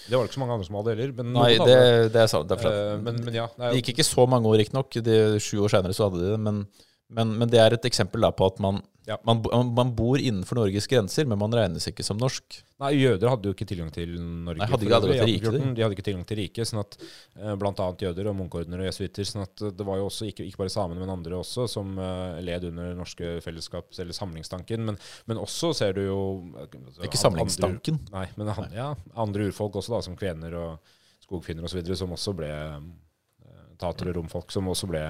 Det 0.08 0.18
var 0.18 0.26
det 0.26 0.32
ikke 0.32 0.40
så 0.40 0.42
mange 0.42 0.56
andre 0.58 0.66
som 0.68 0.78
hadde 0.80 0.94
heller. 0.96 1.12
Men 1.20 1.36
Nei, 1.36 1.52
det, 1.62 1.78
det 2.16 2.24
er 2.24 2.32
sant. 2.32 2.50
Det 2.50 2.58
er. 2.58 2.80
Eh, 2.96 2.96
men, 3.06 3.20
men 3.28 3.38
ja. 3.38 3.46
Det 3.54 3.68
er 3.68 3.76
Det 3.76 3.84
gikk 3.84 3.94
ikke 3.94 4.08
så 4.08 4.26
mange 4.30 4.50
år, 4.50 4.58
riktignok. 4.64 4.98
Sju 5.44 5.62
år 5.64 5.74
seinere 5.76 5.96
så 5.96 6.08
hadde 6.10 6.24
de 6.24 6.32
det. 6.34 6.40
Men, 6.42 6.64
men, 7.16 7.38
men 7.40 7.50
det 7.52 7.60
er 7.62 7.76
et 7.78 7.86
eksempel 7.90 8.26
på 8.36 8.48
at 8.52 8.60
man, 8.64 8.82
Ja. 9.06 9.18
man, 9.28 9.42
man 9.76 9.90
bor 9.98 10.16
innenfor 10.16 10.56
Norges 10.56 10.86
grenser, 10.88 11.26
men 11.28 11.38
man 11.42 11.52
regnes 11.52 11.84
ikke 11.90 12.06
som 12.08 12.16
norsk. 12.18 12.62
Nei, 12.80 12.94
jøder 13.02 13.30
hadde 13.34 13.50
jo 13.50 13.54
ikke 13.56 13.68
tilgang 13.68 13.90
til 13.92 14.14
Norge. 14.16 14.62
Nei, 14.62 14.68
hadde 14.72 14.86
ikke 14.88 14.96
hadde 14.96 15.10
til 15.12 15.28
riket, 15.28 15.58
De 15.76 15.84
hadde 15.84 15.96
ikke 15.98 16.06
tilgang 16.08 16.24
til 16.30 16.40
riket, 16.40 16.70
sånn 16.70 16.80
at 16.84 16.96
eh, 17.02 17.52
annet 17.52 18.06
jøder 18.06 18.30
og 18.32 18.38
munkeordnere 18.40 18.86
og 18.86 18.90
jesuitter. 18.90 19.28
Sånn 19.28 19.44
at 19.44 19.66
eh, 19.68 19.74
det 19.76 19.88
var 19.90 20.00
jo 20.00 20.08
også 20.08 20.30
ikke, 20.32 20.48
ikke 20.48 20.64
bare 20.64 20.74
samene, 20.74 21.04
men 21.04 21.12
andre 21.12 21.36
også, 21.42 21.68
som 21.72 21.94
eh, 22.00 22.40
led 22.48 22.70
under 22.72 22.96
norske 22.96 23.36
fellesskaps- 23.44 24.00
eller 24.00 24.16
samlingstanken. 24.16 24.88
Men, 24.88 25.00
men 25.28 25.44
også 25.44 25.74
ser 25.76 25.94
du 26.00 26.06
jo 26.06 26.20
altså, 26.64 27.04
ikke 27.04 27.20
an- 27.20 27.26
samlingstanken. 27.28 28.00
Andre, 28.08 28.18
nei, 28.22 28.28
men 28.40 28.54
han, 28.56 28.72
ja, 28.78 28.90
andre 29.28 29.50
urfolk 29.52 29.82
også, 29.84 29.98
da, 29.98 30.02
som 30.08 30.16
kvener 30.20 30.56
og 30.64 30.96
skogfinner 31.28 31.68
osv., 31.68 31.84
som 31.96 32.16
også 32.16 32.34
ble 32.40 32.52
tatere 33.80 34.14
og 34.14 34.22
romfolk, 34.22 34.52
som 34.54 34.68
også 34.72 34.88
ble 34.88 35.02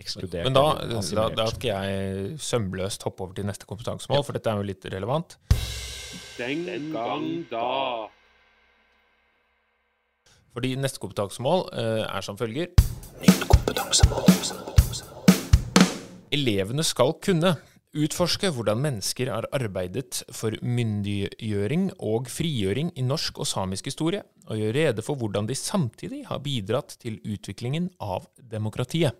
ekskludert. 0.00 0.46
Men 0.46 0.56
da, 0.56 0.64
da, 0.90 1.28
da 1.34 1.46
skal 1.52 1.70
jeg 1.70 2.38
sømløst 2.42 3.06
hoppe 3.06 3.26
over 3.26 3.36
til 3.36 3.46
neste 3.48 3.68
kompetansemål, 3.68 4.24
for 4.26 4.36
dette 4.36 4.50
er 4.50 4.60
jo 4.60 4.66
litt 4.66 4.88
relevant. 4.94 5.38
Den 6.38 6.66
gang 6.94 7.28
da. 7.50 8.08
Fordi 10.54 10.74
neste 10.78 11.02
kompetansemål 11.02 11.68
uh, 11.74 12.02
er 12.06 12.26
som 12.26 12.38
følger. 12.38 12.70
Elevene 16.34 16.82
skal 16.86 17.14
kunne 17.22 17.54
utforske 17.94 18.50
hvordan 18.50 18.80
mennesker 18.82 19.30
har 19.30 19.46
arbeidet 19.54 20.24
for 20.34 20.54
myndiggjøring 20.66 21.92
og 22.02 22.30
frigjøring 22.30 22.90
i 22.98 23.04
norsk 23.06 23.38
og 23.38 23.46
samisk 23.46 23.86
historie, 23.90 24.24
og 24.50 24.58
gjøre 24.58 24.74
rede 24.74 25.04
for 25.06 25.18
hvordan 25.18 25.46
de 25.46 25.54
samtidig 25.58 26.24
har 26.26 26.42
bidratt 26.42 26.96
til 27.02 27.20
utviklingen 27.22 27.92
av 28.02 28.26
demokratiet. 28.38 29.14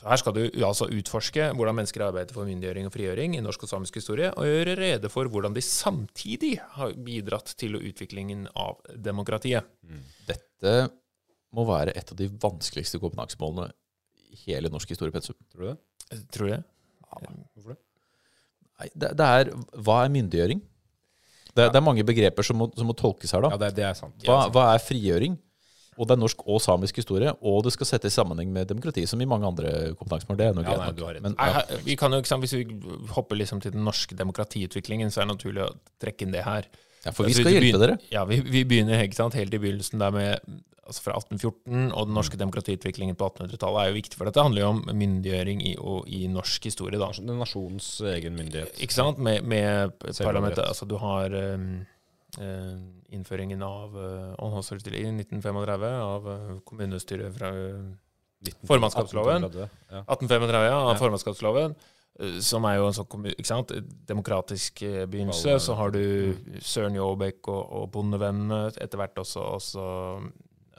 Ja, 0.00 0.12
Her 0.12 0.20
skal 0.22 0.36
du 0.36 0.40
altså 0.64 0.88
utforske 0.88 1.50
hvordan 1.56 1.76
mennesker 1.76 2.06
arbeider 2.06 2.32
for 2.36 2.48
myndiggjøring 2.48 2.88
og 2.88 2.94
frigjøring 2.94 3.36
i 3.36 3.42
norsk 3.44 3.66
og 3.66 3.72
samisk 3.72 3.98
historie, 4.00 4.30
og 4.32 4.48
gjøre 4.48 4.78
rede 4.80 5.10
for 5.12 5.28
hvordan 5.28 5.56
de 5.56 5.64
samtidig 5.64 6.54
har 6.76 6.94
bidratt 7.04 7.52
til 7.60 7.76
utviklingen 7.76 8.46
av 8.56 8.80
demokratiet. 8.96 9.68
Dette 10.28 10.74
må 11.56 11.66
være 11.68 11.92
et 11.98 12.12
av 12.12 12.18
de 12.18 12.30
vanskeligste 12.40 13.00
kompetansemålene 13.02 13.70
i 14.30 14.40
hele 14.46 14.70
norsk 14.72 14.92
historiepensum. 14.94 15.36
Tror 15.52 15.66
du 15.66 15.70
det? 15.72 16.20
Tror 16.32 16.52
jeg. 16.54 16.64
Ja. 17.10 17.36
Hvorfor 17.54 17.74
det? 17.74 17.80
Nei, 18.80 18.88
det, 18.96 19.08
det 19.18 19.26
er 19.26 19.50
Hva 19.84 19.96
er 20.06 20.12
myndiggjøring? 20.14 20.60
Det, 21.50 21.66
det 21.66 21.76
er 21.76 21.82
mange 21.84 22.04
begreper 22.06 22.46
som 22.46 22.60
må, 22.62 22.68
som 22.78 22.86
må 22.88 22.94
tolkes 22.96 23.34
her, 23.34 23.42
da. 23.44 23.50
Ja, 23.52 23.60
det, 23.64 23.70
det 23.76 23.86
er 23.88 23.96
sant. 23.98 24.14
Hva, 24.24 24.44
hva 24.54 24.68
er 24.72 24.82
frigjøring? 24.84 25.34
Og 25.98 26.06
det 26.06 26.14
er 26.14 26.20
norsk 26.22 26.44
og 26.46 26.60
samisk 26.62 26.96
historie, 27.02 27.32
og 27.42 27.64
det 27.66 27.72
skal 27.74 27.86
settes 27.90 28.14
i 28.14 28.20
sammenheng 28.20 28.52
med 28.54 28.68
demokrati, 28.70 29.02
som 29.10 29.20
i 29.20 29.26
mange 29.28 29.46
andre 29.48 29.72
kompetansemål. 29.98 30.38
Det 30.38 30.46
er 30.46 30.54
noe 30.54 30.64
Ja, 30.64 30.70
greit 30.70 30.78
nei, 30.78 30.86
nok. 30.86 30.96
du 30.96 31.04
har 31.04 31.14
rett. 31.14 31.22
Men, 31.22 31.34
ja, 31.36 31.80
vi 31.84 31.96
kan 31.96 32.12
jo, 32.14 32.20
Hvis 32.22 32.54
vi 32.54 32.62
hopper 33.16 33.36
liksom 33.36 33.60
til 33.60 33.72
den 33.72 33.84
norske 33.84 34.14
demokratiutviklingen, 34.16 35.10
så 35.10 35.20
er 35.20 35.26
det 35.28 35.34
naturlig 35.34 35.66
å 35.66 35.74
trekke 36.00 36.22
inn 36.24 36.32
det 36.32 36.44
her. 36.46 36.66
ja, 37.04 37.10
for 37.12 37.24
vi 37.26 37.34
skal 37.34 37.52
hjelpe 37.52 37.78
dere. 37.82 37.98
Ja, 38.12 38.24
vi, 38.24 38.40
vi 38.40 38.64
begynner 38.64 39.02
ikke 39.04 39.16
sant, 39.18 39.34
helt 39.34 39.52
i 39.54 39.58
begynnelsen 39.58 39.98
der 39.98 40.10
med 40.14 40.40
altså 40.90 41.02
fra 41.04 41.12
1814, 41.20 41.92
og 41.94 42.06
den 42.08 42.14
norske 42.16 42.36
demokratiutviklingen 42.40 43.14
på 43.14 43.28
1800-tallet 43.28 43.82
er 43.84 43.90
jo 43.92 43.94
viktig, 44.00 44.16
for 44.18 44.26
dette 44.26 44.42
handler 44.42 44.62
jo 44.64 44.70
om 44.72 44.80
myndiggjøring 44.90 45.60
i, 45.62 45.76
og, 45.78 46.08
i 46.10 46.24
norsk 46.26 46.64
historie. 46.66 46.98
da. 46.98 47.12
Den 47.14 47.38
nasjonens 47.38 47.92
egen 48.10 48.34
myndighet. 48.34 48.74
Ikke 48.82 48.96
sant? 48.96 49.18
Med, 49.22 49.44
med 49.46 49.92
parlamentet 50.00 50.64
Altså, 50.66 50.88
du 50.90 50.96
har 50.98 51.30
um, 51.54 51.84
innføringen 53.10 53.62
av 53.62 53.94
det 53.98 54.80
stille, 54.82 55.00
i 55.00 55.08
1935 55.10 55.82
av 56.00 56.26
uh, 56.28 56.58
kommunestyret 56.64 57.34
fra 57.34 57.50
Formannskapsloven. 58.64 59.44
1835, 59.44 60.64
ja, 60.64 60.76
av 60.90 60.96
formannskapsloven. 60.96 61.74
eh, 62.20 62.38
Som 62.40 62.64
er 62.64 62.76
jo 62.78 62.86
en 62.88 62.92
sånn 62.96 63.26
ikke 63.34 63.46
sant? 63.46 63.72
demokratisk 64.08 64.82
eh, 64.82 65.04
begynnelse. 65.06 65.58
Så 65.60 65.74
har 65.76 65.90
du 65.90 66.00
Mm. 66.00 66.60
Søren 66.60 66.94
Jåbekk 66.96 67.48
og, 67.48 67.72
og 67.72 67.90
bondevennene. 67.92 68.72
Etter 68.80 68.96
hvert 68.96 69.14
også, 69.20 69.40
også 69.58 69.84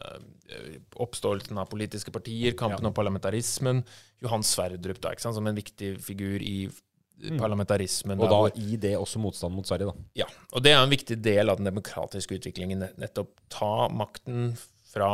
eh, 0.01 0.79
oppståelsen 0.97 1.57
av 1.61 1.69
politiske 1.69 2.11
partier, 2.11 2.53
kampen 2.57 2.81
Ja. 2.83 2.87
om 2.87 2.93
parlamentarismen. 2.93 3.83
Johan 4.21 4.41
Sverdrup 4.43 4.99
da, 5.01 5.11
ikke 5.11 5.21
sant? 5.21 5.35
som 5.35 5.47
en 5.47 5.55
viktig 5.55 5.99
figur 6.01 6.41
i. 6.41 6.69
parlamentarismen. 7.39 8.19
Og 8.19 8.31
da, 8.31 8.39
da 8.47 8.65
i 8.65 8.79
det 8.81 8.95
også 8.99 9.21
motstand 9.21 9.55
mot 9.55 9.67
Sverige, 9.67 9.91
da. 9.91 10.09
ja, 10.23 10.27
og 10.51 10.65
det 10.65 10.73
er 10.73 10.81
en 10.81 10.91
viktig 10.91 11.19
del 11.23 11.51
av 11.51 11.61
den 11.61 11.69
demokratiske 11.71 12.39
utviklingen. 12.39 12.83
Nettopp 13.01 13.33
ta 13.53 13.87
makten 13.93 14.51
fra 14.91 15.11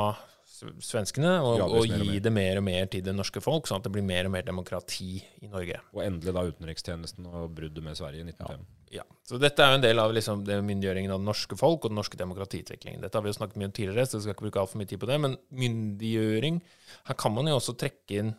svenskene 0.57 1.35
og, 1.43 1.59
og 1.61 1.75
og 1.81 1.85
gi 1.85 1.99
mer. 1.99 2.21
det 2.23 2.31
mer 2.33 2.59
og 2.59 2.65
mer 2.65 2.87
til 2.89 3.03
det 3.05 3.13
norske 3.15 3.41
folk, 3.43 3.67
sånn 3.69 3.81
at 3.81 3.85
det 3.87 3.91
blir 3.93 4.05
mer 4.05 4.29
og 4.29 4.33
mer 4.33 4.45
demokrati 4.47 5.19
i 5.43 5.49
Norge. 5.51 5.79
Og 5.93 6.01
endelig 6.05 6.33
da 6.33 6.45
utenrikstjenesten 6.47 7.27
og 7.29 7.51
bruddet 7.57 7.85
med 7.85 7.99
Sverige 7.99 8.23
i 8.23 8.29
1905. 8.31 8.65
Ja, 8.95 9.03
Så 9.27 9.37
dette 9.41 9.63
er 9.63 9.73
jo 9.73 9.79
en 9.81 9.83
del 9.83 9.99
av 9.99 10.13
liksom, 10.15 10.45
det 10.47 10.57
myndiggjøringen 10.63 11.11
av 11.11 11.19
det 11.19 11.27
norske 11.27 11.57
folk 11.59 11.83
og 11.83 11.91
den 11.91 11.99
norske 11.99 12.19
demokratiutviklingen. 12.19 13.03
Dette 13.03 13.19
har 13.19 13.25
vi 13.25 13.33
jo 13.33 13.37
snakket 13.37 13.59
mye 13.59 13.69
om 13.69 13.75
tidligere, 13.75 14.07
så 14.07 14.17
jeg 14.17 14.25
skal 14.25 14.37
ikke 14.37 14.47
bruke 14.47 14.61
altfor 14.63 14.81
mye 14.81 14.89
tid 14.89 15.01
på 15.01 15.09
det. 15.09 15.17
Men 15.25 15.39
myndiggjøring 15.63 16.61
Her 17.09 17.19
kan 17.19 17.35
man 17.35 17.51
jo 17.51 17.57
også 17.59 17.75
trekke 17.77 18.21
inn 18.21 18.31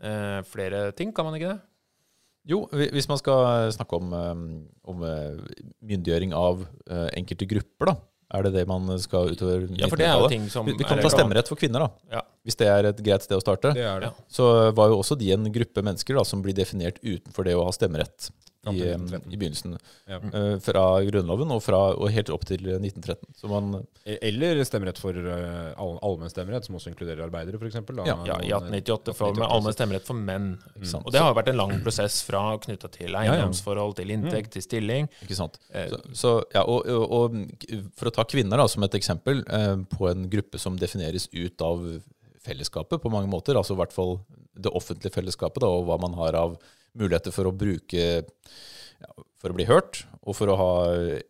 eh, 0.00 0.40
flere 0.48 0.88
ting, 0.96 1.12
kan 1.16 1.28
man 1.28 1.36
ikke 1.36 1.52
det? 1.52 1.60
Jo, 2.48 2.62
hvis 2.72 3.08
man 3.10 3.18
skal 3.20 3.72
snakke 3.74 3.98
om, 3.98 4.12
eh, 4.16 4.38
om 4.88 5.02
eh, 5.04 5.40
myndiggjøring 5.84 6.32
av 6.36 6.64
eh, 6.88 7.08
enkelte 7.20 7.48
grupper, 7.50 7.92
da, 7.92 7.96
Er 8.30 8.46
det 8.46 8.52
det 8.54 8.62
man 8.70 8.86
skal 9.02 9.32
utover 9.34 9.66
Ja, 9.74 9.88
for 9.90 9.98
det 9.98 10.06
er 10.06 10.20
jo 10.22 10.28
ting 10.30 10.46
som 10.48 10.68
Vi, 10.68 10.76
kan 10.78 11.00
ta 11.02 11.10
stemmerett 11.10 11.50
for 11.50 11.58
kvinner, 11.58 11.82
da. 11.82 12.18
Ja. 12.18 12.22
Hvis 12.46 12.56
det 12.56 12.68
er 12.72 12.88
et 12.88 13.00
greit 13.04 13.24
sted 13.26 13.36
å 13.36 13.42
starte. 13.42 13.74
Det 13.76 13.84
er 13.84 14.06
det. 14.06 14.12
Så 14.32 14.46
var 14.76 14.88
jo 14.88 15.00
også 15.02 15.18
de 15.20 15.32
en 15.34 15.50
gruppe 15.52 15.82
mennesker 15.84 16.16
da, 16.16 16.24
som 16.24 16.40
blir 16.44 16.56
definert 16.56 16.96
utenfor 17.04 17.44
det 17.44 17.56
å 17.58 17.66
ha 17.66 17.74
stemmerett 17.76 18.30
i, 18.68 18.80
eh, 18.82 18.96
1913. 18.96 19.32
i 19.32 19.36
begynnelsen. 19.40 19.78
Ja. 20.08 20.18
Uh, 20.20 20.58
Fra 20.60 20.82
Grunnloven 21.04 21.52
og, 21.54 21.62
fra, 21.64 21.78
og 21.96 22.10
helt 22.12 22.28
opp 22.32 22.44
til 22.48 22.60
1913. 22.60 23.30
Så 23.40 23.48
man 23.48 23.86
Eller 24.04 24.60
stemmerett 24.68 25.00
for 25.00 25.16
uh, 25.16 25.72
allmenn 26.04 26.32
stemmerett, 26.32 26.64
som 26.68 26.76
også 26.76 26.92
inkluderer 26.92 27.24
arbeidere, 27.24 27.56
f.eks. 27.60 27.80
Ja, 28.04 28.18
Ja, 28.28 28.36
I 28.44 28.52
1898 28.52 29.16
for, 29.16 29.36
med 29.36 29.48
allmenn 29.48 29.76
stemmerett 29.76 30.08
for 30.08 30.16
menn. 30.16 30.52
Ikke 30.76 30.92
sant? 30.92 31.08
Og 31.08 31.12
det 31.12 31.22
har 31.22 31.32
jo 31.32 31.38
vært 31.40 31.52
en 31.54 31.60
lang 31.60 31.74
prosess 31.84 32.20
fra 32.26 32.44
knytta 32.60 32.92
til 32.92 33.16
eiendomsforhold, 33.16 33.96
til 34.00 34.12
inntekt, 34.16 34.52
til 34.56 34.64
stilling. 34.64 35.08
Ikke 35.24 35.40
sant? 35.40 35.60
Eh, 35.72 35.88
Så, 35.92 36.00
så, 36.12 36.36
ja, 36.56 36.64
og, 36.64 36.84
og, 36.84 37.04
og 37.10 37.92
for 37.96 38.12
å 38.12 38.16
ta 38.20 38.28
kvinner 38.28 38.60
da, 38.60 38.68
som 38.68 38.84
et 38.84 38.96
eksempel 39.00 39.40
uh, 39.48 39.76
på 39.96 40.08
en 40.12 40.28
gruppe 40.32 40.60
som 40.60 40.76
defineres 40.80 41.30
ut 41.32 41.64
av 41.64 41.84
fellesskapet 42.44 43.02
på 43.02 43.10
mange 43.12 43.28
måter, 43.30 43.56
altså 43.58 43.74
i 43.76 43.80
hvert 43.80 43.92
fall 43.94 44.18
det 44.60 44.72
offentlige 44.76 45.12
fellesskapet, 45.14 45.62
da, 45.64 45.68
og 45.70 45.86
hva 45.88 45.98
man 46.00 46.14
har 46.18 46.36
av 46.40 46.56
muligheter 46.98 47.32
for 47.34 47.46
å 47.50 47.54
bruke 47.54 48.00
ja, 48.20 49.10
for 49.40 49.52
å 49.52 49.56
bli 49.56 49.66
hørt, 49.68 50.02
og 50.26 50.36
for 50.36 50.50
å 50.52 50.56
ha 50.60 50.70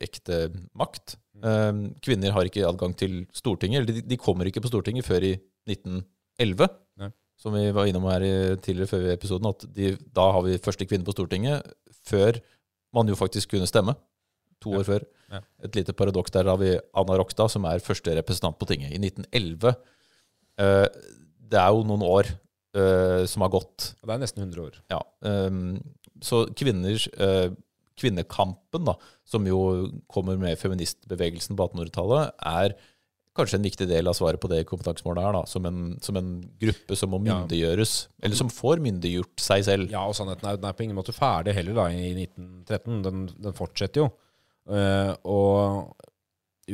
ekte 0.02 0.48
makt. 0.78 1.16
Eh, 1.44 1.72
kvinner 2.04 2.34
har 2.34 2.48
ikke 2.48 2.66
adgang 2.68 2.94
til 2.98 3.24
Stortinget, 3.36 3.82
eller 3.84 3.98
de, 4.00 4.04
de 4.10 4.18
kommer 4.20 4.48
ikke 4.50 4.62
på 4.64 4.70
Stortinget 4.72 5.06
før 5.06 5.26
i 5.28 5.34
1911. 5.70 6.70
Nei. 7.00 7.10
Som 7.40 7.54
vi 7.56 7.66
var 7.72 7.88
innom 7.88 8.04
her 8.10 8.24
i, 8.26 8.32
tidligere 8.60 8.90
før 8.90 9.06
i 9.08 9.14
episoden, 9.14 9.48
at 9.52 9.64
de, 9.76 9.94
da 10.12 10.26
har 10.34 10.42
vi 10.44 10.58
første 10.60 10.84
kvinne 10.88 11.06
på 11.06 11.14
Stortinget, 11.16 11.70
før 12.10 12.40
man 12.96 13.08
jo 13.08 13.16
faktisk 13.18 13.54
kunne 13.54 13.68
stemme. 13.70 13.94
To 14.60 14.74
Ja. 14.74 14.80
år 14.82 14.84
før. 14.84 15.04
Ja. 15.32 15.38
Et 15.64 15.76
lite 15.78 15.94
paradoks 15.96 16.34
der 16.34 16.44
har 16.50 16.58
vi 16.60 16.74
Anna 16.92 17.16
Rokstad, 17.16 17.48
som 17.48 17.64
er 17.64 17.80
første 17.80 18.12
representant 18.18 18.58
på 18.60 18.66
tinget. 18.68 18.92
I 18.92 18.98
1911. 19.00 19.72
Eh, 20.60 20.86
det 21.50 21.58
er 21.58 21.72
jo 21.74 21.82
noen 21.88 22.04
år 22.06 22.28
eh, 22.76 23.24
som 23.30 23.42
har 23.46 23.50
gått. 23.54 23.94
Det 24.04 24.12
er 24.14 24.20
nesten 24.22 24.44
100 24.44 24.62
år. 24.68 24.76
Ja, 24.92 25.00
ehm, 25.26 25.80
så 26.22 26.44
kvinners, 26.54 27.08
eh, 27.16 27.48
kvinnekampen, 28.00 28.86
da, 28.86 28.94
som 29.28 29.44
jo 29.48 29.58
kommer 30.08 30.38
med 30.40 30.58
feministbevegelsen 30.60 31.56
på 31.58 31.66
1800-tallet, 31.70 32.30
er 32.48 32.76
kanskje 33.36 33.58
en 33.60 33.64
viktig 33.66 33.86
del 33.88 34.08
av 34.10 34.16
svaret 34.18 34.40
på 34.42 34.48
det 34.50 34.62
kompetansemålet 34.68 35.24
her. 35.26 35.36
Da, 35.38 35.42
som, 35.48 35.66
en, 35.68 35.82
som 36.04 36.16
en 36.18 36.30
gruppe 36.60 36.96
som 36.98 37.12
må 37.12 37.20
Ja. 37.24 37.40
myndiggjøres, 37.40 38.08
eller 38.22 38.36
som 38.36 38.50
får 38.52 38.82
myndiggjort 38.84 39.40
seg 39.40 39.64
selv. 39.68 39.90
Ja, 39.92 40.02
og 40.08 40.16
sannheten 40.18 40.48
er, 40.50 40.58
den 40.60 40.68
er 40.70 40.76
på 40.76 40.84
ingen 40.86 40.98
måte 40.98 41.14
ferdig 41.16 41.54
heller 41.56 41.76
da, 41.78 41.88
i 41.94 42.10
1913. 42.26 43.02
Den, 43.06 43.22
den 43.40 43.56
fortsetter 43.56 44.04
jo. 44.04 44.10
Uh, 44.70 45.14
og 45.24 45.96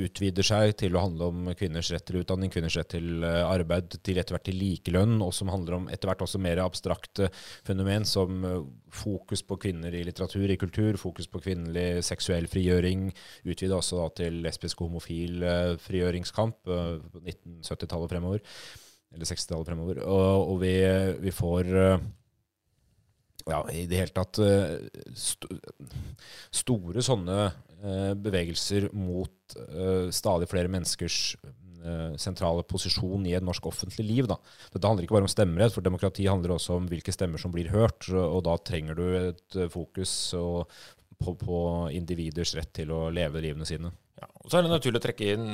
utvider 0.05 0.47
seg 0.47 0.75
til 0.81 0.97
å 0.97 1.03
handle 1.05 1.29
om 1.31 1.51
kvinners 1.59 1.91
rett 1.95 2.05
til 2.09 2.21
utdanning, 2.21 2.51
kvinners 2.53 2.77
rett 2.79 2.91
til 2.95 3.25
eh, 3.27 3.43
arbeid, 3.47 3.97
til 4.07 4.21
etter 4.21 4.37
hvert 4.37 4.47
til 4.49 4.59
likelønn, 4.61 5.17
og 5.25 5.33
som 5.37 5.51
handler 5.53 5.79
om 5.79 5.89
etter 5.93 6.11
hvert 6.11 6.25
også 6.27 6.41
mer 6.43 6.61
abstrakte 6.65 7.31
fenomen 7.67 8.07
som 8.09 8.45
eh, 8.47 8.59
fokus 8.97 9.45
på 9.47 9.59
kvinner 9.67 9.95
i 9.95 10.05
litteratur, 10.07 10.49
i 10.51 10.59
kultur, 10.61 10.99
fokus 11.01 11.31
på 11.31 11.43
kvinnelig 11.45 12.05
seksuell 12.07 12.49
frigjøring, 12.51 13.09
utvida 13.47 13.79
også 13.79 14.03
da 14.03 14.11
til 14.23 14.43
lesbisk 14.45 14.83
og 14.83 14.93
homofil 14.93 15.47
eh, 15.47 15.73
frigjøringskamp 15.87 16.73
eh, 16.77 16.93
på 17.13 17.25
1970-tallet 17.25 18.13
fremover, 18.13 18.45
eller 19.15 19.33
60-tallet 19.33 19.73
fremover, 19.73 20.05
og, 20.05 20.53
og 20.53 20.63
vi, 20.63 20.77
vi 21.25 21.35
får 21.35 21.75
eh, 21.83 22.07
ja, 23.47 23.61
i 23.71 23.85
det 23.87 24.01
hele 24.01 24.15
tatt 24.15 24.41
eh, 24.43 24.75
st 25.15 25.47
store 26.55 27.05
sånne 27.05 27.39
eh, 27.47 28.13
bevegelser 28.19 28.89
mot 28.97 29.57
eh, 29.57 30.09
stadig 30.15 30.51
flere 30.51 30.73
menneskers 30.73 31.37
sentrale 32.19 32.65
posisjon 32.67 33.29
i 33.31 33.37
et 33.39 33.45
norsk 33.47 33.69
offentlig 33.69 34.03
liv. 34.09 34.27
Da. 34.27 34.35
Dette 34.73 34.89
handler 34.89 35.05
ikke 35.05 35.15
bare 35.15 35.29
om 35.29 35.31
stemmerett, 35.31 35.71
for 35.71 35.87
demokrati 35.87 36.25
handler 36.27 36.57
også 36.57 36.81
om 36.81 36.89
hvilke 36.91 37.13
stemmer 37.15 37.39
som 37.39 37.53
blir 37.55 37.69
hørt, 37.71 38.09
og 38.11 38.41
da 38.43 38.57
trenger 38.59 38.99
du 38.99 39.05
et 39.21 39.59
fokus 39.71 40.17
på, 40.35 41.35
på 41.39 41.61
individers 41.95 42.57
rett 42.59 42.73
til 42.75 42.91
å 42.91 43.05
leve 43.15 43.45
livene 43.45 43.69
sine. 43.71 43.93
Ja. 44.19 44.27
Og 44.43 44.51
så 44.51 44.59
er 44.59 44.67
det 44.67 44.73
naturlig 44.73 44.99
å 44.99 45.05
trekke 45.07 45.31
inn 45.37 45.47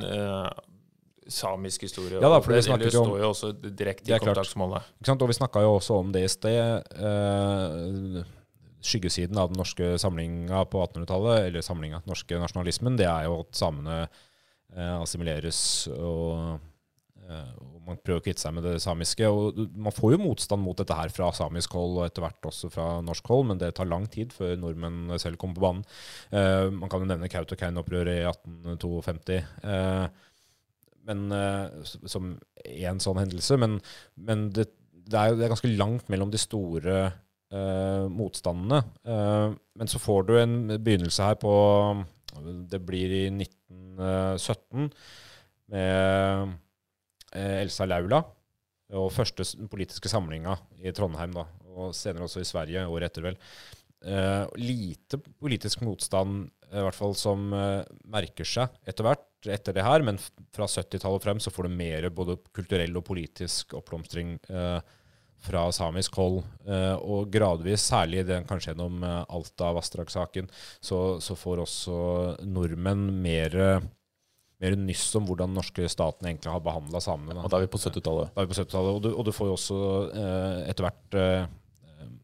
samisk 1.31 1.87
historie. 1.87 2.19
Ja 2.19 2.31
da, 2.33 2.41
for 2.43 2.55
det 2.55 2.63
det, 2.83 2.93
står 2.93 3.19
jo 3.21 3.31
også 3.31 3.53
direkte 3.63 4.11
i 4.11 4.21
kontaktsmålet. 4.23 4.93
Og 5.13 5.29
vi 5.31 5.39
snakka 5.39 5.65
jo 5.65 5.77
også 5.77 5.99
om 6.03 6.13
det 6.15 6.25
i 6.27 6.31
sted. 6.33 6.95
Eh, 6.97 8.23
skyggesiden 8.83 9.39
av 9.39 9.53
den 9.53 9.61
norske 9.63 9.95
samlinga 9.99 10.65
på 10.71 10.83
1800-tallet, 10.83 11.47
eller 11.49 11.65
samlinga, 11.65 12.03
den 12.03 12.13
norske 12.13 12.39
nasjonalismen, 12.43 12.99
det 12.99 13.09
er 13.09 13.29
jo 13.29 13.41
at 13.45 13.55
samene 13.57 13.99
eh, 14.03 14.97
assimileres 14.97 15.61
og, 15.95 16.59
eh, 17.23 17.53
og 17.63 17.79
man 17.87 18.01
prøver 18.03 18.23
å 18.23 18.25
kvitte 18.25 18.43
seg 18.43 18.57
med 18.57 18.67
det 18.67 18.75
samiske. 18.83 19.29
og 19.29 19.61
Man 19.75 19.95
får 19.95 20.17
jo 20.17 20.23
motstand 20.25 20.65
mot 20.65 20.79
dette 20.79 20.97
her 20.99 21.15
fra 21.15 21.31
samisk 21.37 21.79
hold, 21.79 22.01
og 22.01 22.09
etter 22.09 22.27
hvert 22.27 22.51
også 22.51 22.73
fra 22.75 22.89
norsk 23.07 23.33
hold, 23.33 23.47
men 23.53 23.63
det 23.63 23.73
tar 23.79 23.91
lang 23.91 24.09
tid 24.11 24.35
før 24.35 24.59
nordmenn 24.59 25.15
selv 25.23 25.39
kommer 25.41 25.59
på 25.59 25.67
banen. 25.69 25.87
Eh, 26.35 26.67
man 26.75 26.91
kan 26.91 27.05
jo 27.05 27.11
nevne 27.11 27.31
Kautokeino-opprøret 27.31 28.19
i 28.19 28.27
1852. 28.27 29.41
Men, 31.09 31.27
eh, 31.35 31.83
som 32.07 32.35
én 32.63 33.01
sånn 33.03 33.21
hendelse. 33.21 33.59
Men, 33.61 33.79
men 34.15 34.49
det, 34.55 34.69
det, 34.95 35.19
er 35.19 35.33
jo, 35.33 35.39
det 35.39 35.47
er 35.47 35.55
ganske 35.55 35.73
langt 35.75 36.11
mellom 36.13 36.31
de 36.33 36.41
store 36.41 36.99
uh, 37.11 38.05
motstandene. 38.13 38.83
Uh, 39.07 39.55
men 39.79 39.91
så 39.91 40.01
får 40.03 40.29
du 40.29 40.37
en 40.39 40.57
begynnelse 40.77 41.27
her 41.27 41.41
på 41.43 41.55
Det 42.71 42.81
blir 42.87 43.17
i 43.17 43.25
1917 43.33 44.93
med 45.73 46.55
Elsa 47.33 47.89
Laula. 47.89 48.23
Og 48.93 49.09
første 49.15 49.45
politiske 49.73 50.11
samlinga 50.13 50.55
i 50.85 50.93
Trondheim, 50.93 51.33
da, 51.33 51.47
og 51.73 51.95
senere 51.97 52.27
også 52.27 52.43
i 52.43 52.49
Sverige, 52.49 52.85
året 52.93 53.09
etter, 53.09 53.25
vel. 53.25 53.39
Uh, 54.03 54.45
lite 54.61 55.21
politisk 55.41 55.85
motstand, 55.87 56.51
i 56.73 56.83
hvert 56.83 56.97
fall 56.97 57.15
som 57.17 57.53
uh, 57.55 57.85
merker 58.13 58.49
seg 58.49 58.73
etter 58.89 59.07
hvert 59.07 59.32
etter 59.51 59.75
det 59.75 59.83
her, 59.87 60.03
men 60.07 60.19
fra 60.55 60.67
70-tallet 60.71 61.19
og 61.19 61.23
frem 61.25 61.41
så 61.43 61.51
får 61.51 61.67
du 61.69 61.75
mer 61.79 62.07
både 62.15 62.37
kulturell 62.55 62.95
og 63.01 63.05
politisk 63.09 63.75
oppblomstring 63.79 64.37
eh, 64.53 64.79
fra 65.43 65.65
samisk 65.75 66.15
hold. 66.21 66.43
Eh, 66.69 66.95
og 67.03 67.31
gradvis, 67.35 67.83
særlig 67.91 68.23
den, 68.29 68.45
kanskje 68.47 68.71
gjennom 68.75 69.03
eh, 69.03 69.25
Alta-vassdragssaken, 69.35 70.47
så, 70.85 71.01
så 71.25 71.35
får 71.39 71.65
også 71.65 71.97
nordmenn 72.47 73.09
mer, 73.25 73.57
mer 74.63 74.77
nyss 74.79 75.09
om 75.19 75.27
hvordan 75.27 75.51
den 75.51 75.59
norske 75.59 75.89
staten 75.91 76.29
egentlig 76.31 76.53
har 76.55 76.63
behandla 76.63 77.01
samene. 77.03 77.43
Og 77.43 77.51
da 77.51 77.59
er 77.59 77.67
vi 77.67 77.73
på 77.75 77.81
70-tallet. 77.83 78.31
Da 78.37 78.45
er 78.45 78.47
vi 78.47 78.55
på 78.55 78.61
70-tallet, 78.61 78.95
og, 78.95 79.03
du- 79.09 79.17
og 79.17 79.27
du 79.27 79.33
får 79.35 79.51
jo 79.51 79.57
også 79.59 79.81
eh, 80.13 80.61
etter 80.71 80.87
hvert 80.87 81.19
eh, 81.19 81.51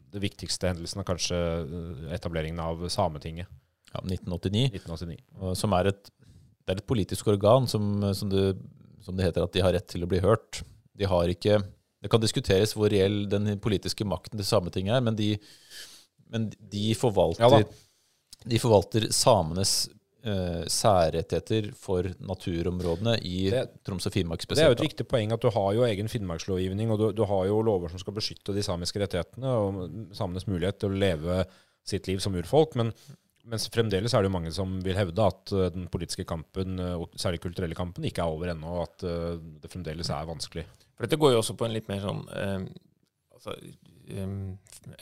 det 0.09 0.23
viktigste 0.23 0.71
hendelsen 0.71 1.03
er 1.03 1.05
kanskje 1.05 1.37
eh, 1.37 2.05
etableringen 2.15 2.61
av 2.63 2.87
Sametinget 2.89 3.45
Ja, 3.91 3.99
1989. 4.05 4.69
1989. 4.79 5.19
som 5.59 5.73
er 5.77 5.91
et, 5.91 6.09
det 6.69 6.75
er 6.75 6.83
et 6.83 6.89
politisk 6.89 7.27
organ 7.33 7.65
som, 7.67 7.85
som, 8.13 8.29
det, 8.29 8.53
som 9.01 9.15
det 9.17 9.25
heter 9.25 9.41
at 9.47 9.55
de 9.55 9.63
har 9.65 9.73
rett 9.73 9.87
til 9.89 10.05
å 10.05 10.09
bli 10.11 10.19
hørt. 10.21 10.61
De 10.99 11.07
har 11.09 11.31
ikke 11.33 11.57
Det 11.99 12.09
kan 12.13 12.21
diskuteres 12.21 12.75
hvor 12.77 12.91
reell 12.93 13.23
den 13.31 13.55
politiske 13.59 14.05
makten 14.05 14.37
til 14.37 14.45
Sametinget 14.45 14.99
er, 14.99 15.01
men 15.03 15.17
de, 15.17 15.31
men 16.29 16.49
de 16.71 16.91
forvalter 16.95 17.59
Ja. 17.59 17.63
De 18.47 18.55
forvalter 18.61 19.09
samenes 19.11 19.89
eh, 20.23 20.61
særrettigheter 20.71 21.73
for 21.75 22.07
naturområdene 22.23 23.17
i 23.27 23.49
Det- 23.51 23.65
Troms 23.83 24.05
og 24.07 24.13
Finnmark 24.13 24.45
spesielt. 24.45 24.61
Det 24.61 24.67
er 24.69 24.71
jo 24.71 24.77
et 24.77 24.85
viktig 24.91 25.07
poeng 25.11 25.33
at 25.35 25.41
du 25.43 25.49
har 25.51 25.73
jo 25.75 25.83
egen 25.83 26.07
finnmarkslovgivning, 26.07 26.91
og 26.93 26.99
du, 27.01 27.07
du 27.17 27.25
har 27.27 27.47
jo 27.49 27.57
lover 27.65 27.91
som 27.91 27.99
skal 27.99 28.15
beskytte 28.15 28.55
de 28.55 28.63
samiske 28.63 29.01
rettighetene 29.01 29.51
og 29.57 30.15
samenes 30.15 30.47
mulighet 30.47 30.79
til 30.79 30.93
å 30.93 31.01
leve 31.03 31.41
sitt 31.83 32.07
liv 32.07 32.21
som 32.23 32.37
urfolk. 32.39 32.77
Men 32.79 32.93
mens 33.49 33.65
fremdeles 33.73 34.13
er 34.13 34.23
det 34.23 34.29
jo 34.29 34.35
mange 34.35 34.51
som 34.55 34.77
vil 34.85 34.97
hevde 34.99 35.25
at 35.25 35.53
eh, 35.55 35.69
den 35.75 35.87
politiske 35.91 36.25
kampen, 36.29 36.79
eh, 36.79 36.95
og 36.99 37.17
særlig 37.19 37.41
kulturelle 37.43 37.77
kampen, 37.77 38.05
ikke 38.07 38.23
er 38.23 38.35
over 38.35 38.53
ennå, 38.53 38.75
og 38.77 38.85
at 38.87 39.05
eh, 39.09 39.39
det 39.63 39.71
fremdeles 39.73 40.11
er 40.13 40.29
vanskelig. 40.29 40.65
For 40.95 41.07
dette 41.07 41.19
går 41.21 41.33
jo 41.33 41.41
også 41.41 41.55
på 41.57 41.67
en 41.67 41.75
litt 41.75 41.89
mer 41.89 42.01
sånn 42.03 42.23
eh, 42.35 42.63
altså, 43.37 43.55
eh, 44.11 44.31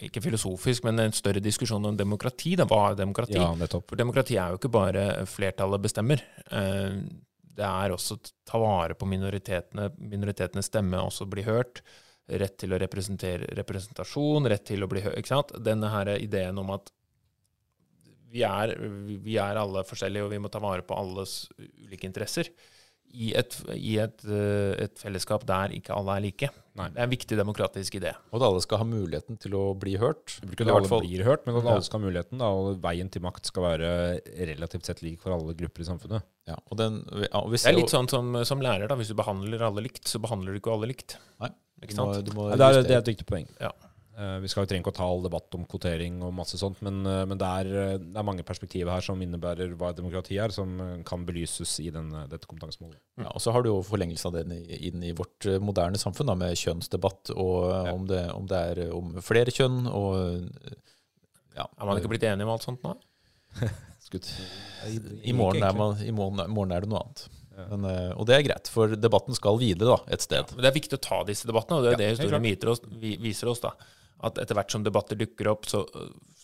Ikke 0.07 0.21
filosofisk, 0.23 0.85
men 0.87 0.99
en 1.05 1.15
større 1.15 1.41
diskusjon 1.43 1.85
om 1.89 1.97
demokrati. 1.97 2.55
Da. 2.59 2.67
Hva 2.69 2.91
er 2.91 2.99
demokrati? 2.99 3.39
Ja, 3.39 3.53
nettopp. 3.57 3.87
For 3.89 3.99
demokrati 3.99 4.37
er 4.37 4.53
jo 4.53 4.59
ikke 4.61 4.73
bare 4.77 5.07
flertallet 5.29 5.87
bestemmer. 5.87 6.23
Eh, 6.51 6.99
Det 7.57 7.65
er 7.65 7.89
også 7.89 8.19
å 8.19 8.19
ta 8.45 8.59
vare 8.61 8.93
på 8.93 9.07
minoritetene, 9.09 9.87
minoritetenes 9.97 10.67
stemme 10.69 10.99
også 11.01 11.25
bli 11.25 11.41
hørt. 11.41 11.81
Rett 12.29 12.57
til 12.59 12.75
å 12.75 12.77
representere 12.77 13.47
representasjon, 13.57 14.45
rett 14.51 14.65
til 14.67 14.83
å 14.83 14.89
bli 14.91 15.01
hørt. 15.01 15.55
Denne 15.65 15.89
her 15.89 16.11
ideen 16.19 16.59
om 16.61 16.69
at 16.75 16.91
vi 18.31 18.41
er, 18.43 18.73
vi 19.23 19.37
er 19.41 19.59
alle 19.61 19.83
forskjellige, 19.87 20.25
og 20.25 20.31
vi 20.33 20.39
må 20.43 20.49
ta 20.51 20.59
vare 20.63 20.81
på 20.85 20.97
alles 20.97 21.47
ulike 21.59 22.05
interesser. 22.09 22.49
i 23.17 23.29
et, 23.39 23.53
i 23.71 23.93
et, 24.03 24.19
eh, 24.27 24.83
et 24.83 24.99
fellesskap 24.99 25.45
der 25.47 25.71
ikke 25.71 25.95
alle 25.95 26.17
er 26.17 26.23
like. 26.25 26.49
Nei. 26.75 26.89
Det 26.91 26.99
er 26.99 27.05
en 27.05 27.09
viktig 27.13 27.37
demokratisk 27.39 27.95
idé. 28.01 28.11
Og 28.33 28.41
at 28.41 28.45
alle 28.49 28.59
skal 28.61 28.81
ha 28.81 28.83
muligheten 28.83 29.39
til 29.39 29.55
å 29.55 29.61
bli 29.79 29.93
hørt. 29.97 30.35
Ikke 30.43 30.67
at 30.67 30.73
alle 30.75 30.89
fall- 30.91 31.05
blir 31.07 31.23
hørt, 31.23 31.45
men 31.47 31.55
at 31.55 31.63
Ja. 31.63 31.71
alle 31.71 31.83
skal 31.87 32.01
ha 32.01 32.05
muligheten. 32.05 32.37
Da, 32.37 32.45
og 32.51 32.81
veien 32.83 33.09
til 33.09 33.21
makt 33.23 33.45
skal 33.47 33.63
være 33.63 34.19
relativt 34.51 34.83
sett 34.85 35.01
lik 35.01 35.21
for 35.21 35.31
alle 35.31 35.55
grupper 35.55 35.79
i 35.79 35.85
samfunnet. 35.87 36.21
Ja, 36.47 36.57
og 36.69 36.77
den, 36.77 36.99
ja, 37.31 37.41
Det 37.47 37.65
er 37.65 37.73
litt 37.79 37.89
sånn 37.95 38.09
som, 38.09 38.43
som 38.43 38.59
lærer, 38.59 38.89
da. 38.89 38.95
Hvis 38.95 39.07
du 39.07 39.15
behandler 39.15 39.61
alle 39.61 39.81
likt, 39.87 40.03
så 40.03 40.19
behandler 40.19 40.51
du 40.51 40.59
ikke 40.59 40.73
alle 40.75 40.87
likt. 40.91 41.15
Nei, 41.39 41.49
Ikke 41.81 41.95
du 41.95 42.01
må, 42.03 42.23
du 42.25 42.31
må 42.33 42.49
Ja, 42.51 42.55
det, 42.57 42.75
er, 42.75 42.83
det 42.83 42.91
er 42.91 42.97
et 42.99 43.05
viktig 43.15 43.25
poeng. 43.25 43.47
Ja. 43.61 43.71
Eh, 44.17 44.37
vi 44.41 44.49
skal 44.49 44.63
jo 44.65 44.69
trenger 44.71 44.81
ikke 44.81 44.93
å 44.95 44.97
ta 44.97 45.05
all 45.05 45.19
debatt 45.21 45.53
om 45.53 45.65
kvotering 45.69 46.15
og 46.25 46.31
masse 46.33 46.57
sånt, 46.57 46.79
men, 46.81 47.03
eh, 47.05 47.19
men 47.29 47.37
det, 47.37 47.45
er, 47.61 47.67
eh, 47.77 47.97
det 48.01 48.17
er 48.17 48.25
mange 48.25 48.41
perspektiver 48.47 48.89
her 48.95 49.03
som 49.05 49.19
innebærer 49.21 49.75
hva 49.77 49.91
demokrati 49.93 50.39
er, 50.41 50.49
som 50.55 50.71
kan 51.05 51.21
belyses 51.27 51.75
i 51.83 51.91
den, 51.93 52.09
dette 52.31 52.49
kompetansemålet. 52.49 52.97
Ja, 53.21 53.29
og 53.29 53.43
så 53.43 53.53
har 53.53 53.61
du 53.61 53.69
jo 53.69 53.83
forlengelse 53.85 54.25
av 54.31 54.39
den 54.39 54.55
inn 54.57 55.03
i 55.05 55.11
vårt 55.13 55.45
moderne 55.61 56.01
samfunn, 56.01 56.31
da, 56.31 56.33
med 56.41 56.57
kjønnsdebatt, 56.57 57.29
og 57.37 57.69
Ja. 57.69 57.93
om, 57.93 58.07
det, 58.09 58.23
om 58.33 58.47
det 58.49 58.57
er 58.71 58.81
om 58.95 59.13
flere 59.21 59.53
kjønn, 59.53 59.85
og 59.85 60.49
ja. 61.57 61.67
Er 61.77 61.85
man 61.85 61.97
ikke 62.01 62.09
blitt 62.09 62.25
enige 62.25 62.45
om 62.49 62.53
alt 62.55 62.65
sånt 62.65 62.81
nå? 62.85 62.95
Skutt. 64.07 64.31
I 65.25 65.33
morgen 65.33 65.61
er, 65.61 65.73
man, 65.77 65.93
i 66.01 66.13
morgen, 66.15 66.41
morgen 66.53 66.71
er 66.73 66.81
det 66.85 66.89
noe 66.89 67.03
annet. 67.05 67.27
Men, 67.69 67.85
og 68.17 68.25
det 68.29 68.35
er 68.37 68.43
greit, 68.45 68.69
for 68.69 68.93
debatten 68.97 69.33
skal 69.37 69.57
videre 69.61 69.93
da, 69.93 69.99
et 70.13 70.21
sted. 70.25 70.53
Men 70.53 70.65
det 70.65 70.69
er 70.71 70.75
viktig 70.77 70.97
å 70.97 71.01
ta 71.05 71.21
disse 71.25 71.45
debattene, 71.49 71.77
og 71.79 71.85
det 71.85 71.93
er 71.93 71.95
Ja, 71.97 72.01
det 72.01 72.09
historien 72.17 72.45
viser 72.45 72.69
oss, 72.73 72.81
vi- 73.01 73.17
viser 73.21 73.49
oss. 73.53 73.61
da. 73.61 73.71
At 74.25 74.39
etter 74.41 74.57
hvert 74.57 74.73
som 74.73 74.81
debatter 74.85 75.17
dukker 75.19 75.51
opp, 75.51 75.67
så, 75.69 75.83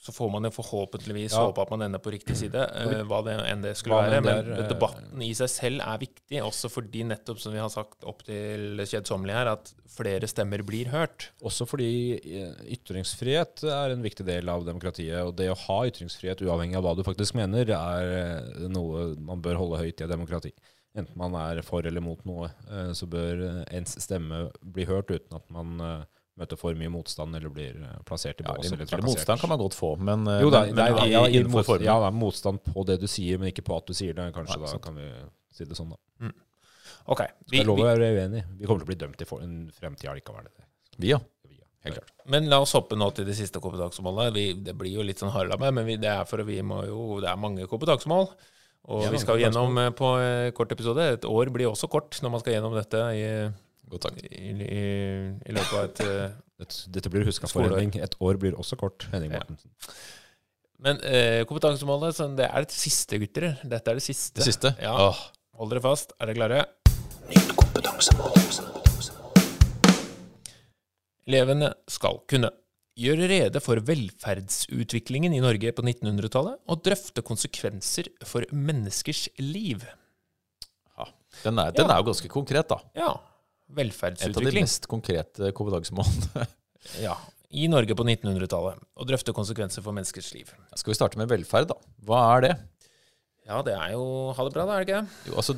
så 0.04 0.12
får 0.14 0.30
man 0.30 0.46
jo 0.46 0.52
forhåpentligvis 0.54 1.34
Ja. 1.34 1.46
håpe 1.48 1.64
at 1.64 1.72
man 1.74 1.82
ender 1.82 2.02
på 2.04 2.12
riktig 2.14 2.36
side, 2.38 2.60
uh, 2.60 3.02
hva 3.10 3.22
det 3.26 3.34
enn 3.50 3.64
det 3.64 3.72
skulle 3.80 3.98
være. 3.98 4.20
enn 4.20 4.28
Men 4.28 4.52
eh, 4.60 4.68
debatten 4.70 5.24
i 5.26 5.32
seg 5.38 5.50
selv 5.50 5.82
er 5.82 6.02
viktig, 6.04 6.42
også 6.44 6.70
fordi 6.70 7.06
nettopp 7.10 7.40
som 7.42 7.56
vi 7.56 7.62
har 7.64 7.72
sagt 7.74 8.06
opp 8.06 8.22
til 8.28 8.84
kjedsommelig 8.84 9.34
her, 9.34 9.52
at 9.56 9.74
flere 9.90 10.30
stemmer 10.30 10.62
blir 10.68 10.92
hørt. 10.94 11.32
Også 11.42 11.66
fordi 11.70 11.90
eh, 12.20 12.54
ytringsfrihet 12.78 13.66
er 13.66 13.96
en 13.96 14.06
viktig 14.06 14.28
del 14.28 14.54
av 14.54 14.68
demokratiet. 14.68 15.24
Og 15.24 15.34
det 15.40 15.50
å 15.50 15.58
ha 15.66 15.80
ytringsfrihet 15.90 16.46
uavhengig 16.46 16.78
av 16.78 16.86
hva 16.86 16.94
du 17.00 17.04
faktisk 17.08 17.38
mener, 17.40 17.74
er 17.74 18.70
noe 18.70 19.14
man 19.18 19.42
bør 19.42 19.62
holde 19.64 19.82
høyt 19.82 19.98
i 19.98 20.06
et 20.06 20.14
demokrati. 20.14 20.54
Enten 20.94 21.18
man 21.18 21.34
er 21.40 21.64
for 21.66 21.82
eller 21.90 22.04
mot 22.06 22.20
noe, 22.30 22.52
så 22.94 23.08
bør 23.10 23.64
ens 23.74 23.96
stemme 24.04 24.52
bli 24.62 24.86
hørt 24.86 25.10
uten 25.10 25.40
at 25.40 25.48
man 25.50 26.06
møter 26.39 26.58
for 26.58 26.74
mye 26.74 26.89
motstand 26.89 27.36
eller 27.38 27.52
blir 27.54 27.76
eh, 27.84 27.98
plassert 28.10 28.39
i 28.41 28.46
bås. 28.48 28.65
Ja, 28.72 28.78
eller 28.80 29.06
motstand 29.06 29.39
kan 29.43 29.50
man 29.54 29.60
godt 29.62 29.76
få, 29.78 29.91
men, 30.00 30.26
eh, 30.28 30.41
Jo 30.41 30.50
da, 30.50 30.63
men, 30.65 30.76
men 30.76 31.12
ja, 31.12 31.26
i- 31.28 31.38
innenfor 31.39 31.63
formen. 31.67 31.86
ja, 31.86 32.00
da, 32.00 32.10
motstand 32.12 32.63
på 32.65 32.86
det 32.89 33.00
du 33.02 33.08
sier, 33.08 33.38
men 33.38 33.52
ikke 33.52 33.65
på 33.67 33.78
at 33.78 33.86
du 33.86 33.93
sier 33.93 34.13
det. 34.17 34.32
Kanskje 34.34 34.58
Nei, 34.58 34.65
da 34.65 34.72
sant. 34.72 34.82
kan 34.88 34.96
vi 34.98 35.10
si 35.54 35.65
det 35.69 35.78
sånn, 35.78 35.93
da. 35.93 36.32
Ok, 37.06 37.22
vi, 37.52 37.58
Skal 37.60 37.67
lov 37.67 37.80
å 37.84 37.86
være 37.89 38.10
uenig. 38.15 38.43
Vi 38.60 38.65
kommer 38.65 38.80
til 38.80 38.88
å 38.88 38.91
bli 38.93 38.96
dømt 39.02 39.22
i 39.22 39.26
for 39.28 39.41
en 39.43 39.56
fremtid 39.76 40.10
allikevel. 40.10 40.46
det. 40.48 40.65
Vi, 40.98 41.08
ja. 41.12 41.19
Helt 41.84 41.98
klart. 41.98 42.12
men 42.32 42.46
la 42.48 42.62
oss 42.63 42.72
hoppe 42.78 42.96
nå 42.96 43.10
til 43.13 43.26
det 43.28 43.36
siste 43.36 43.60
kompetansemålet. 43.60 44.63
Det 44.63 44.74
blir 44.80 44.93
jo 44.96 45.04
litt 45.04 45.19
sånn 45.19 45.34
harelamme, 45.34 45.69
men 45.76 45.86
vi, 45.86 45.98
det 46.00 46.08
er 46.08 46.24
for 46.24 46.39
vi 46.48 46.62
må 46.63 46.86
jo, 46.88 47.19
det 47.19 47.28
er 47.30 47.36
mange 47.36 47.67
kompetansemål. 47.67 48.30
Og 48.88 49.04
Ja, 49.04 49.10
vi 49.12 49.19
skal 49.19 49.38
gjennom 49.39 49.78
eh, 49.80 49.89
på 49.91 50.08
kort 50.56 50.72
episode. 50.72 51.04
Et 51.17 51.26
år 51.28 51.52
blir 51.52 51.67
også 51.69 51.89
kort 51.91 52.15
når 52.24 52.32
man 52.32 52.39
skal 52.39 52.54
gjennom 52.56 52.74
dette 52.76 53.04
i, 53.19 53.26
Godt 53.94 54.08
takk. 54.08 54.20
i, 54.26 54.52
i, 54.66 54.84
i 55.46 55.54
løpet 55.56 55.74
av 55.78 55.84
et 55.88 56.04
eh, 56.08 56.36
Dette, 56.64 56.84
dette 56.96 57.10
blir 57.14 57.26
huska 57.28 57.50
for. 57.52 57.66
Henning. 57.68 57.96
Et 58.02 58.16
år 58.24 58.38
blir 58.42 58.56
også 58.60 58.78
kort. 58.80 59.08
Henning 59.14 59.34
Ja. 59.36 59.42
Men 60.84 61.00
eh, 61.08 61.44
kompetansemålet, 61.48 62.16
så 62.18 62.28
det 62.36 62.50
er 62.50 62.66
det 62.66 62.76
siste, 62.76 63.20
gutter. 63.22 63.54
Dette 63.64 63.94
er 63.94 64.00
det 64.00 64.04
siste. 64.06 64.36
Det 64.42 64.48
siste? 64.50 64.74
Ja. 64.84 64.94
Åh, 65.10 65.22
Hold 65.60 65.70
dere 65.72 65.84
fast. 65.86 66.12
Er 66.20 66.28
dere 66.32 66.40
klare? 66.42 66.64
Elevene 71.28 71.70
skal 71.92 72.20
kunne 72.30 72.50
gjøre 73.00 73.28
rede 73.32 73.62
for 73.64 73.80
velferdsutviklingen 73.88 75.34
i 75.34 75.42
Norge 75.42 75.72
på 75.74 75.86
1900-tallet 75.86 76.60
og 76.70 76.82
drøfte 76.86 77.24
konsekvenser 77.26 78.10
for 78.28 78.46
menneskers 78.54 79.28
liv. 79.42 79.86
den, 81.44 81.58
er, 81.60 81.72
den 81.74 81.88
Ja. 81.88 81.94
er 81.96 81.98
jo 82.04 82.10
ganske 82.12 82.30
konkret, 82.30 82.68
da. 82.70 82.78
Ja. 82.96 83.14
Et 83.78 84.38
av 84.38 84.44
de 84.46 84.54
mest 84.60 84.88
konkrete 84.92 85.52
kompetansemålene. 85.58 86.48
Ja. 87.02 87.16
I 87.54 87.68
Norge 87.70 87.94
på 87.96 88.04
1900-tallet. 88.04 88.80
Og 88.98 89.08
drøfte 89.08 89.34
konsekvenser 89.38 89.84
for 89.86 89.94
menneskers 89.96 90.32
liv. 90.34 90.50
Skal 90.76 90.92
vi 90.94 90.98
starte 90.98 91.20
med 91.22 91.30
velferd, 91.30 91.70
da? 91.70 91.78
Hva 92.08 92.22
er 92.38 92.42
det? 92.48 92.54
Ja, 93.48 93.60
det 93.66 93.74
er 93.76 93.94
jo 93.94 94.04
Ha 94.34 94.46
det 94.48 94.54
bra, 94.56 94.66
da, 94.66 94.76
er 94.80 94.84
det 94.84 94.90
ikke 94.90 95.02
det? 95.04 95.30
Jo, 95.30 95.36
altså, 95.42 95.56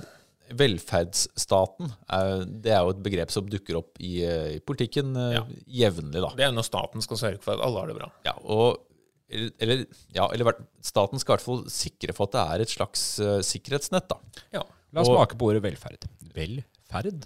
velferdsstaten 0.86 1.91
er, 2.13 2.43
det 2.65 2.73
er 2.73 2.84
jo 2.86 2.93
et 2.95 3.01
begrep 3.06 3.32
som 3.34 3.47
dukker 3.49 3.80
opp 3.80 3.99
i, 4.04 4.17
i 4.56 4.60
politikken 4.65 5.15
eh, 5.17 5.38
Ja. 5.38 5.43
jevnlig, 5.86 6.21
da. 6.23 6.32
Det 6.38 6.47
er 6.47 6.54
når 6.56 6.67
staten 6.67 7.01
skal 7.06 7.21
sørge 7.21 7.41
for 7.45 7.56
at 7.56 7.63
alle 7.65 7.82
har 7.84 7.91
det 7.91 7.97
bra. 7.97 8.10
Ja, 8.28 8.36
og, 8.43 8.84
eller, 9.32 9.86
ja, 10.15 10.28
eller 10.36 10.60
staten 10.86 11.21
skal 11.21 11.34
i 11.34 11.38
hvert 11.38 11.45
fall 11.47 11.63
sikre 11.73 12.13
for 12.17 12.30
at 12.30 12.36
det 12.38 12.45
er 12.45 12.65
et 12.65 12.73
slags 12.75 13.06
uh, 13.23 13.39
sikkerhetsnett, 13.45 14.10
da. 14.12 14.19
Ja. 14.60 14.63
La 14.93 15.01
oss 15.04 15.10
Og- 15.12 15.17
smake 15.19 15.38
på 15.41 15.49
ordet 15.51 15.63
velferd. 15.65 16.06
Velferd? 16.36 16.71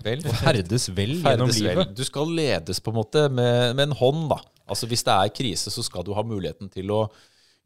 Vel- 0.06 0.24
og 0.26 0.36
ferdes 0.40 0.88
vel 0.96 1.18
gjennom 1.20 1.52
livet. 1.52 1.78
vel. 1.78 1.96
Du 1.98 2.04
skal 2.08 2.32
ledes 2.38 2.80
på 2.84 2.94
en 2.94 3.00
måte 3.00 3.26
med, 3.30 3.76
med 3.76 3.90
en 3.90 3.98
hånd, 4.00 4.30
da. 4.32 4.40
Altså 4.70 4.88
Hvis 4.90 5.04
det 5.04 5.14
er 5.16 5.34
krise, 5.34 5.74
så 5.74 5.84
skal 5.86 6.06
du 6.06 6.14
ha 6.18 6.24
muligheten 6.26 6.70
til 6.74 6.92
å 6.94 7.04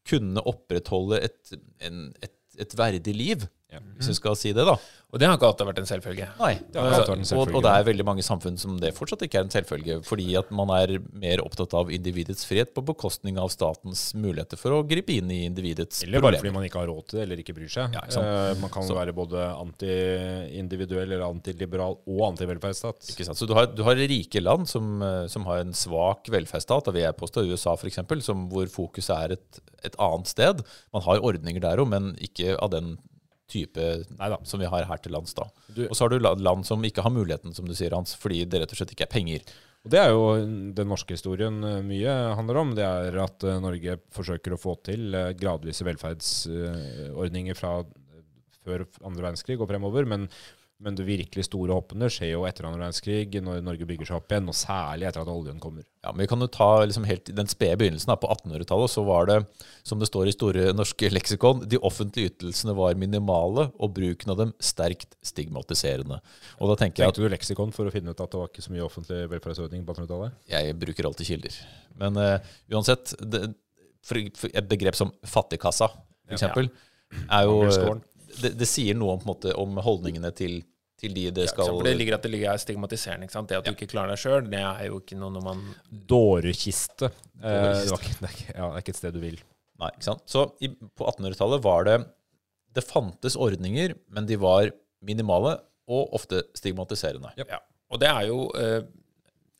kunne 0.08 0.42
opprettholde 0.50 1.20
et, 1.24 1.54
en, 1.84 2.08
et, 2.24 2.34
et 2.60 2.74
verdig 2.80 3.14
liv, 3.16 3.46
Ja. 3.74 3.80
hvis 3.98 4.08
vi 4.14 4.14
skal 4.20 4.36
si 4.40 4.54
det, 4.54 4.66
da. 4.70 4.78
Og 5.14 5.20
det 5.22 5.28
har 5.30 5.36
ikke 5.38 5.46
alltid 5.46 5.68
vært 5.70 5.80
en 5.84 5.86
selvfølge. 5.86 6.28
Nei, 6.40 6.54
Det 6.74 6.80
har 6.82 6.88
alltid 6.90 7.04
vært 7.04 7.10
en 7.14 7.22
og, 7.22 7.28
selvfølge. 7.30 7.56
og 7.60 7.64
det 7.68 7.72
er 7.78 7.84
veldig 7.86 8.06
mange 8.08 8.24
samfunn 8.26 8.56
som 8.58 8.80
det 8.82 8.96
fortsatt 8.98 9.22
ikke 9.28 9.38
er 9.38 9.44
en 9.46 9.52
selvfølge, 9.54 9.98
fordi 10.08 10.26
at 10.40 10.50
man 10.50 10.72
er 10.74 10.96
mer 11.14 11.38
opptatt 11.44 11.74
av 11.78 11.92
individets 11.94 12.48
frihet 12.50 12.72
på 12.74 12.82
bekostning 12.88 13.38
av 13.38 13.52
statens 13.54 14.16
muligheter 14.18 14.58
for 14.58 14.72
å 14.74 14.80
gripe 14.90 15.14
inn 15.14 15.30
i 15.30 15.44
individets 15.46 16.02
Eller 16.08 16.20
bare 16.24 16.40
fordi 16.42 16.54
man 16.56 16.66
ikke 16.66 16.82
har 16.82 16.90
råd 16.90 17.06
til 17.12 17.20
det, 17.20 17.28
eller 17.28 17.44
ikke 17.44 17.54
bryr 17.54 17.70
seg. 17.70 17.94
Ja, 17.94 18.02
ikke 18.08 18.18
sant. 18.18 18.26
Eh, 18.26 18.62
man 18.64 18.70
kan 18.74 18.84
Så- 18.90 18.96
være 18.98 19.14
både 19.14 19.38
anti-individuell 19.54 21.12
eller 21.14 21.26
antiliberal 21.28 21.98
og 22.08 22.22
anti-velferdsstat. 22.32 23.10
Ikke 23.14 23.26
sant? 23.28 23.38
Så 23.38 23.48
du 23.50 23.54
har, 23.54 23.68
du 23.68 23.84
har 23.84 23.96
rike 23.96 24.42
land 24.42 24.68
som, 24.70 25.02
eh, 25.02 25.28
som 25.28 25.46
har 25.46 25.60
en 25.64 25.74
svak 25.74 26.26
velferdsstat, 26.34 26.86
da 26.86 26.92
vil 26.92 27.04
jeg 27.06 27.18
påstå 27.20 27.46
USA 27.52 27.74
f.eks., 27.78 27.98
hvor 28.50 28.68
fokuset 28.70 29.16
er 29.16 29.32
et, 29.38 29.62
et 29.84 29.96
annet 30.00 30.28
sted. 30.28 30.64
Man 30.94 31.02
har 31.06 31.20
ordninger 31.22 31.62
der 31.62 31.78
òg, 31.78 31.88
men 31.90 32.16
ikke 32.20 32.58
av 32.62 32.72
den 32.72 32.98
type 33.52 33.78
Neida. 34.20 34.38
som 34.48 34.60
vi 34.60 34.66
har 34.70 34.86
her 34.86 34.98
til 35.04 35.12
lands. 35.12 35.34
da. 35.34 35.44
Du- 35.74 35.86
Og 35.88 35.96
så 35.96 36.06
har 36.06 36.10
du 36.10 36.20
land 36.20 36.66
som 36.66 36.82
ikke 36.84 37.02
har 37.04 37.12
muligheten, 37.12 37.54
som 37.54 37.66
du 37.66 37.74
sier, 37.74 37.92
Hans, 37.94 38.16
fordi 38.16 38.46
det 38.48 38.62
rett 38.62 38.72
og 38.72 38.78
slett 38.78 38.92
ikke 38.96 39.04
er 39.08 39.14
penger. 39.14 39.42
Og 39.86 39.92
Det 39.92 40.00
er 40.00 40.10
jo 40.12 40.72
den 40.74 40.88
norske 40.88 41.12
historien 41.12 41.62
eh, 41.64 41.82
mye 41.84 42.36
handler 42.36 42.58
om. 42.58 42.74
Det 42.74 42.86
er 42.86 43.18
at 43.20 43.44
eh, 43.44 43.60
Norge 43.60 43.98
forsøker 44.16 44.54
å 44.56 44.60
få 44.62 44.78
til 44.82 45.14
eh, 45.14 45.34
gradvise 45.34 45.84
velferdsordninger 45.84 47.56
fra 47.58 47.84
før 48.64 48.86
andre 49.04 49.26
verdenskrig 49.26 49.60
og 49.60 49.68
fremover. 49.68 50.08
Men, 50.08 50.30
men 50.84 50.98
det 50.98 51.06
virkelig 51.08 51.46
store 51.48 51.76
hoppene 51.78 52.10
skjer 52.12 52.34
jo 52.34 52.44
etter 52.48 52.66
annen 52.68 52.82
verdenskrig, 52.82 53.38
når 53.44 53.62
Norge 53.64 53.86
bygger 53.88 54.10
seg 54.10 54.18
opp 54.20 54.34
igjen, 54.34 54.50
og 54.52 54.58
særlig 54.58 55.08
etter 55.08 55.24
at 55.24 55.32
oljen 55.32 55.62
kommer. 55.64 55.86
Ja, 56.04 56.12
men 56.12 56.26
Vi 56.26 56.28
kan 56.28 56.44
jo 56.44 56.50
ta 56.52 56.68
liksom 56.84 57.06
helt 57.08 57.32
den 57.32 57.48
spede 57.52 57.78
begynnelsen. 57.80 58.12
da, 58.12 58.18
På 58.20 58.28
1800-tallet 58.34 58.92
så 58.92 59.06
var 59.08 59.30
det, 59.30 59.38
som 59.88 60.02
det 60.02 60.10
står 60.10 60.28
i 60.28 60.36
Store 60.36 60.66
norske 60.76 61.10
leksikon, 61.14 61.64
de 61.72 61.80
offentlige 61.80 62.34
ytelsene 62.34 62.76
var 62.76 63.00
minimale, 63.00 63.70
og 63.80 63.96
bruken 63.96 64.36
av 64.36 64.42
dem 64.42 64.54
sterkt 64.60 65.16
stigmatiserende. 65.24 66.20
Og 66.60 66.74
da 66.74 66.80
tenker 66.84 67.04
jeg 67.06 67.14
at 67.14 67.16
Tenkte 67.16 67.30
du 67.30 67.36
leksikon 67.38 67.76
for 67.76 67.88
å 67.88 67.94
finne 67.94 68.12
ut 68.12 68.20
at 68.20 68.32
det 68.34 68.42
var 68.42 68.52
ikke 68.52 68.66
så 68.68 68.76
mye 68.76 68.86
offentlig 68.86 69.24
velferdsordning 69.32 69.86
på 69.88 69.96
1800-tallet? 69.96 70.40
jeg 70.52 70.80
bruker 70.80 71.08
alltid 71.08 71.32
kilder. 71.32 71.60
Men 72.00 72.18
uh, 72.20 72.56
uansett, 72.74 73.16
det, 73.24 73.54
et 74.52 74.68
begrep 74.68 75.00
som 75.00 75.14
fattigkassa, 75.24 75.94
for 76.28 76.44
Ja. 76.44 76.68
er 77.30 77.44
jo 77.48 78.02
det, 78.42 78.54
det 78.58 78.68
sier 78.70 78.98
noe 78.98 79.16
om, 79.16 79.22
på 79.22 79.32
måte, 79.32 79.54
om 79.60 79.78
holdningene 79.84 80.32
til, 80.36 80.62
til 81.04 81.14
de 81.18 81.26
det 81.36 81.46
skal 81.52 81.68
For 81.70 81.84
det 81.88 81.94
ligger 82.00 82.16
at 82.18 82.24
det 82.26 82.32
ligger 82.34 82.54
er 82.54 82.62
stigmatiserende. 82.64 83.28
ikke 83.28 83.36
sant? 83.38 83.50
Det 83.52 83.58
at 83.60 83.68
du 83.68 83.74
ikke 83.76 83.90
klarer 83.92 84.14
deg 84.16 84.22
sjøl, 84.24 84.48
det 84.50 84.62
er 84.64 84.88
jo 84.90 85.00
ikke 85.04 85.18
noe 85.20 85.34
når 85.36 85.44
man 85.50 85.64
Dårekiste. 86.14 87.10
Eh, 87.42 87.44
det, 87.44 87.90
Dårekiste. 87.90 87.92
var 87.92 88.00
det, 88.08 88.30
er 88.30 88.38
ikke, 88.38 88.54
ja, 88.58 88.64
det 88.68 88.74
er 88.78 88.84
ikke 88.86 88.94
et 88.96 89.02
sted 89.02 89.16
du 89.18 89.22
vil. 89.24 89.40
Nei, 89.84 89.90
ikke 89.98 90.08
sant? 90.08 90.24
Så 90.30 90.44
i, 90.64 90.70
på 90.72 91.08
1800-tallet 91.10 91.64
var 91.66 91.88
det 91.90 91.98
Det 92.74 92.84
fantes 92.88 93.36
ordninger, 93.38 93.94
men 94.14 94.26
de 94.30 94.38
var 94.42 94.72
minimale 95.06 95.58
og 95.92 96.14
ofte 96.16 96.44
stigmatiserende. 96.58 97.34
Ja. 97.38 97.60
Og 97.94 98.00
det 98.02 98.10
er 98.10 98.30
jo 98.32 98.48
eh, 98.58 98.82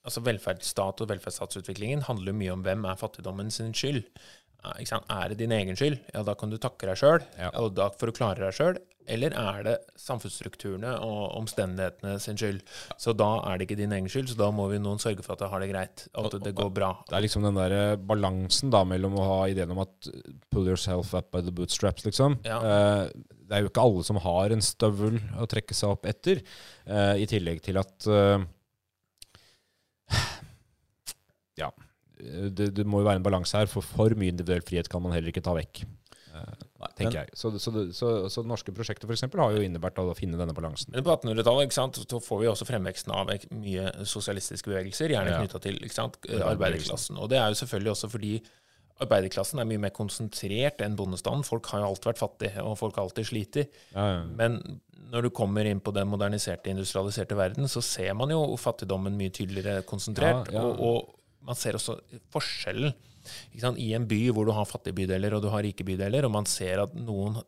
Altså 0.04 0.20
Velferdsstat 0.26 1.00
og 1.04 1.08
velferdsstatsutviklingen 1.14 2.02
handler 2.10 2.36
mye 2.36 2.52
om 2.52 2.64
hvem 2.66 2.82
er 2.90 2.98
fattigdommen 3.00 3.52
sin 3.56 3.70
skyld. 3.72 4.02
er- 4.64 4.80
ikke 4.82 4.90
sant? 4.90 5.06
Er 5.10 5.30
det 5.32 5.38
din 5.40 5.52
egen 5.56 5.76
skyld? 5.80 6.00
Ja, 6.14 6.24
da 6.28 6.34
kan 6.36 6.50
du 6.52 6.58
takke 6.58 6.88
deg 6.90 6.98
sjøl, 7.00 7.22
Ja. 7.40 7.52
for 7.52 8.12
å 8.12 8.16
klare 8.16 8.40
deg 8.44 8.52
sjøl. 8.58 8.78
Eller 9.08 9.34
er 9.36 9.64
det 9.66 9.76
samfunnsstrukturene 10.00 10.94
og 11.04 11.36
omstendighetene 11.40 12.16
sin 12.24 12.38
skyld? 12.40 12.62
Så 13.02 13.14
da 13.18 13.30
er 13.50 13.58
det 13.60 13.68
ikke 13.68 13.80
din 13.80 13.94
egen 13.96 14.10
skyld, 14.12 14.30
så 14.32 14.38
da 14.40 14.50
må 14.56 14.70
vi 14.72 14.80
noen 14.82 15.02
sørge 15.02 15.24
for 15.26 15.36
at 15.36 15.44
det 15.44 15.50
har 15.52 15.60
det 15.64 15.70
greit. 15.74 16.06
At 16.16 16.38
det 16.46 16.54
går 16.58 16.72
bra. 16.76 16.92
Det 17.10 17.18
er 17.18 17.26
liksom 17.26 17.44
den 17.48 17.60
der 17.60 17.72
eh, 17.78 17.96
balansen 18.00 18.72
da 18.74 18.84
mellom 18.88 19.18
å 19.20 19.28
ha 19.28 19.40
ideen 19.52 19.74
om 19.76 19.84
at 19.84 20.10
pull 20.54 20.68
yourself 20.72 21.14
up 21.18 21.32
by 21.36 21.42
the 21.44 21.54
bootstraps, 21.56 22.06
liksom. 22.08 22.40
Ja. 22.48 22.60
Eh, 22.64 23.04
det 23.44 23.58
er 23.58 23.62
jo 23.66 23.70
ikke 23.74 23.84
alle 23.84 24.04
som 24.08 24.18
har 24.24 24.54
en 24.56 24.64
støvel 24.64 25.20
å 25.38 25.46
trekke 25.52 25.76
seg 25.78 25.96
opp 25.98 26.08
etter. 26.10 26.40
eh, 26.88 27.16
I 27.24 27.30
tillegg 27.30 27.60
til 27.66 27.78
at 27.82 28.08
Ja. 31.60 31.70
Det, 32.24 32.70
det 32.78 32.86
må 32.88 33.02
jo 33.02 33.08
være 33.10 33.20
en 33.20 33.26
balanse 33.26 33.58
her, 33.58 33.68
for 33.68 33.84
for 33.84 34.14
mye 34.16 34.32
individuell 34.32 34.64
frihet 34.64 34.88
kan 34.92 35.02
man 35.04 35.12
heller 35.16 35.34
ikke 35.34 35.44
ta 35.44 35.54
vekk. 35.58 35.84
Eh, 36.34 36.90
tenker 36.98 37.20
jeg. 37.22 37.30
Så, 37.38 37.52
så, 37.62 37.74
så, 37.94 38.10
så 38.34 38.44
norske 38.48 38.74
prosjekter 38.76 39.08
for 39.10 39.16
eksempel, 39.16 39.42
har 39.44 39.56
jo 39.56 39.64
innebært 39.66 40.02
å 40.02 40.10
finne 40.18 40.40
denne 40.40 40.56
balansen. 40.58 40.92
Men 40.96 41.06
på 41.06 41.14
1800-tallet 41.16 41.78
så 42.10 42.20
får 42.24 42.42
vi 42.44 42.52
også 42.52 42.68
fremveksten 42.70 43.14
av 43.16 43.32
mye 43.56 43.94
sosialistiske 44.10 44.74
bevegelser, 44.74 45.14
gjerne 45.16 45.34
Ja. 45.34 45.40
knytta 45.44 45.62
til 45.64 45.80
sant, 45.94 46.20
arbeiderklassen. 46.28 47.18
Og 47.22 47.30
det 47.32 47.40
er 47.42 47.54
jo 47.54 47.62
selvfølgelig 47.64 47.96
også 47.96 48.12
fordi 48.14 48.34
arbeiderklassen 49.04 49.60
er 49.62 49.68
mye 49.70 49.82
mer 49.82 49.94
konsentrert 49.96 50.82
enn 50.86 50.98
bondestanden. 51.00 51.46
Folk 51.48 51.68
har 51.74 51.82
jo 51.82 51.92
alltid 51.92 52.12
vært 52.12 52.22
fattige, 52.22 52.64
og 52.64 52.78
folk 52.80 52.98
har 52.98 53.08
alltid 53.08 53.30
slitt. 53.30 53.62
Ja, 53.96 54.06
ja. 54.18 54.20
Men 54.38 54.60
når 55.14 55.28
du 55.28 55.30
kommer 55.36 55.68
inn 55.70 55.82
på 55.84 55.94
den 55.94 56.10
moderniserte, 56.10 56.72
industrialiserte 56.74 57.38
verden, 57.38 57.68
så 57.70 57.82
ser 57.86 58.14
man 58.18 58.32
jo 58.34 58.42
fattigdommen 58.58 59.18
mye 59.18 59.34
tydeligere 59.34 59.84
konsentrert. 59.90 60.50
Ja. 60.54 60.64
Og, 60.66 60.80
og 60.80 61.48
man 61.50 61.58
ser 61.60 61.78
også 61.78 62.00
forskjellen? 62.34 62.94
I 63.78 63.94
en 63.96 64.08
by 64.08 64.22
hvor 64.34 64.48
du 64.48 64.54
har 64.56 64.70
fattige 64.70 64.98
bydeler 65.02 65.36
og 65.36 65.44
du 65.46 65.50
har 65.54 65.64
rike 65.66 65.86
bydeler, 65.88 66.28
og 66.28 66.34
man 66.36 66.50
ser 66.50 66.84
at 66.84 66.96
noen 66.98 67.40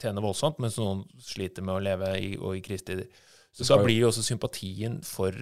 tjener 0.00 0.24
voldsomt, 0.24 0.60
mens 0.62 0.78
noen 0.80 1.04
sliter 1.22 1.64
med 1.64 1.78
å 1.78 1.84
leve 1.84 2.10
i, 2.20 2.32
og 2.36 2.58
i 2.58 2.62
krisetider. 2.64 3.06
Så 3.54 3.66
da 3.70 3.78
blir 3.82 4.00
jo 4.02 4.10
også 4.10 4.24
sympatien 4.26 4.98
for, 5.06 5.36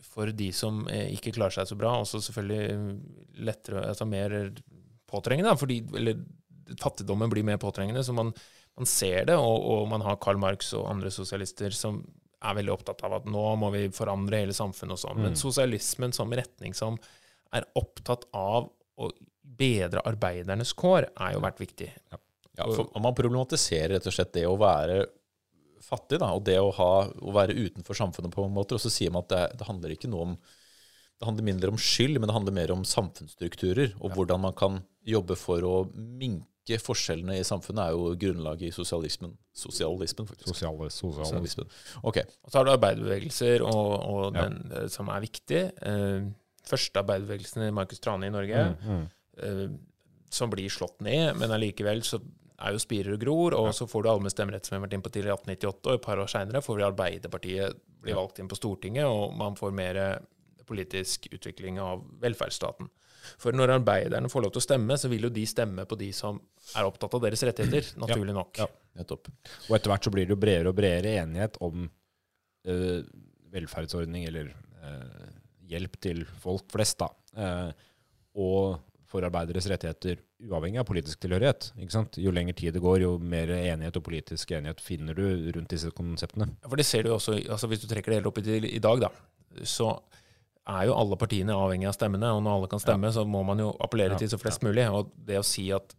for 0.00 0.32
de 0.32 0.48
som 0.56 0.86
eh, 0.88 1.10
ikke 1.14 1.34
klarer 1.36 1.58
seg 1.58 1.68
så 1.70 1.78
bra, 1.78 1.98
også 2.00 2.22
selvfølgelig 2.24 2.60
eh, 2.72 2.86
lettere, 3.44 3.84
altså 3.90 4.08
mer 4.08 4.38
påtrengende, 5.08 5.52
fordi 5.60 5.82
eller, 5.96 6.22
fattigdommen 6.80 7.30
blir 7.32 7.46
mer 7.48 7.60
påtrengende, 7.60 8.02
så 8.04 8.12
man, 8.16 8.32
man 8.76 8.88
ser 8.88 9.28
det, 9.28 9.36
og, 9.36 9.68
og 9.72 9.86
man 9.92 10.04
har 10.04 10.18
Karl 10.20 10.40
Marx 10.40 10.72
og 10.76 10.88
andre 10.90 11.12
sosialister 11.12 11.72
som 11.76 12.02
er 12.38 12.58
veldig 12.58 12.74
opptatt 12.74 13.00
av 13.06 13.16
at 13.18 13.28
nå 13.28 13.44
må 13.58 13.70
vi 13.74 13.86
forandre 13.94 14.42
hele 14.44 14.54
samfunnet 14.54 14.94
og 14.94 15.00
sånn. 15.02 15.22
Men 15.22 15.32
Mm. 15.34 15.40
sosialismen 15.40 16.12
som 16.14 16.30
retning 16.30 16.76
som 16.76 16.98
er 17.56 17.64
opptatt 17.74 18.28
av 18.36 18.68
å 18.98 19.10
bedre 19.58 20.02
arbeidernes 20.06 20.74
kår, 20.78 21.08
er 21.14 21.36
jo 21.36 21.40
vært 21.44 21.62
viktig. 21.62 21.88
Ja, 22.58 22.66
for 22.66 22.90
Man 23.00 23.14
problematiserer 23.16 23.96
rett 23.96 24.06
og 24.10 24.14
slett 24.14 24.34
det 24.34 24.44
å 24.50 24.56
være 24.58 25.04
fattig, 25.88 26.18
da, 26.20 26.32
og 26.36 26.42
det 26.44 26.58
å, 26.60 26.70
ha, 26.74 26.92
å 27.08 27.32
være 27.34 27.54
utenfor 27.56 27.96
samfunnet 27.96 28.34
på 28.34 28.44
en 28.44 28.54
måte. 28.54 28.76
Og 28.76 28.82
så 28.82 28.90
sier 28.92 29.12
man 29.14 29.24
at 29.24 29.32
det, 29.32 29.44
det 29.60 29.68
handler 29.68 29.94
ikke 29.94 30.10
noe 30.10 30.32
om 30.32 30.38
det 31.18 31.26
handler 31.26 31.46
mindre 31.48 31.70
om 31.72 31.78
skyld, 31.82 32.20
men 32.20 32.30
det 32.30 32.34
handler 32.36 32.54
mer 32.54 32.70
om 32.70 32.84
samfunnsstrukturer. 32.86 33.96
Og 33.98 34.12
hvordan 34.14 34.38
man 34.44 34.52
kan 34.58 34.76
jobbe 35.02 35.34
for 35.38 35.64
å 35.66 35.72
minke 35.96 36.78
forskjellene 36.78 37.40
i 37.40 37.46
samfunnet, 37.46 37.88
er 37.88 37.96
jo 37.96 38.12
grunnlaget 38.22 38.68
i 38.68 38.74
sosialismen. 38.76 39.32
Sosialismen, 39.56 40.28
faktisk. 40.28 40.52
Sosiale. 40.52 40.90
Sosialismen. 40.94 41.66
Ok. 42.06 42.20
Og 42.22 42.52
så 42.52 42.60
har 42.60 42.68
du 42.68 42.70
arbeiderbevegelser, 42.76 43.64
og, 43.66 43.94
og 43.98 44.36
Ja. 44.38 44.44
den 44.46 44.60
eh, 44.70 44.86
som 44.94 45.10
er 45.10 45.24
viktig. 45.26 45.64
Eh, 45.82 46.28
første 46.68 47.02
arbeiderbevegelsen 47.02 47.66
i 47.66 47.74
Markus 47.74 48.02
Trane 48.04 48.28
i 48.28 48.34
Norge, 48.34 48.64
Mm, 48.68 48.98
mm. 48.98 49.06
Uh, 49.38 49.68
som 50.34 50.50
blir 50.50 50.68
slått 50.68 51.00
ned, 51.00 51.36
men 51.40 51.52
allikevel 51.54 52.02
så 52.04 52.18
er 52.58 52.74
jo 52.74 52.80
spirer 52.82 53.14
og 53.14 53.20
gror, 53.22 53.54
og 53.56 53.68
så 53.72 53.86
får 53.88 54.02
du 54.02 54.08
allmenn 54.10 54.32
stemmerett, 54.32 54.66
som 54.66 54.74
vi 54.74 54.80
har 54.80 54.84
vært 54.84 54.96
inne 54.96 55.06
på 55.06 55.12
tidligere, 55.14 55.36
i 55.38 55.54
1898, 55.54 55.86
og 55.86 55.94
et 55.94 56.04
par 56.04 56.20
år 56.20 56.28
seinere 56.32 56.62
får 56.64 56.76
vi 56.76 56.84
Arbeiderpartiet 56.88 57.78
bli 58.02 58.16
valgt 58.18 58.40
inn 58.42 58.50
på 58.50 58.58
Stortinget, 58.58 59.06
og 59.06 59.36
man 59.38 59.56
får 59.56 59.72
mer 59.78 60.00
politisk 60.68 61.30
utvikling 61.32 61.78
av 61.80 62.02
velferdsstaten. 62.20 62.90
For 63.40 63.56
når 63.56 63.74
arbeiderne 63.78 64.30
får 64.32 64.44
lov 64.44 64.54
til 64.54 64.62
å 64.62 64.66
stemme, 64.66 64.96
så 65.00 65.10
vil 65.12 65.26
jo 65.28 65.32
de 65.32 65.44
stemme 65.48 65.84
på 65.88 65.98
de 66.00 66.10
som 66.16 66.38
er 66.76 66.88
opptatt 66.88 67.14
av 67.16 67.24
deres 67.24 67.42
rettigheter, 67.48 67.92
naturlig 68.00 68.36
nok. 68.36 68.60
Ja. 68.62 68.68
Nettopp. 68.98 69.30
Og 69.68 69.76
etter 69.76 69.92
hvert 69.92 70.06
så 70.06 70.12
blir 70.14 70.26
det 70.26 70.34
jo 70.34 70.40
bredere 70.42 70.72
og 70.72 70.78
bredere 70.78 71.18
enighet 71.22 71.58
om 71.64 71.84
eh, 72.66 73.00
velferdsordning, 73.54 74.26
eller 74.30 74.50
eh, 74.82 75.28
hjelp 75.68 75.98
til 76.02 76.24
folk 76.42 76.68
flest, 76.72 77.02
da. 77.02 77.10
Eh, 77.38 77.88
og 78.38 78.78
forarbeideres 79.08 79.66
rettigheter, 79.70 80.20
uavhengig 80.44 80.82
av 80.82 80.86
politisk 80.88 81.22
tilhørighet. 81.22 81.70
Ikke 81.80 81.94
sant? 81.94 82.18
Jo 82.20 82.32
lenger 82.34 82.56
tid 82.58 82.76
det 82.76 82.82
går, 82.84 83.00
jo 83.06 83.14
mer 83.18 83.50
enighet 83.56 83.96
og 83.96 84.04
politisk 84.04 84.52
enighet 84.56 84.82
finner 84.84 85.16
du 85.16 85.24
rundt 85.56 85.72
disse 85.72 85.90
konseptene. 85.96 86.50
Ja, 86.60 86.68
For 86.68 86.80
det 86.80 86.86
ser 86.86 87.06
du 87.06 87.12
jo 87.12 87.16
også, 87.16 87.38
altså 87.40 87.70
hvis 87.70 87.82
du 87.82 87.88
trekker 87.88 88.12
det 88.12 88.20
helt 88.20 88.30
opp 88.30 88.40
i, 88.42 88.58
i 88.68 88.82
dag, 88.84 89.06
da, 89.06 89.64
så 89.64 89.94
er 90.68 90.88
jo 90.90 90.96
alle 90.98 91.16
partiene 91.16 91.56
avhengig 91.56 91.88
av 91.88 91.96
stemmene, 91.96 92.34
og 92.36 92.42
når 92.44 92.58
alle 92.58 92.70
kan 92.74 92.82
stemme, 92.82 93.10
så 93.14 93.24
må 93.24 93.40
man 93.48 93.62
jo 93.62 93.70
appellere 93.80 94.18
Ja, 94.18 94.20
til 94.20 94.32
så 94.34 94.40
flest 94.40 94.64
mulig. 94.66 94.84
Og 94.92 95.08
det 95.28 95.40
å 95.40 95.46
si 95.46 95.70
at 95.72 95.94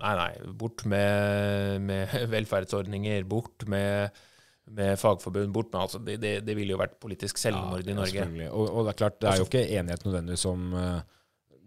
nei, 0.00 0.14
nei, 0.18 0.30
bort 0.60 0.86
med, 0.88 1.82
med 1.84 2.14
velferdsordninger, 2.34 3.26
bort 3.28 3.66
med, 3.70 4.24
med 4.66 4.98
fagforbund, 4.98 5.52
bort 5.52 5.72
med 5.72 5.80
altså, 5.82 6.00
det, 6.00 6.16
det, 6.22 6.34
det 6.46 6.54
ville 6.56 6.72
jo 6.72 6.80
vært 6.80 6.96
politisk 7.02 7.38
selvmord 7.40 7.86
i 7.86 7.96
Norge. 7.96 8.28
Og, 8.48 8.68
og 8.70 8.86
det 8.86 8.94
er 8.94 9.00
klart, 9.02 9.18
det 9.20 9.30
er 9.30 9.42
jo 9.42 9.48
ikke 9.48 9.64
enighet 9.66 10.06
nødvendigvis 10.06 10.46
om 10.48 10.70
eh, 10.80 11.00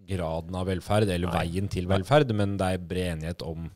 graden 0.08 0.58
av 0.58 0.70
velferd, 0.70 1.10
eller 1.10 1.30
Nei. 1.30 1.44
veien 1.44 1.70
til 1.72 1.90
velferd, 1.90 2.34
men 2.38 2.56
det 2.60 2.72
er 2.74 2.88
bred 2.90 3.12
enighet 3.18 3.46
om 3.46 3.70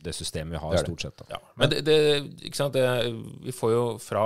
det 0.00 0.14
systemet 0.16 0.56
vi 0.56 0.62
har, 0.62 0.76
Det 0.78 0.86
stort 0.86 1.04
sett. 1.04 1.22
Ja, 1.28 1.40
men 1.60 1.72
det, 1.72 1.82
det, 1.84 1.98
ikke 2.46 2.56
sant, 2.56 2.76
det, 2.76 2.86
vi 3.44 3.52
får 3.52 3.74
jo 3.74 3.84
fra 4.00 4.24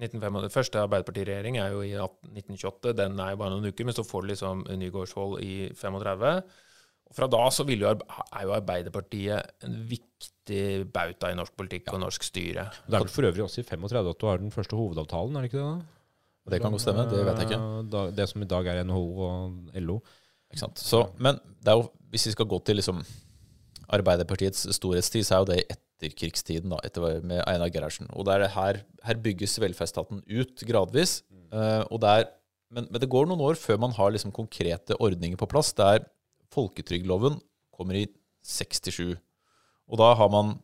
1905, 0.00 0.38
det 0.46 0.52
første 0.54 0.80
Arbeiderpartiregjering 0.80 1.58
er 1.60 1.74
jo 1.74 1.82
i 1.84 1.92
1928, 1.94 2.94
den 2.98 3.18
er 3.20 3.34
jo 3.34 3.40
bare 3.42 3.54
noen 3.54 3.68
uker, 3.68 3.88
men 3.88 3.96
så 3.96 4.06
får 4.06 4.24
du 4.24 4.30
liksom 4.32 4.64
Nygaardsvold 4.80 5.42
i 5.44 5.54
35. 5.76 6.32
Og 7.08 7.16
fra 7.16 7.28
da 7.30 7.42
så 7.54 7.66
vil 7.68 7.84
jo, 7.84 7.90
er 7.92 8.44
jo 8.46 8.54
Arbeiderpartiet 8.56 9.64
en 9.66 9.74
viktig 9.90 10.60
bauta 10.94 11.30
i 11.30 11.36
norsk 11.38 11.54
politikk 11.58 11.92
og 11.94 12.00
norsk 12.02 12.24
styre. 12.26 12.64
Det 12.88 12.96
er 12.96 13.04
vel 13.04 13.12
for 13.12 13.28
øvrig 13.28 13.44
også 13.44 13.62
i 13.62 13.66
35 13.68 14.10
at 14.14 14.20
du 14.22 14.26
har 14.30 14.40
den 14.42 14.54
første 14.54 14.78
hovedavtalen, 14.78 15.36
er 15.36 15.44
det 15.46 15.52
ikke 15.52 15.60
det? 15.62 15.68
da? 16.44 16.52
Det 16.52 16.60
kan 16.60 16.74
godt 16.74 16.82
stemme, 16.84 17.04
det 17.08 17.22
vet 17.24 17.38
jeg 17.40 17.48
ikke. 17.50 17.60
Eh, 17.62 17.84
Da, 17.92 18.00
det 18.18 18.26
som 18.28 18.42
i 18.44 18.48
dag 18.50 18.66
er 18.68 18.82
NHO 18.84 19.04
og 19.28 19.78
LO. 19.80 20.00
Ikke 20.52 20.60
sant? 20.60 20.78
Så, 20.78 21.04
men 21.16 21.38
det 21.64 21.72
er 21.72 21.78
jo, 21.80 21.86
hvis 22.12 22.26
vi 22.28 22.34
skal 22.34 22.46
gå 22.50 22.58
til 22.66 22.76
liksom 22.80 23.00
Arbeiderpartiets 23.94 24.66
storhetstid, 24.76 25.24
så 25.26 25.36
er 25.38 25.42
jo 25.42 25.48
det 25.52 25.58
i 25.62 25.66
etterkrigstiden 25.76 26.72
da, 26.72 26.78
etter, 26.86 27.20
med 27.24 27.42
Einar 27.48 27.70
Gerhardsen. 27.72 28.08
Og 28.12 28.26
det 28.26 28.34
er 28.36 28.44
det 28.44 28.52
her, 28.56 28.80
her 29.08 29.20
bygges 29.24 29.56
velferdsstaten 29.62 30.22
ut 30.28 30.64
gradvis. 30.68 31.22
eh, 31.52 31.82
og 31.90 32.00
det 32.04 32.12
er, 32.18 32.28
men, 32.74 32.88
men 32.90 33.00
det 33.00 33.08
går 33.12 33.28
noen 33.30 33.40
år 33.44 33.58
før 33.60 33.78
man 33.80 33.92
har 33.96 34.10
liksom 34.14 34.32
konkrete 34.34 34.96
ordninger 34.98 35.36
på 35.40 35.48
plass. 35.50 35.72
Det 35.76 35.84
er 35.84 36.06
Folketrygdloven 36.54 37.40
kommer 37.74 37.98
i 37.98 38.06
67. 38.46 39.16
Og 39.90 40.00
da 40.00 40.14
har 40.18 40.30
man 40.32 40.56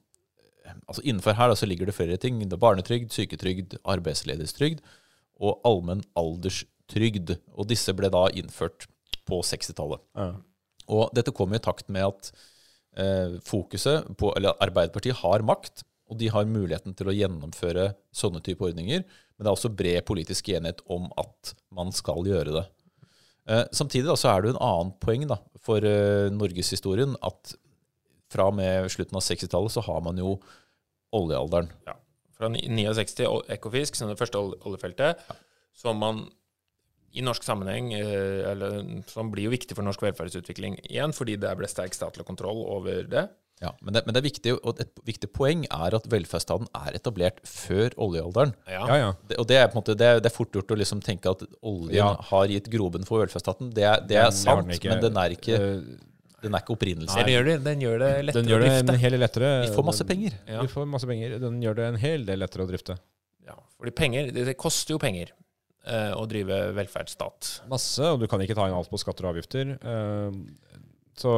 altså 0.87 1.03
Innenfor 1.03 1.35
her 1.35 1.51
da, 1.51 1.57
så 1.59 1.67
ligger 1.67 1.89
det 1.89 1.97
flere 1.97 2.19
ting. 2.21 2.39
Det 2.45 2.55
er 2.55 2.63
barnetrygd, 2.63 3.11
syketrygd, 3.15 3.79
arbeidsledighetstrygd 3.89 4.83
og 5.41 5.65
allmenn 5.67 6.05
alderstrygd. 6.19 7.35
Og 7.57 7.69
disse 7.71 7.95
ble 7.97 8.11
da 8.13 8.27
innført 8.37 8.87
på 9.29 9.41
60-tallet. 9.47 10.03
Og 10.91 11.13
dette 11.17 11.35
kommer 11.35 11.59
i 11.59 11.65
takt 11.65 11.89
med 11.93 12.07
at 12.07 12.33
eh, 12.99 13.39
fokuset 13.47 14.11
på 14.19 14.33
Eller 14.37 14.59
Arbeiderpartiet 14.63 15.21
har 15.23 15.47
makt, 15.47 15.85
og 16.11 16.19
de 16.19 16.31
har 16.35 16.49
muligheten 16.51 16.97
til 16.99 17.11
å 17.11 17.15
gjennomføre 17.15 17.93
sånne 18.15 18.43
type 18.43 18.67
ordninger. 18.67 19.05
Men 19.05 19.47
det 19.47 19.51
er 19.51 19.57
også 19.57 19.73
bred 19.73 20.03
politisk 20.09 20.51
enighet 20.51 20.83
om 20.91 21.07
at 21.21 21.55
man 21.75 21.95
skal 21.95 22.27
gjøre 22.27 22.57
det. 22.59 22.65
Eh, 23.51 23.67
samtidig 23.75 24.07
da, 24.07 24.17
så 24.19 24.31
er 24.31 24.43
det 24.43 24.51
jo 24.51 24.57
en 24.57 24.63
annen 24.63 24.95
poeng 25.03 25.27
da, 25.31 25.41
for 25.61 25.83
uh, 25.83 26.31
norgeshistorien 26.33 27.17
at 27.27 27.55
fra 28.31 28.47
og 28.47 28.55
med 28.61 28.87
slutten 28.95 29.19
av 29.19 29.25
60-tallet 29.27 29.75
så 29.75 29.83
har 29.89 30.05
man 30.07 30.21
jo 30.21 30.37
oljealderen. 31.17 31.73
Ja. 31.89 31.97
Fra 32.39 32.49
ni- 32.53 32.63
69 32.63 33.27
Ekofisk, 33.51 33.99
som 33.99 34.09
det 34.09 34.21
første 34.21 34.39
oljefeltet, 34.39 34.69
oljefeltet, 34.71 35.41
som 35.77 35.99
man 35.99 36.23
i 37.11 37.25
norsk 37.27 37.43
sammenheng 37.43 37.91
eh, 37.97 38.51
eller, 38.53 39.03
Som 39.11 39.33
blir 39.33 39.49
jo 39.49 39.55
viktig 39.55 39.75
for 39.75 39.87
norsk 39.87 40.03
velferdsutvikling 40.05 40.79
igjen, 40.85 41.15
fordi 41.17 41.35
det 41.43 41.51
ble 41.59 41.69
sterk 41.71 41.97
statlig 41.97 42.27
kontroll 42.29 42.63
over 42.63 43.03
det. 43.11 43.27
Ja, 43.61 43.75
men 43.85 43.93
det, 43.93 44.01
men 44.07 44.15
det 44.17 44.21
er 44.23 44.25
viktig, 44.25 44.53
og 44.65 44.79
et 44.81 45.01
viktig 45.05 45.29
poeng 45.37 45.67
er 45.69 45.95
at 45.99 46.07
velferdsstaten 46.09 46.69
er 46.81 46.95
etablert 46.97 47.43
før 47.45 47.93
oljealderen. 48.01 48.55
Ja. 48.67 48.87
Ja, 48.89 48.95
ja. 49.03 49.11
Det, 49.29 49.37
og 49.43 49.49
det 49.51 49.59
er 49.61 49.67
på 49.69 49.77
en 49.77 49.83
måte, 49.83 49.97
det 50.01 50.07
er, 50.09 50.21
det 50.25 50.31
er 50.31 50.37
fort 50.37 50.55
gjort 50.57 50.73
å 50.73 50.79
liksom 50.81 51.03
tenke 51.05 51.29
at 51.35 51.43
oljen 51.61 51.99
Ja. 51.99 52.15
har 52.31 52.47
gitt 52.49 52.71
grobunn 52.73 53.05
for 53.05 53.21
velferdsstaten. 53.21 53.69
Det 53.77 53.85
er, 53.85 54.01
det 54.09 54.17
er 54.17 54.31
Den 54.31 54.39
sant, 54.39 54.65
den 54.65 54.79
ikke. 54.79 54.89
men 54.95 55.03
den 55.05 55.21
er 55.21 55.35
ikke, 55.37 55.59
Eh, 55.61 55.99
den 56.41 56.55
er 56.57 56.63
ikke 56.65 56.73
opprinnelsen. 56.73 57.21
Den 57.21 57.29
gjør 57.35 57.45
det, 57.51 57.57
den 57.67 57.81
gjør 57.85 57.99
det 58.01 58.11
lettere 58.25 58.41
Den 58.41 58.49
gjør 58.49 58.63
det 58.65 58.71
å 58.71 58.77
drifte. 58.81 59.13
en 59.13 59.21
lettere. 59.21 59.51
Vi 59.67 59.75
får 59.77 59.85
masse 59.91 60.07
penger. 60.09 60.39
Ja. 60.49 60.63
Vi 60.65 60.69
får 60.73 60.87
masse 60.89 61.07
penger. 61.11 61.35
Den 61.43 61.59
gjør 61.61 61.77
det 61.77 61.85
en 61.91 61.99
hel 62.01 62.25
del 62.25 62.39
lettere 62.41 62.65
å 62.65 62.71
drifte. 62.71 62.97
Ja, 63.45 63.59
fordi 63.77 63.93
penger, 63.93 64.31
det, 64.33 64.47
det 64.49 64.57
koster 64.57 64.95
jo 64.97 64.99
penger 65.03 65.35
eh, 65.85 66.15
å 66.17 66.25
drive 66.31 66.63
velferdsstat. 66.81 67.51
Masse, 67.69 68.01
og 68.09 68.21
du 68.21 68.27
kan 68.27 68.41
ikke 68.41 68.57
ta 68.57 68.71
inn 68.71 68.79
alt 68.79 68.89
på 68.89 68.97
skatter 69.05 69.29
og 69.29 69.35
avgifter. 69.37 69.77
Eh, 69.85 70.41
så 71.21 71.35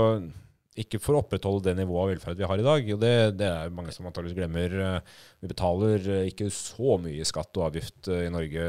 ikke 0.78 1.00
for 1.02 1.16
å 1.16 1.22
opprettholde 1.22 1.68
det 1.68 1.82
nivået 1.82 2.02
av 2.02 2.10
velferd 2.14 2.38
vi 2.40 2.46
har 2.48 2.60
i 2.60 2.64
dag. 2.66 2.92
og 2.94 3.00
Det, 3.02 3.14
det 3.36 3.48
er 3.48 3.74
mange 3.76 3.92
som 3.92 4.06
antakeligvis 4.08 4.38
glemmer. 4.38 4.76
Eh, 4.86 5.16
Vi 5.44 5.50
betaler 5.50 6.06
eh, 6.08 6.28
ikke 6.30 6.48
så 6.54 6.96
mye 7.02 7.26
skatt 7.28 7.60
og 7.60 7.66
avgift 7.68 8.08
eh, 8.08 8.26
i 8.28 8.32
Norge 8.32 8.64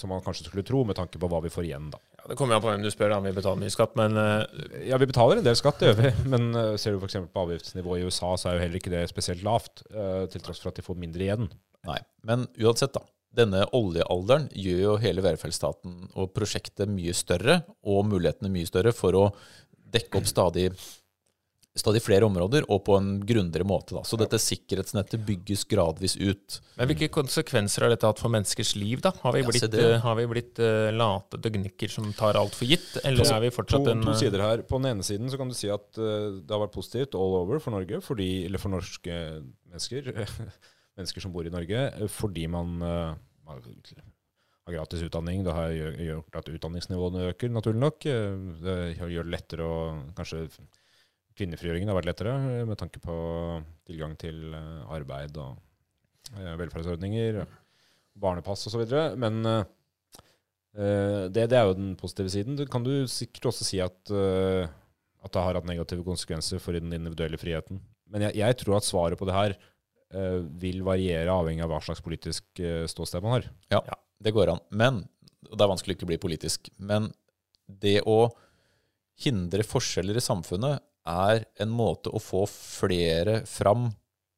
som 0.00 0.08
man 0.08 0.22
kanskje 0.24 0.46
skulle 0.46 0.64
tro, 0.64 0.80
med 0.88 0.96
tanke 0.96 1.20
på 1.20 1.28
hva 1.28 1.42
vi 1.44 1.52
får 1.52 1.66
igjen. 1.68 1.90
da. 1.92 2.00
Ja, 2.16 2.24
det 2.30 2.36
kommer 2.40 2.56
an 2.56 2.62
på 2.64 2.70
hvem 2.70 2.84
du 2.84 2.88
spør, 2.92 3.12
om 3.18 3.26
Vi 3.28 3.34
betaler 3.36 3.60
mye 3.60 3.74
skatt, 3.74 3.92
men 4.00 4.16
Ja, 4.86 4.96
vi 4.96 5.08
betaler 5.10 5.40
en 5.40 5.44
del 5.44 5.58
skatt, 5.60 5.82
det 5.82 5.90
gjør 5.90 5.98
vi. 6.00 6.12
Men 6.32 6.48
ser 6.80 6.96
du 6.96 7.04
f.eks. 7.04 7.18
på 7.28 7.42
avgiftsnivået 7.44 8.00
i 8.00 8.08
USA, 8.08 8.32
så 8.40 8.48
er 8.48 8.56
jo 8.56 8.62
heller 8.64 8.80
ikke 8.80 8.94
det 8.94 9.02
spesielt 9.12 9.44
lavt. 9.44 9.84
Til 10.32 10.40
tross 10.44 10.62
for 10.62 10.72
at 10.72 10.80
de 10.80 10.84
får 10.86 10.96
mindre 11.00 11.26
igjen. 11.26 11.50
Nei, 11.88 12.00
men 12.28 12.46
uansett 12.60 12.92
da. 12.96 13.04
Denne 13.36 13.62
oljealderen 13.76 14.48
gjør 14.56 14.80
jo 14.82 14.94
hele 15.04 15.22
velferdsstaten 15.24 16.10
og 16.18 16.32
prosjektet 16.34 16.90
mye 16.90 17.12
større, 17.14 17.60
og 17.86 18.08
mulighetene 18.10 18.50
mye 18.52 18.68
større 18.68 18.92
for 18.96 19.16
å 19.16 19.26
dekke 19.94 20.20
opp 20.20 20.28
stadig, 20.28 20.70
stadig 21.78 22.00
flere 22.02 22.26
områder, 22.26 22.64
og 22.66 22.80
på 22.88 22.96
en 22.98 23.20
grundigere 23.22 23.66
måte. 23.68 23.94
da. 23.94 24.02
Så 24.02 24.18
dette 24.18 24.40
sikkerhetsnettet 24.42 25.22
bygges 25.26 25.62
gradvis 25.70 26.16
ut. 26.18 26.56
Men 26.76 26.88
hvilke 26.90 27.08
konsekvenser 27.14 27.84
har 27.86 27.92
dette 27.94 28.08
hatt 28.10 28.18
for 28.18 28.32
menneskers 28.32 28.72
liv, 28.74 28.98
da? 29.04 29.12
Har 29.22 29.36
vi 29.36 29.42
Ja, 29.44 29.46
blitt, 29.52 29.68
det. 29.70 29.84
eh, 29.84 30.00
har 30.02 30.16
vi 30.18 30.26
blitt 30.26 30.58
uh, 30.58 30.90
late 30.90 31.38
døgnikker 31.38 31.88
som 31.88 32.08
tar 32.12 32.34
alt 32.34 32.56
for 32.58 32.66
gitt, 32.66 32.98
eller 33.04 33.22
Altså, 33.22 33.36
er 33.36 33.44
vi 33.46 33.52
fortsatt 33.54 33.84
to, 33.86 33.90
en 33.94 34.02
to 34.02 34.10
eh, 34.10 34.18
sider 34.18 34.42
her. 34.42 34.64
På 34.66 34.80
den 34.82 34.90
ene 34.96 35.06
siden 35.06 35.30
så 35.30 35.38
kan 35.38 35.48
du 35.48 35.54
si 35.54 35.70
at 35.70 35.86
uh, 36.02 36.42
det 36.42 36.50
har 36.50 36.64
vært 36.66 36.74
positivt 36.74 37.14
all 37.14 37.38
over 37.38 37.62
for 37.62 37.70
Norge, 37.70 38.02
fordi, 38.02 38.46
eller 38.50 38.58
for 38.58 38.74
norske 38.74 39.20
mennesker, 39.70 40.10
mennesker 40.98 41.22
som 41.22 41.32
bor 41.32 41.46
i 41.46 41.54
Norge, 41.54 41.86
fordi 42.10 42.48
man 42.50 42.82
uh, 42.82 43.14
har 43.46 43.62
gratis 44.74 45.06
utdanning. 45.06 45.46
Det 45.46 45.54
har 45.54 45.70
gjort 45.70 46.42
at 46.42 46.50
utdanningsnivåene 46.50 47.30
øker, 47.30 47.48
naturlig 47.54 47.80
nok. 47.86 48.02
Det 48.02 48.76
gjør 48.98 49.22
det 49.22 49.34
lettere 49.38 49.66
å 49.70 49.80
Kanskje 50.18 50.48
kvinnefrigjøringen 51.40 51.90
har 51.90 51.98
vært 51.98 52.10
lettere 52.10 52.36
eh, 52.36 52.62
med 52.68 52.78
tanke 52.80 53.00
på 53.02 53.16
tilgang 53.88 54.16
til 54.20 54.54
eh, 54.56 54.92
arbeid 54.92 55.38
og 55.40 55.56
eh, 56.36 56.54
velferdsordninger, 56.60 57.40
barnepass 58.20 58.66
osv. 58.68 58.84
Men 59.20 59.40
det, 60.70 61.46
det 61.50 61.56
er 61.56 61.66
jo 61.66 61.76
den 61.78 61.94
positive 61.98 62.30
siden. 62.32 62.58
Du 62.58 62.66
kan 62.70 62.84
du 62.84 63.06
sikkert 63.10 63.48
også 63.50 63.64
si 63.66 63.80
at, 63.82 63.96
at 64.12 65.32
det 65.32 65.42
har 65.42 65.56
hatt 65.56 65.66
negative 65.66 66.04
konsekvenser 66.06 66.60
for 66.62 66.76
den 66.76 66.92
individuelle 66.92 67.40
friheten. 67.40 67.80
Men 68.10 68.26
jeg, 68.28 68.36
jeg 68.42 68.58
tror 68.60 68.76
at 68.76 68.86
svaret 68.86 69.18
på 69.18 69.26
det 69.30 69.36
her 69.38 69.56
vil 70.60 70.82
variere 70.84 71.32
avhengig 71.32 71.64
av 71.64 71.72
hva 71.72 71.80
slags 71.86 72.02
politisk 72.04 72.60
ståsted 72.92 73.24
man 73.24 73.38
har. 73.38 73.48
Ja, 73.72 73.80
det 74.20 74.34
går 74.36 74.52
an. 74.52 74.62
Men, 74.68 75.00
og 75.48 75.56
det 75.56 75.64
er 75.64 75.72
vanskelig 75.72 75.96
ikke 75.96 76.08
å 76.08 76.12
bli 76.12 76.20
politisk, 76.26 76.70
men 76.76 77.08
det 77.70 78.00
å 78.10 78.20
hindre 79.24 79.66
forskjeller 79.66 80.18
i 80.18 80.24
samfunnet 80.24 80.84
er 81.08 81.44
en 81.60 81.70
måte 81.72 82.10
å 82.12 82.20
få 82.20 82.44
flere 82.50 83.40
fram 83.46 83.90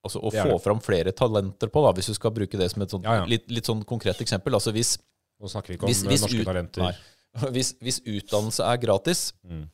Altså 0.03 0.19
å 0.19 0.33
få 0.35 0.57
fram 0.59 0.81
flere 0.83 1.13
talenter 1.15 1.69
på, 1.71 1.79
da, 1.85 1.93
hvis 1.95 2.09
du 2.11 2.15
skal 2.17 2.33
bruke 2.35 2.59
det 2.59 2.67
som 2.73 2.83
et 2.83 2.91
sånt, 2.91 3.05
Ja, 3.07 3.21
ja. 3.21 3.25
Litt, 3.31 3.45
litt 3.55 3.69
sånn 3.69 3.85
konkret 3.87 4.19
eksempel. 4.19 4.51
Altså 4.59 4.73
hvis, 4.75 4.97
Nå 5.39 5.47
snakker 5.47 5.69
vi 5.71 5.77
ikke 5.77 5.87
om 5.87 5.93
Hvis- 5.93 6.03
hvis 6.09 6.25
norske 6.25 6.41
ut- 6.41 6.49
talenter. 6.49 6.83
Nei. 6.83 6.95
hvis, 7.55 7.71
hvis 7.79 8.01
utdannelse 8.03 8.67
er 8.67 8.81
gratis, 8.83 9.33
Mm. 9.47 9.69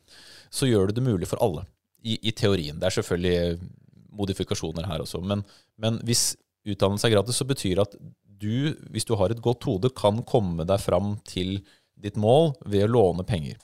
så 0.53 0.69
gjør 0.69 0.89
du 0.89 0.93
det 1.01 1.03
mulig 1.07 1.27
for 1.27 1.41
alle. 1.41 1.65
I, 2.05 2.19
I 2.29 2.31
teorien. 2.33 2.77
Det 2.79 2.85
er 2.91 3.01
selvfølgelig 3.01 3.71
modifikasjoner 4.13 4.85
her 4.87 5.01
også. 5.01 5.23
Men, 5.25 5.43
men 5.79 5.99
hvis 6.05 6.37
utdannelse 6.69 7.09
er 7.09 7.15
gratis, 7.17 7.37
så 7.41 7.47
betyr 7.49 7.77
det 7.81 7.87
at 7.89 7.97
du, 8.39 8.75
hvis 8.93 9.05
du 9.09 9.15
har 9.17 9.33
et 9.33 9.41
godt 9.43 9.65
hode, 9.65 9.89
kan 9.97 10.21
komme 10.29 10.67
deg 10.69 10.79
fram 10.85 11.17
til 11.25 11.63
ditt 11.99 12.17
mål 12.21 12.53
ved 12.67 12.85
å 12.85 12.93
låne 12.93 13.25
penger. 13.27 13.57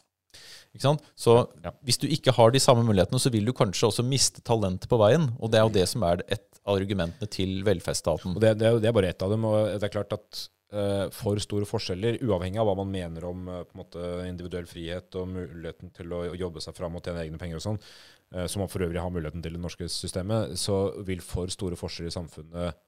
Ikke 0.75 0.89
sant? 0.89 1.05
Så 1.15 1.37
Ja. 1.63 1.71
hvis 1.87 1.99
du 2.03 2.09
ikke 2.09 2.33
har 2.35 2.51
de 2.51 2.59
samme 2.59 2.83
mulighetene, 2.85 3.21
så 3.23 3.31
vil 3.31 3.45
du 3.47 3.53
kanskje 3.53 3.89
også 3.89 4.05
miste 4.05 4.43
talentet 4.43 4.89
på 4.91 4.99
veien. 4.99 5.31
Og 5.41 5.51
det 5.51 5.61
er 5.61 5.69
jo 5.69 5.75
det 5.77 5.89
som 5.89 6.03
er 6.03 6.23
et 6.29 6.43
av 6.67 6.77
argumentene 6.79 7.29
til 7.31 7.63
velferdsstaten. 7.67 8.35
Det, 8.41 8.59
det, 8.59 8.81
det 8.83 8.89
er 8.89 8.97
bare 8.97 9.09
ett 9.13 9.23
av 9.23 9.31
dem. 9.31 9.45
og 9.45 9.79
det 9.79 9.85
er 9.87 9.93
klart 9.95 10.13
at 10.17 10.49
eh, 10.73 11.11
for 11.15 11.39
store 11.39 11.69
forskjeller, 11.69 12.19
uavhengig 12.25 12.59
av 12.59 12.67
hva 12.67 12.77
man 12.81 12.91
mener 12.91 13.25
om 13.29 13.45
på 13.47 13.77
en 13.77 13.83
måte, 13.85 14.09
individuell 14.27 14.67
frihet 14.67 15.15
og 15.21 15.29
muligheten 15.29 15.93
til 15.95 16.11
å 16.17 16.25
jobbe 16.35 16.61
seg 16.65 16.75
fram 16.75 16.97
og 16.97 17.05
tjene 17.05 17.23
egne 17.23 17.39
penger 17.39 17.61
og 17.61 17.67
sånn, 17.69 17.79
eh, 18.35 18.47
som 18.51 18.65
man 18.65 18.73
for 18.73 18.83
øvrig 18.83 18.99
har 19.01 19.13
muligheten 19.15 19.45
til 19.45 19.55
i 19.55 19.61
det 19.61 19.63
norske 19.63 19.87
systemet, 19.93 20.57
så 20.59 20.81
vil 21.05 21.23
for 21.23 21.53
store 21.53 21.79
forskjeller 21.79 22.11
i 22.11 22.19
samfunnet 22.19 22.83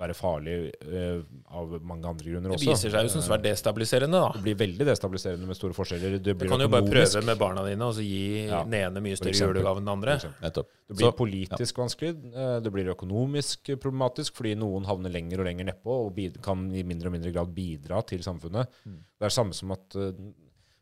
være 0.00 0.16
farlig 0.16 0.54
uh, 0.88 1.20
av 1.56 1.74
mange 1.84 2.08
andre 2.08 2.24
grunner 2.32 2.54
også. 2.54 2.64
Det 2.64 2.72
viser 2.72 2.94
seg 2.94 3.06
jo 3.06 3.12
som 3.12 3.24
svært 3.26 3.44
destabiliserende, 3.44 4.22
da. 4.24 4.30
Det 4.36 4.44
blir 4.46 4.58
veldig 4.62 4.86
destabiliserende 4.88 5.48
med 5.50 5.58
store 5.58 5.76
forskjeller. 5.76 6.16
Det 6.18 6.36
Du 6.40 6.46
kan 6.48 6.64
jo 6.64 6.68
bare 6.72 6.88
prøve 6.88 7.22
med 7.26 7.40
barna 7.40 7.64
dine 7.68 7.88
og 7.88 7.94
så 7.98 8.04
gi 8.04 8.46
Ja, 8.48 8.62
den 8.64 8.76
ene 8.80 9.04
mye 9.04 9.18
større 9.20 9.34
eksempel. 9.34 9.60
julegave 9.60 9.82
enn 9.82 9.86
den 9.86 9.94
andre. 9.94 10.18
Det 10.40 10.96
blir 10.96 11.10
Så- 11.10 11.16
politisk 11.16 11.80
vanskelig, 11.82 12.12
eh, 12.34 12.60
det 12.60 12.72
blir 12.72 12.94
økonomisk 12.94 13.74
problematisk, 13.78 14.34
fordi 14.34 14.56
noen 14.56 14.84
havner 14.86 15.10
lenger 15.10 15.40
og 15.40 15.46
lenger 15.46 15.64
nedpå 15.70 16.06
og 16.06 16.42
kan 16.42 16.70
i 16.72 16.82
mindre 16.82 17.08
og 17.08 17.12
mindre 17.12 17.32
grad 17.32 17.54
bidra 17.54 18.04
til 18.06 18.20
samfunnet. 18.20 18.66
Mm. 18.86 18.98
Det 19.20 19.26
er 19.26 19.28
samme 19.28 19.54
som 19.54 19.70
at 19.72 19.96
eh, 19.96 20.12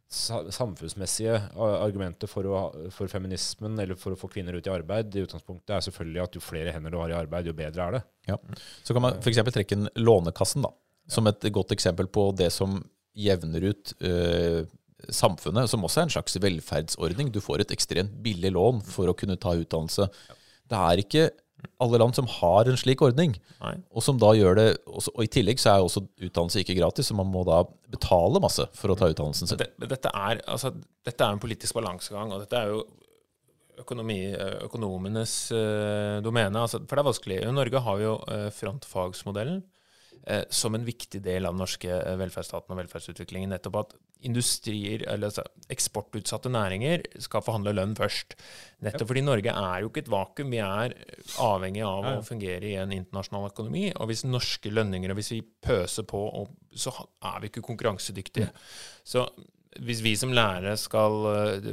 samfunnsmessige 0.08 1.34
argumentet 1.58 2.30
for, 2.32 2.46
å, 2.48 2.60
for 2.94 3.10
feminismen 3.12 3.76
eller 3.82 3.98
for 4.00 4.14
å 4.14 4.18
få 4.18 4.30
kvinner 4.32 4.56
ut 4.56 4.68
i 4.68 4.72
arbeid 4.72 5.12
i 5.12 5.24
utgangspunktet 5.26 5.74
er 5.76 5.84
selvfølgelig 5.84 6.22
at 6.24 6.38
jo 6.38 6.42
flere 6.44 6.72
hender 6.72 6.94
du 6.94 6.96
har 7.02 7.12
i 7.12 7.18
arbeid, 7.18 7.50
jo 7.50 7.56
bedre 7.56 7.84
er 7.84 7.98
det. 7.98 8.02
Så 8.86 8.96
kan 8.96 9.04
man 9.04 9.18
f.eks. 9.20 9.42
trekke 9.52 9.76
inn 9.76 9.90
Lånekassen 10.00 10.64
da, 10.64 10.72
som 11.12 11.28
et 11.28 11.44
godt 11.52 11.76
eksempel 11.76 12.08
på 12.08 12.30
det 12.38 12.48
som 12.54 12.78
jevner 13.18 13.68
ut 13.68 13.92
øh, 14.00 14.62
samfunnet, 15.12 15.68
som 15.70 15.84
også 15.84 16.00
er 16.00 16.08
en 16.08 16.14
slags 16.16 16.38
velferdsordning. 16.40 17.28
Du 17.34 17.42
får 17.44 17.66
et 17.66 17.76
ekstremt 17.76 18.16
billig 18.24 18.54
lån 18.56 18.80
for 18.86 19.10
å 19.10 19.16
kunne 19.18 19.38
ta 19.40 19.52
utdannelse. 19.58 20.08
Det 20.68 20.80
er 20.88 21.04
ikke 21.04 21.28
alle 21.82 21.98
land 21.98 22.14
som 22.14 22.26
har 22.30 22.68
en 22.70 22.78
slik 22.78 23.02
ordning, 23.06 23.34
Nei. 23.62 23.74
og 23.94 24.04
som 24.04 24.18
da 24.20 24.30
gjør 24.36 24.58
det 24.58 24.66
Og 24.86 25.22
i 25.24 25.30
tillegg 25.30 25.60
så 25.62 25.72
er 25.72 25.84
også 25.84 26.04
utdannelse 26.26 26.62
ikke 26.62 26.76
gratis, 26.78 27.10
så 27.10 27.16
man 27.18 27.30
må 27.30 27.44
da 27.46 27.62
betale 27.90 28.42
masse 28.42 28.66
for 28.78 28.92
å 28.92 28.96
ta 28.98 29.10
utdannelsen 29.10 29.50
sin. 29.50 29.58
dette, 29.58 30.12
er, 30.12 30.42
altså, 30.46 30.72
dette 31.06 31.24
er 31.24 31.34
en 31.34 31.42
politisk 31.42 31.78
balansegang, 31.78 32.32
og 32.34 32.44
dette 32.44 32.58
er 32.58 32.72
jo 32.74 32.82
økonomi, 33.78 34.20
økonomenes 34.66 35.34
eh, 35.54 36.18
domene. 36.24 36.64
Altså, 36.64 36.82
for 36.82 36.98
det 36.98 37.02
er 37.02 37.10
vanskelig. 37.10 37.40
Norge 37.54 37.82
har 37.86 38.02
jo 38.02 38.14
eh, 38.34 38.48
frontfagsmodellen 38.54 39.60
eh, 40.26 40.44
som 40.50 40.74
en 40.74 40.86
viktig 40.86 41.22
del 41.24 41.46
av 41.46 41.54
den 41.54 41.62
norske 41.62 41.90
eh, 41.90 42.18
velferdsstaten 42.20 42.74
og 42.74 42.80
velferdsutviklingen. 42.82 43.54
Nettopp 43.54 43.82
at 43.84 43.94
industrier, 44.26 45.04
eller 45.06 45.28
altså, 45.28 45.44
eksportutsatte 45.70 46.50
næringer 46.50 47.04
skal 47.22 47.44
forhandle 47.46 47.74
lønn 47.76 47.94
først. 47.98 48.34
Nettopp 48.82 49.12
fordi 49.12 49.22
Norge 49.22 49.52
er 49.52 49.82
jo 49.82 49.90
ikke 49.90 50.02
et 50.04 50.10
vakuum. 50.10 50.50
Vi 50.54 50.60
er 50.64 50.94
avhengig 51.44 51.84
av 51.86 52.08
å 52.10 52.14
fungere 52.26 52.66
i 52.66 52.74
en 52.80 52.94
internasjonal 52.96 53.50
økonomi. 53.52 53.84
Og 53.94 54.10
hvis 54.10 54.24
norske 54.26 54.72
lønninger, 54.72 55.12
og 55.12 55.20
hvis 55.20 55.32
vi 55.36 55.42
pøser 55.42 56.06
på, 56.08 56.22
så 56.74 56.94
er 56.98 57.38
vi 57.42 57.52
ikke 57.52 57.64
konkurransedyktige. 57.68 58.50
Så 59.06 59.26
hvis 59.84 60.02
vi 60.02 60.16
som 60.18 60.34
lærere 60.34 60.74
skal 60.80 61.28
eh, 61.34 61.68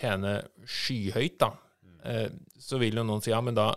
tjene 0.00 0.38
skyhøyt, 0.66 1.38
da, 1.42 1.52
eh, 2.08 2.32
så 2.58 2.80
vil 2.82 2.98
jo 2.98 3.06
noen 3.06 3.22
si 3.22 3.30
ja, 3.30 3.42
men 3.44 3.58
da, 3.58 3.70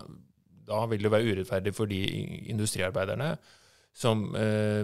da 0.66 0.82
vil 0.90 1.06
det 1.06 1.14
være 1.14 1.36
urettferdig 1.36 1.76
for 1.78 1.92
de 1.92 2.02
industriarbeiderne 2.54 3.36
som 3.96 4.28
eh, 4.36 4.84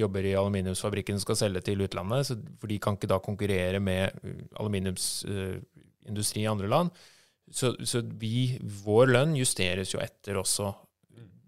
jobber 0.00 0.24
i 0.24 0.34
aluminiumsfabrikken 0.40 1.20
skal 1.20 1.36
selge 1.36 1.66
til 1.66 1.84
utlandet, 1.84 2.30
så, 2.30 2.38
for 2.60 2.72
de 2.72 2.80
kan 2.80 2.96
ikke 2.96 3.10
da 3.10 3.20
konkurrere 3.20 3.80
med 3.84 4.08
eh, 4.24 4.42
aluminiumsindustri 4.56 6.46
i 6.46 6.50
andre 6.50 6.70
land. 6.72 6.92
Så, 7.52 7.74
så 7.84 8.00
vi, 8.20 8.58
vår 8.84 9.12
lønn 9.12 9.36
justeres 9.36 9.92
jo 9.92 10.00
etter 10.04 10.40
også 10.40 10.72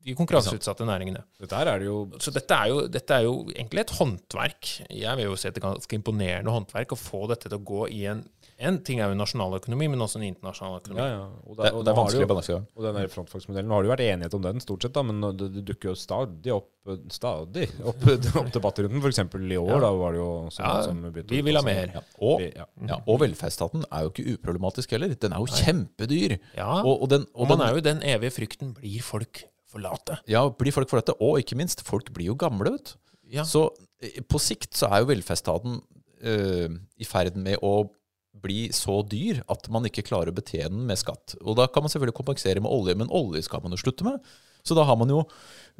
de 0.01 0.15
konkurranseutsatte 0.17 0.87
næringene. 0.89 1.23
Dette 1.41 1.57
er 1.61 1.83
det 1.83 1.89
jo 1.89 1.97
Så 2.21 2.33
dette 2.33 2.57
er, 2.57 2.71
jo, 2.73 2.85
dette 2.89 3.17
er 3.17 3.27
jo 3.27 3.35
egentlig 3.53 3.83
et 3.83 3.97
håndverk. 3.99 4.71
Jeg 4.89 5.17
vil 5.19 5.29
jo 5.29 5.37
si 5.37 5.49
at 5.49 5.57
det 5.57 5.61
er 5.61 5.69
ganske 5.69 5.99
imponerende 5.99 6.55
håndverk 6.55 6.95
å 6.97 7.01
få 7.01 7.27
dette 7.33 7.49
til 7.51 7.59
å 7.59 7.67
gå 7.69 7.89
i 7.93 8.07
en 8.09 8.23
En 8.61 8.77
ting 8.85 8.99
er 9.01 9.09
jo 9.09 9.17
nasjonaløkonomi, 9.17 9.87
men 9.89 10.03
også 10.05 10.19
en 10.21 10.27
internasjonal 10.29 10.81
økonomi. 10.83 11.01
ja, 11.01 11.15
ja. 11.15 11.29
Og, 11.47 11.57
Det, 11.57 11.71
og 11.73 11.85
det 11.87 11.93
er 11.93 11.97
vanskelig. 11.97 12.59
Og 12.77 12.85
den 12.85 13.09
frontfagsmodellen, 13.15 13.69
nå 13.71 13.77
har 13.79 13.83
det 13.85 13.89
jo 13.89 13.93
vært 13.95 14.03
enighet 14.05 14.35
om 14.37 14.43
den 14.45 14.61
stort 14.61 14.85
sett, 14.85 14.93
da, 14.97 15.03
men 15.07 15.23
det, 15.39 15.49
det 15.55 15.63
dukker 15.71 15.93
jo 15.93 15.95
stadig 15.97 16.53
opp 16.53 16.69
stadig 17.13 17.67
opp, 17.87 18.05
opp 18.41 18.53
debatter 18.55 18.87
rundt 18.87 18.97
den. 18.97 19.09
Eksempel 19.11 19.45
i 19.53 19.59
år, 19.61 19.69
Ja. 19.75 19.81
da 19.85 19.91
var 19.97 20.13
det 20.17 20.21
jo 20.23 20.31
sånn 20.53 20.65
Ja, 20.67 20.83
som 20.87 21.03
begynte 21.05 21.35
vi 21.35 21.43
vil 21.47 21.59
ha 21.59 21.63
mer. 21.67 21.93
Ja. 21.95 22.03
Og, 22.25 22.41
ja. 22.47 22.67
ja, 22.89 22.99
og 23.07 23.21
velferdsstaten 23.21 23.85
er 23.91 24.07
jo 24.07 24.13
ikke 24.15 24.25
uproblematisk 24.37 24.93
heller. 24.97 25.13
Den 25.15 25.37
er 25.37 25.45
jo 25.45 25.51
kjempedyr. 25.61 26.37
Ja, 26.57 26.71
Og, 26.83 27.03
og 27.05 27.09
den, 27.13 27.27
og 27.35 27.45
og 27.45 27.53
man 27.53 27.59
den, 27.61 27.67
er 27.69 27.77
jo 27.79 27.85
den 27.91 28.03
evige 28.17 28.35
frykten 28.41 28.75
blir 28.77 29.05
folk 29.05 29.45
forlate? 29.71 30.19
ja, 30.29 30.43
blir 30.51 30.73
folk 30.75 30.91
forlate? 30.91 31.15
Og 31.21 31.39
ikke 31.43 31.57
minst, 31.61 31.85
folk 31.87 32.09
blir 32.17 32.33
jo 32.33 32.37
gamle, 32.41 32.73
vet 32.77 32.95
du. 32.95 32.99
Ja. 33.37 33.45
Så 33.47 33.69
eh, 34.03 34.21
på 34.27 34.41
sikt 34.43 34.75
så 34.75 34.89
er 34.91 35.05
jo 35.05 35.11
velferdsstaten 35.13 35.79
øh, 36.25 36.79
i 36.99 37.07
ferd 37.07 37.37
med 37.39 37.61
å 37.63 37.85
bli 38.43 38.69
så 38.77 39.01
dyr 39.09 39.43
at 39.51 39.69
man 39.73 39.85
ikke 39.89 40.05
klarer 40.07 40.33
å 40.33 40.37
betjene 40.37 40.71
den 40.75 40.87
med 40.91 40.99
skatt. 41.01 41.37
Og 41.45 41.57
da 41.61 41.67
kan 41.69 41.85
man 41.85 41.93
selvfølgelig 41.93 42.17
kompensere 42.21 42.63
med 42.65 42.71
olje, 42.73 42.97
men 43.01 43.11
olje 43.13 43.43
skal 43.47 43.63
man 43.65 43.73
jo 43.77 43.81
slutte 43.83 44.07
med. 44.07 44.21
Så 44.67 44.77
da 44.77 44.85
har 44.85 44.97
man 45.01 45.09
jo 45.09 45.23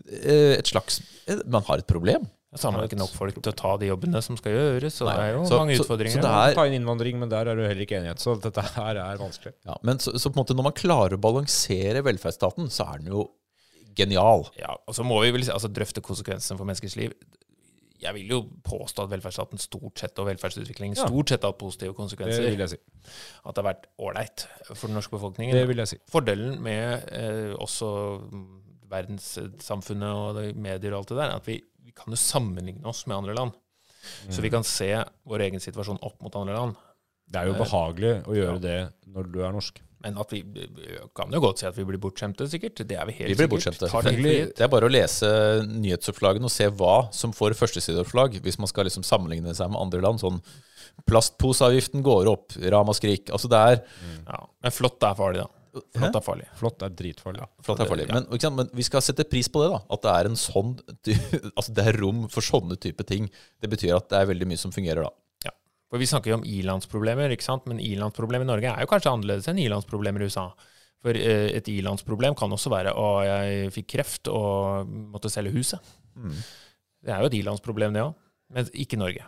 eh, 0.09 0.57
et 0.57 0.67
slags 0.71 1.03
eh, 1.29 1.43
Man 1.53 1.63
har 1.67 1.83
et 1.83 1.89
problem. 1.91 2.25
Så 2.57 2.67
har 2.67 2.73
man 2.75 2.87
ikke 2.89 2.99
nok 2.99 3.13
folk 3.15 3.37
til 3.39 3.53
å 3.53 3.55
ta 3.55 3.77
de 3.79 3.87
jobbene 3.93 4.19
som 4.27 4.35
skal 4.41 4.57
gjøres, 4.57 4.97
Så 4.97 5.05
Nei, 5.07 5.13
det 5.15 5.27
er 5.29 5.35
jo 5.37 5.43
så- 5.47 5.59
mange 5.61 5.77
utfordringer. 5.79 6.17
så 6.17 6.23
det 6.25 6.31
er- 6.51 6.55
Ta 6.57 6.65
inn 6.67 6.75
innvandring, 6.81 7.19
men 7.21 7.29
der 7.29 7.47
er 7.47 7.55
du 7.55 7.63
heller 7.63 7.85
ikke 7.85 8.01
enighet. 8.01 8.19
Så 8.19 8.35
dette 8.43 8.61
her 8.75 8.97
er 8.97 9.19
vanskelig. 9.21 9.53
Ja, 9.65 9.77
men 9.85 9.99
så, 9.99 10.15
så 10.19 10.33
på 10.33 10.39
en 10.39 10.43
måte 10.45 10.57
når 10.57 10.65
man 10.67 10.73
klarer 10.73 11.15
å 11.15 11.21
balansere 11.21 12.03
velferdsstaten, 12.03 12.67
så 12.73 12.89
er 12.95 12.99
den 13.05 13.13
jo 13.13 13.29
genial. 13.95 14.49
Ja, 14.59 14.75
og 14.89 14.95
så 14.97 15.05
må 15.07 15.21
vi 15.23 15.31
vel 15.31 15.43
altså, 15.47 15.69
drøfte 15.71 16.03
konsekvensene 16.03 16.59
for 16.59 16.65
menneskers 16.67 16.97
liv. 16.97 17.13
Jeg 18.01 18.17
vil 18.17 18.31
jo 18.33 18.39
påstå 18.65 19.05
at 19.05 19.11
velferdsstaten 19.13 19.61
stort 19.61 20.01
sett 20.01 20.19
og 20.23 20.29
velferdsutvikling 20.31 20.95
stort 20.97 21.33
sett 21.33 21.45
har 21.45 21.53
hatt 21.53 21.61
positive 21.61 21.93
Det 22.17 22.39
vil 22.55 22.63
jeg 22.65 22.73
si. 22.73 22.79
At 23.45 23.55
det 23.55 23.63
har 23.63 23.69
vært 23.69 23.89
ålreit 24.01 24.47
for 24.71 24.87
den 24.89 24.97
norske 24.97 25.17
befolkningen. 25.17 25.57
Det 25.57 25.67
vil 25.69 25.83
jeg 25.83 25.93
si. 25.93 25.99
Fordelen 26.11 26.57
med 26.65 27.11
eh, 27.13 27.53
også 27.61 27.91
mm, 28.25 28.47
verdenssamfunnet 28.91 30.11
og 30.11 30.41
medier 30.57 30.95
og 30.95 31.03
alt 31.03 31.13
det 31.13 31.19
der, 31.21 31.27
er 31.35 31.43
at 31.43 31.51
vi, 31.51 31.59
vi 31.85 31.93
kan 31.97 32.13
jo 32.15 32.21
sammenligne 32.21 32.87
oss 32.89 33.05
med 33.07 33.19
andre 33.21 33.37
land. 33.37 33.59
Så 34.31 34.41
Mm. 34.41 34.43
vi 34.43 34.51
kan 34.51 34.65
se 34.65 34.89
vår 35.29 35.43
egen 35.45 35.61
situasjon 35.61 35.99
opp 36.03 36.23
mot 36.25 36.37
andre 36.41 36.55
land. 36.57 36.77
Det 37.31 37.37
er 37.37 37.51
jo 37.51 37.59
behagelig 37.61 38.13
å 38.27 38.35
gjøre 38.35 38.61
det 38.63 38.79
når 39.13 39.29
du 39.31 39.41
er 39.45 39.53
norsk. 39.53 39.83
Men 40.01 40.17
at 40.17 40.31
vi 40.33 40.41
kan 41.17 41.29
jo 41.35 41.41
godt 41.45 41.61
si 41.61 41.67
at 41.69 41.77
vi 41.77 41.85
blir 41.85 42.01
bortskjemte, 42.01 42.47
sikkert. 42.49 42.81
Det 42.89 42.97
er 42.97 43.05
vi 43.11 43.13
helt 43.19 43.29
Vi 43.31 43.37
blir 43.37 43.61
sikkert. 43.61 43.83
bortskjemte. 43.93 44.55
Det 44.57 44.65
er 44.65 44.73
bare 44.73 44.89
å 44.89 44.93
lese 44.93 45.29
nyhetsoppslagene 45.69 46.49
og 46.49 46.55
se 46.55 46.71
hva 46.73 46.95
som 47.13 47.35
får 47.37 47.53
førstesideoppslag, 47.59 48.39
hvis 48.41 48.59
man 48.63 48.71
skal 48.71 48.89
liksom 48.89 49.05
sammenligne 49.05 49.53
seg 49.55 49.69
med 49.75 49.81
andre 49.83 50.01
land. 50.07 50.23
Sånn 50.23 50.41
plastposeavgiften 51.11 52.03
går 52.07 52.29
opp, 52.33 52.57
ramaskrik. 52.73 53.31
Altså 53.35 53.49
det 53.53 53.61
er 53.61 53.83
Ja. 54.27 54.45
Men 54.63 54.73
flott 54.73 55.03
er 55.03 55.15
farlig, 55.19 55.45
da. 55.45 55.49
Flott 55.95 56.17
er 56.17 56.25
farlig. 56.25 56.47
Flott 56.59 56.83
er 56.83 56.91
dritfarlig. 56.91 57.45
Flott 57.63 57.81
er 57.81 57.87
farlig. 57.87 58.09
Men, 58.11 58.25
ikke 58.27 58.41
sant, 58.49 58.57
men 58.57 58.71
vi 58.75 58.83
skal 58.83 59.01
sette 59.05 59.25
pris 59.29 59.49
på 59.49 59.63
det, 59.63 59.71
da. 59.71 59.81
At 59.95 60.03
det 60.03 60.15
er 60.17 60.31
en 60.31 60.37
sånn 60.37 60.73
Altså 61.59 61.73
det 61.77 61.85
er 61.87 61.99
rom 62.01 62.25
for 62.33 62.43
sånne 62.43 62.79
type 62.81 63.05
ting. 63.07 63.29
Det 63.61 63.71
betyr 63.71 63.95
at 63.97 64.09
det 64.11 64.19
er 64.19 64.27
veldig 64.33 64.49
mye 64.51 64.59
som 64.59 64.73
fungerer 64.75 65.05
da. 65.07 65.13
For 65.91 65.99
Vi 65.99 66.07
snakker 66.07 66.31
jo 66.31 66.39
om 66.39 66.45
ilandsproblemer, 66.47 67.33
ikke 67.35 67.47
sant? 67.47 67.65
men 67.67 67.81
ilandsproblemet 67.83 68.47
i 68.47 68.51
Norge 68.53 68.71
er 68.71 68.85
jo 68.85 68.91
kanskje 68.91 69.11
annerledes 69.11 69.49
enn 69.51 69.59
ilandsproblemer 69.59 70.23
i 70.23 70.29
USA. 70.31 70.47
For 71.03 71.17
eh, 71.17 71.49
et 71.57 71.69
ilandsproblem 71.73 72.37
kan 72.39 72.53
også 72.53 72.71
være 72.71 72.93
å 72.95 73.09
jeg 73.27 73.73
fikk 73.75 73.89
kreft 73.97 74.31
og 74.31 74.87
måtte 74.87 75.33
selge 75.33 75.55
huset. 75.57 75.93
Det 77.01 77.15
er 77.15 77.25
jo 77.25 77.31
et 77.31 77.39
ilandsproblem, 77.41 77.95
det 77.97 78.05
òg. 78.05 78.15
Men 78.55 78.71
ikke 78.75 78.99
Norge. 79.01 79.25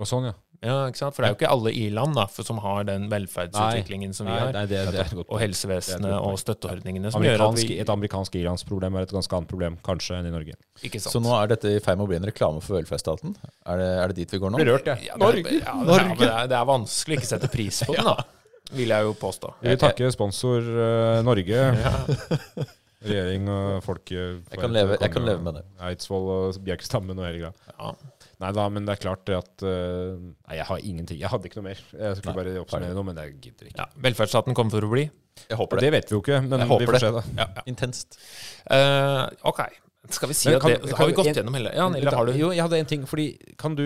Og 0.00 0.08
sånn, 0.08 0.30
ja. 0.30 0.36
Ja, 0.60 0.74
ikke 0.90 1.00
sant? 1.00 1.14
For 1.16 1.24
det 1.24 1.28
er 1.30 1.32
jo 1.32 1.36
ikke 1.38 1.50
alle 1.54 1.70
i-land 1.72 2.18
da, 2.18 2.26
for- 2.28 2.44
som 2.44 2.58
har 2.60 2.84
den 2.84 3.06
velferdsutviklingen 3.08 4.12
som 4.12 4.26
vi 4.28 4.32
Nei, 4.34 4.40
har. 4.42 4.50
nei, 4.52 4.64
det, 4.68 4.80
det 4.92 5.04
Og 5.22 5.38
helsevesenet 5.40 6.12
og 6.18 6.36
støtteordningene 6.42 7.12
som 7.14 7.24
gjør 7.24 7.46
at 7.46 7.56
vi 7.62 7.78
et 7.80 7.92
amerikansk 7.92 8.36
ilandsproblem 8.42 8.98
er 9.00 9.06
et 9.08 9.14
ganske 9.16 9.38
annet 9.38 9.48
problem, 9.48 9.78
kanskje, 9.86 10.18
enn 10.20 10.28
i 10.28 10.34
Norge. 10.34 10.58
Ikke 10.84 11.00
sant. 11.00 11.14
Så 11.16 11.22
nå 11.24 11.32
er 11.38 11.54
dette 11.54 11.72
i 11.72 11.80
ferd 11.80 11.96
med 11.96 12.04
å 12.04 12.10
bli 12.12 12.18
en 12.20 12.28
reklame 12.28 12.60
for 12.60 12.76
velferdsstaten? 12.76 13.32
Er 13.64 13.80
det, 13.80 13.88
er 14.02 14.12
det 14.12 14.18
dit 14.20 14.36
vi 14.36 14.42
går 14.42 14.52
nå? 14.52 14.60
Blir 14.60 14.72
rørt, 14.74 14.90
jeg. 14.92 15.08
ja, 15.08 15.16
det, 15.16 15.30
er, 15.30 15.40
ja, 15.64 15.78
det, 15.80 15.96
er, 15.96 16.12
det, 16.20 16.28
er, 16.28 16.52
det 16.52 16.58
er 16.60 16.68
vanskelig 16.74 17.16
å 17.16 17.22
ikke 17.22 17.32
sette 17.32 17.52
pris 17.56 17.80
på 17.88 17.96
den, 17.96 18.10
da. 18.12 18.28
Vil 18.76 18.92
jeg 18.92 19.08
jo 19.08 19.16
påstå. 19.18 19.54
Vi 19.64 19.72
vil 19.72 19.80
takke 19.80 20.12
sponsor 20.14 20.68
uh, 20.76 21.22
Norge. 21.26 21.64
Regjering 23.00 23.48
og 23.48 23.80
folk 23.82 24.10
Jeg 24.12 24.60
kan 24.60 24.74
leve, 24.76 24.98
jeg 25.00 25.12
kan 25.14 25.24
leve 25.24 25.40
med 25.40 25.56
det. 25.56 25.62
Eidsvoll 25.88 26.26
og 26.34 26.58
Bjerkestammen 26.66 27.16
og 27.16 27.24
hele 27.24 27.46
greia. 27.46 27.52
Ja. 27.80 27.94
Nei 28.40 28.50
da, 28.56 28.62
men 28.72 28.86
det 28.88 28.94
er 28.94 29.00
klart 29.02 29.28
at 29.36 29.62
uh, 29.66 30.16
Nei, 30.16 30.54
jeg 30.56 30.64
har 30.70 30.78
ingenting. 30.80 31.18
Jeg 31.20 31.28
hadde 31.28 31.48
ikke 31.50 31.58
noe 31.60 31.66
mer. 31.68 31.80
Jeg 31.92 32.16
skulle 32.20 32.36
bare 32.38 32.54
oppsummere 32.62 32.96
noe, 32.96 33.04
men 33.10 33.18
jeg 33.20 33.34
gidder 33.44 33.68
ikke. 33.68 33.82
Ja, 33.82 34.02
velferdsstaten 34.06 34.56
kommer 34.56 34.72
for 34.78 34.86
å 34.86 34.90
bli. 34.94 35.04
Jeg 35.50 35.58
håper 35.60 35.76
det. 35.80 35.84
det 35.86 35.92
vet 35.96 36.10
vi 36.10 36.16
jo 36.16 36.22
ikke, 36.24 36.38
men 36.46 36.64
Jeg 36.64 36.70
vi 36.70 36.88
får 36.88 36.96
det. 36.96 37.00
se, 37.04 37.10
da. 37.18 37.22
Ja, 37.36 37.46
ja. 37.58 37.64
Intenst. 37.70 38.16
Uh, 38.64 39.26
ok. 39.52 39.60
Skal 40.16 40.30
vi 40.32 40.34
si 40.38 40.48
Men 40.48 40.56
at 40.56 40.64
det, 40.64 40.78
kan- 40.88 40.96
Har 40.98 41.10
vi 41.10 41.18
gått 41.20 41.28
en- 41.30 41.36
gjennom 41.42 41.54
hele 41.58 41.70
Ja, 41.76 41.86
eller 41.92 42.16
har 42.16 42.26
du 42.26 42.32
Jo, 42.32 42.48
jeg 42.56 42.64
hadde 42.64 42.78
en 42.80 42.88
ting. 42.88 43.04
Fordi 43.06 43.26
Kan 43.60 43.74
du 43.76 43.84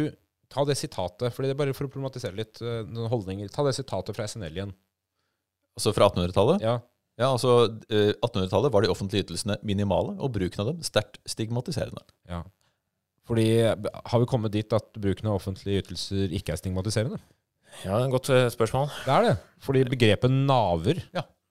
ta 0.49 0.63
det 0.65 0.77
sitatet 0.79 1.35
fordi 1.35 1.51
det 1.51 1.57
er 1.57 1.59
Bare 1.65 1.75
for 1.75 1.89
å 1.89 1.91
problematisere 1.91 2.37
litt 2.39 2.63
eh, 2.63 2.85
noen 2.87 3.11
holdninger. 3.11 3.51
Ta 3.51 3.65
det 3.67 3.75
sitatet 3.75 4.15
fra 4.15 4.25
SNL 4.31 4.55
igjen. 4.55 4.73
Altså 5.75 5.93
fra 5.93 6.07
1800-tallet? 6.13 6.63
Ja. 6.63 6.79
Ja, 7.19 7.33
altså 7.35 7.67
eh, 7.91 8.13
1800-tallet 8.23 8.73
var 8.73 8.83
de 8.87 8.91
offentlige 8.95 9.27
ytelsene 9.27 9.59
minimale, 9.67 10.15
og 10.23 10.33
bruken 10.35 10.63
av 10.63 10.71
dem 10.73 10.83
sterkt 10.87 11.19
stigmatiserende. 11.27 12.07
ja. 12.31 12.45
Fordi 13.25 13.45
Har 13.65 14.21
vi 14.21 14.27
kommet 14.29 14.53
dit 14.53 14.73
at 14.77 14.91
bruken 15.01 15.31
av 15.31 15.39
offentlige 15.39 15.81
ytelser 15.85 16.33
ikke 16.37 16.53
er 16.53 16.61
stigmatiserende? 16.61 17.19
Ja, 17.83 17.97
det 17.97 18.03
er 18.05 18.09
et 18.11 18.13
godt 18.15 18.29
eh, 18.31 18.49
spørsmål. 18.53 18.91
Det 19.07 19.15
er 19.15 19.25
det. 19.31 19.37
Fordi 19.65 19.85
begrepet 19.91 20.31
naver 20.31 21.01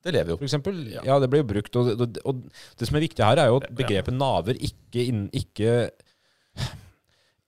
Det 0.04 0.12
lever 0.14 0.34
jo. 0.34 0.38
for 0.38 0.46
eksempel, 0.48 0.78
ja. 0.94 1.18
det 1.20 1.30
blir 1.32 1.42
jo 1.44 1.48
brukt. 1.50 1.76
Og, 1.80 1.90
og, 2.04 2.18
og 2.28 2.44
det 2.80 2.88
som 2.90 2.98
er 3.00 3.04
viktig 3.08 3.24
her, 3.26 3.40
er 3.40 3.48
jo 3.52 3.58
at 3.62 3.70
Ja. 3.70 3.76
begrepet 3.82 4.14
naver 4.16 4.56
ikke, 4.60 5.04
ikke, 5.32 5.76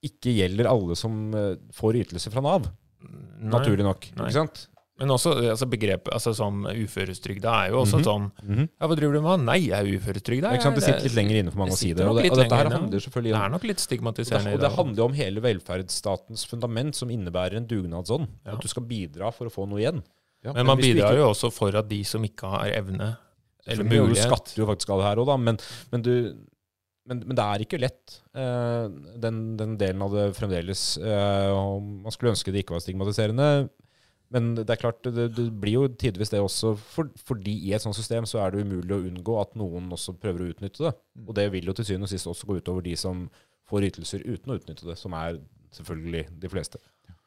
ikke 0.06 0.34
gjelder 0.38 0.70
alle 0.70 0.96
som 1.00 1.34
eh, 1.36 1.56
får 1.76 1.98
ytelser 2.04 2.34
fra 2.34 2.44
Nav, 2.46 2.68
Nei. 3.06 3.50
naturlig 3.54 3.86
nok. 3.86 4.08
Nei. 4.18 4.28
Ikke 4.30 4.40
sant? 4.42 4.66
Men 4.98 5.10
også 5.12 5.34
altså 5.52 5.68
begrepet 5.68 6.08
altså 6.16 6.32
som 6.38 6.62
uførestrygda 6.72 7.52
er 7.66 7.72
jo 7.74 7.82
også 7.82 7.98
Mhm. 8.00 8.06
sånn 8.06 8.70
Ja, 8.80 8.88
hva 8.88 8.96
driver 8.96 9.14
du 9.18 9.22
med? 9.26 9.42
Nei, 9.44 9.58
jeg 9.68 9.76
er 9.76 9.90
uførestrygda. 10.00 10.52
Det. 10.56 10.76
Det 10.76 10.84
sitter 10.86 11.04
litt 11.04 11.16
lenger 11.18 11.40
inne 11.42 11.52
for 11.52 11.60
mange 11.60 11.74
å 11.76 11.78
si 11.78 11.92
det. 11.92 12.06
Og, 12.08 12.16
det, 12.16 12.32
og 12.32 12.38
dette 12.40 12.56
her 12.56 12.70
handler 12.72 13.00
selvfølgelig 13.04 13.34
Det 13.36 13.42
er 13.44 13.50
nok 13.50 13.64
litt 13.64 13.76
og 13.76 13.82
det, 13.82 13.88
stigmatiserende 13.90 14.54
og 14.54 14.60
det 14.64 14.72
handler 14.78 14.96
jo 15.04 15.06
om 15.10 15.14
hele 15.20 15.42
velferdsstatens 15.44 16.46
fundament, 16.48 16.96
som 16.96 17.10
innebærer 17.12 17.58
en 17.58 17.68
dugnadsånd. 17.68 18.28
Ja. 18.46 18.54
At 18.54 18.62
du 18.62 18.68
skal 18.72 18.84
bidra 18.84 19.34
for 19.34 19.48
å 19.48 19.52
få 19.52 19.68
noe 19.68 19.80
igjen. 19.84 20.02
Men 20.46 20.66
man 20.66 20.78
bidrar 20.78 21.12
ikke- 21.12 21.18
jo 21.18 21.30
også 21.34 21.52
for 21.52 21.76
at 21.76 21.90
de 21.90 22.04
som 22.04 22.24
ikke 22.24 22.48
har 22.48 22.68
evne 22.70 23.18
eller 23.68 23.84
mulighet 23.84 24.30
Du 24.30 24.36
skatter 24.36 24.56
jo 24.62 24.66
faktisk 24.68 24.90
av 24.92 25.00
det 25.00 25.06
her 25.10 25.16
òg, 25.18 25.26
da. 25.26 25.38
Men, 25.38 25.58
men, 25.92 26.02
du, 26.02 26.36
men, 27.08 27.20
men 27.26 27.36
det 27.36 27.44
er 27.44 27.66
ikke 27.66 27.80
lett, 27.82 28.22
eh, 28.36 28.88
den, 29.20 29.58
den 29.58 29.76
delen 29.78 30.02
av 30.04 30.12
det 30.14 30.36
fremdeles. 30.38 30.98
Eh, 31.00 31.52
man 32.04 32.12
skulle 32.12 32.32
ønske 32.32 32.54
det 32.54 32.64
ikke 32.64 32.78
var 32.78 32.80
stigmatiserende. 32.80 33.70
Men 34.34 34.56
det 34.58 34.70
er 34.74 34.80
klart, 34.82 35.04
det, 35.06 35.28
det 35.38 35.46
blir 35.62 35.76
jo 35.78 35.88
tidvis 35.88 36.32
det 36.34 36.40
også. 36.42 36.74
For, 36.82 37.12
fordi 37.28 37.54
i 37.70 37.74
et 37.78 37.84
sånt 37.84 37.96
system 37.96 38.26
så 38.26 38.40
er 38.42 38.52
det 38.56 38.64
umulig 38.66 38.96
å 38.96 39.04
unngå 39.06 39.36
at 39.42 39.54
noen 39.60 39.92
også 39.94 40.16
prøver 40.20 40.42
å 40.42 40.50
utnytte 40.56 40.88
det. 40.88 40.94
Og 41.28 41.36
det 41.38 41.46
vil 41.54 41.70
jo 41.70 41.76
til 41.78 41.86
syvende 41.86 42.10
og 42.10 42.14
sist 42.16 42.28
også 42.32 42.50
gå 42.50 42.58
utover 42.60 42.82
de 42.88 42.96
som 43.00 43.28
får 43.70 43.88
ytelser 43.92 44.26
uten 44.26 44.52
å 44.52 44.58
utnytte 44.60 44.88
det, 44.90 44.98
som 44.98 45.14
er 45.18 45.38
selvfølgelig 45.78 46.26
de 46.42 46.50
fleste. 46.52 46.82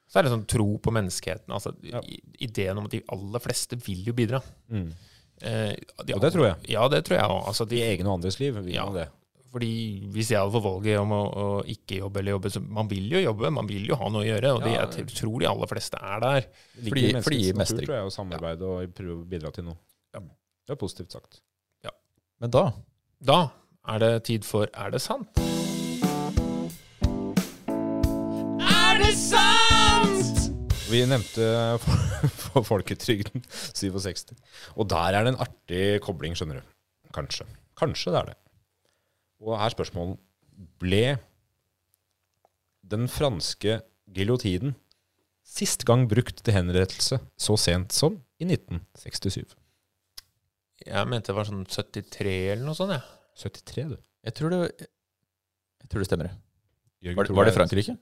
Så 0.09 0.19
er 0.19 0.25
det 0.27 0.33
sånn 0.33 0.47
tro 0.49 0.67
på 0.81 0.93
menneskeheten. 0.95 1.53
Altså, 1.53 1.75
Ja. 1.85 2.01
Ideen 2.41 2.79
om 2.81 2.87
at 2.89 2.95
de 2.97 3.03
aller 3.13 3.43
fleste 3.45 3.77
vil 3.85 4.05
jo 4.09 4.15
bidra. 4.17 4.43
Eh, 4.73 5.75
de 6.05 6.15
Og 6.17 6.21
det 6.23 6.33
tror 6.35 6.47
jeg. 6.49 6.57
Ja, 6.75 6.89
det 6.91 7.05
tror 7.07 7.19
jeg 7.19 7.29
òg. 7.31 7.43
Altså, 7.53 7.67
I 7.69 7.73
de, 7.77 7.83
egen 7.93 8.07
og 8.09 8.19
andres 8.19 8.41
liv 8.41 8.57
vil 8.59 8.75
Ja. 8.75 8.89
det. 8.91 9.09
Fordi 9.53 9.71
hvis 10.13 10.29
jeg 10.31 10.39
hadde 10.43 10.53
fått 10.53 10.65
valget 10.67 10.99
om 11.01 11.13
å, 11.17 11.21
å 11.25 11.47
ikke 11.73 11.99
jobbe 12.03 12.21
eller 12.21 12.35
jobbe, 12.37 12.51
så 12.53 12.61
man 12.63 12.89
vil 12.91 13.07
jo 13.17 13.21
jobbe, 13.25 13.51
man 13.57 13.67
vil 13.71 13.87
jo 13.89 13.97
ha 13.97 14.09
noe 14.13 14.23
å 14.25 14.29
gjøre. 14.29 14.55
Og 14.59 14.63
de, 14.67 14.71
Ja. 14.75 14.87
jeg 14.93 15.07
tror 15.15 15.39
de 15.41 15.47
aller 15.49 15.67
fleste 15.71 15.97
er 16.01 16.21
der. 16.21 16.41
Det 16.77 16.91
Fordi- 16.93 17.23
fordi 17.25 17.53
mestring. 17.57 17.87
tror 17.87 17.97
jeg, 17.97 18.05
å 18.07 18.13
samarbeide 18.13 18.63
og 18.63 18.95
prøve 18.95 19.17
å 19.23 19.29
bidra 19.29 19.51
til 19.55 19.65
noe. 19.65 19.77
Det 20.69 20.75
er 20.77 20.77
positivt 20.77 21.13
sagt. 21.13 21.41
Men 22.41 22.51
da 22.51 22.73
Da 23.25 23.51
er 23.89 23.99
det 23.99 24.25
tid 24.25 24.45
for 24.45 24.69
Er 24.73 24.91
det 24.93 25.01
sant? 25.01 25.27
Er 28.61 28.99
det 29.01 29.15
sant?! 29.17 30.39
Vi 30.89 31.01
nevnte 31.05 31.49
for, 31.83 32.29
for 32.45 32.63
folketrygden 32.65 33.43
67. 33.51 34.33
Og 34.77 34.89
der 34.89 35.19
er 35.19 35.25
det 35.27 35.35
en 35.35 35.41
artig 35.45 36.01
kobling, 36.05 36.37
skjønner 36.39 36.61
du. 36.63 36.69
Kanskje. 37.17 37.45
Kanskje 37.79 38.13
det 38.15 38.21
er 38.23 38.31
det. 38.31 38.37
Og 39.45 39.55
her 39.59 39.69
er 39.71 39.75
spørsmålet 39.77 40.19
Ble 40.83 41.19
den 42.89 43.05
franske 43.13 43.79
giljotinen 44.11 44.73
sist 45.49 45.85
gang 45.89 46.07
brukt 46.11 46.41
til 46.45 46.57
henrettelse 46.57 47.21
så 47.41 47.57
sent 47.61 47.95
som 47.95 48.17
i 48.41 48.47
1967? 48.49 49.55
Jeg 50.89 51.11
mente 51.11 51.31
det 51.31 51.37
var 51.37 51.47
sånn 51.49 51.65
73 51.69 52.35
eller 52.55 52.65
noe 52.67 52.77
sånt. 52.79 52.95
jeg. 52.95 53.03
73, 53.39 53.89
du. 53.93 53.97
Jeg 54.27 54.35
tror 54.39 54.55
det, 54.55 54.61
jeg 54.79 55.91
tror 55.93 56.03
det 56.03 56.09
stemmer. 56.11 56.31
Jørgen, 57.05 57.19
Var 57.21 57.29
det, 57.29 57.37
var 57.39 57.49
det 57.49 57.55
Frankrike? 57.55 57.95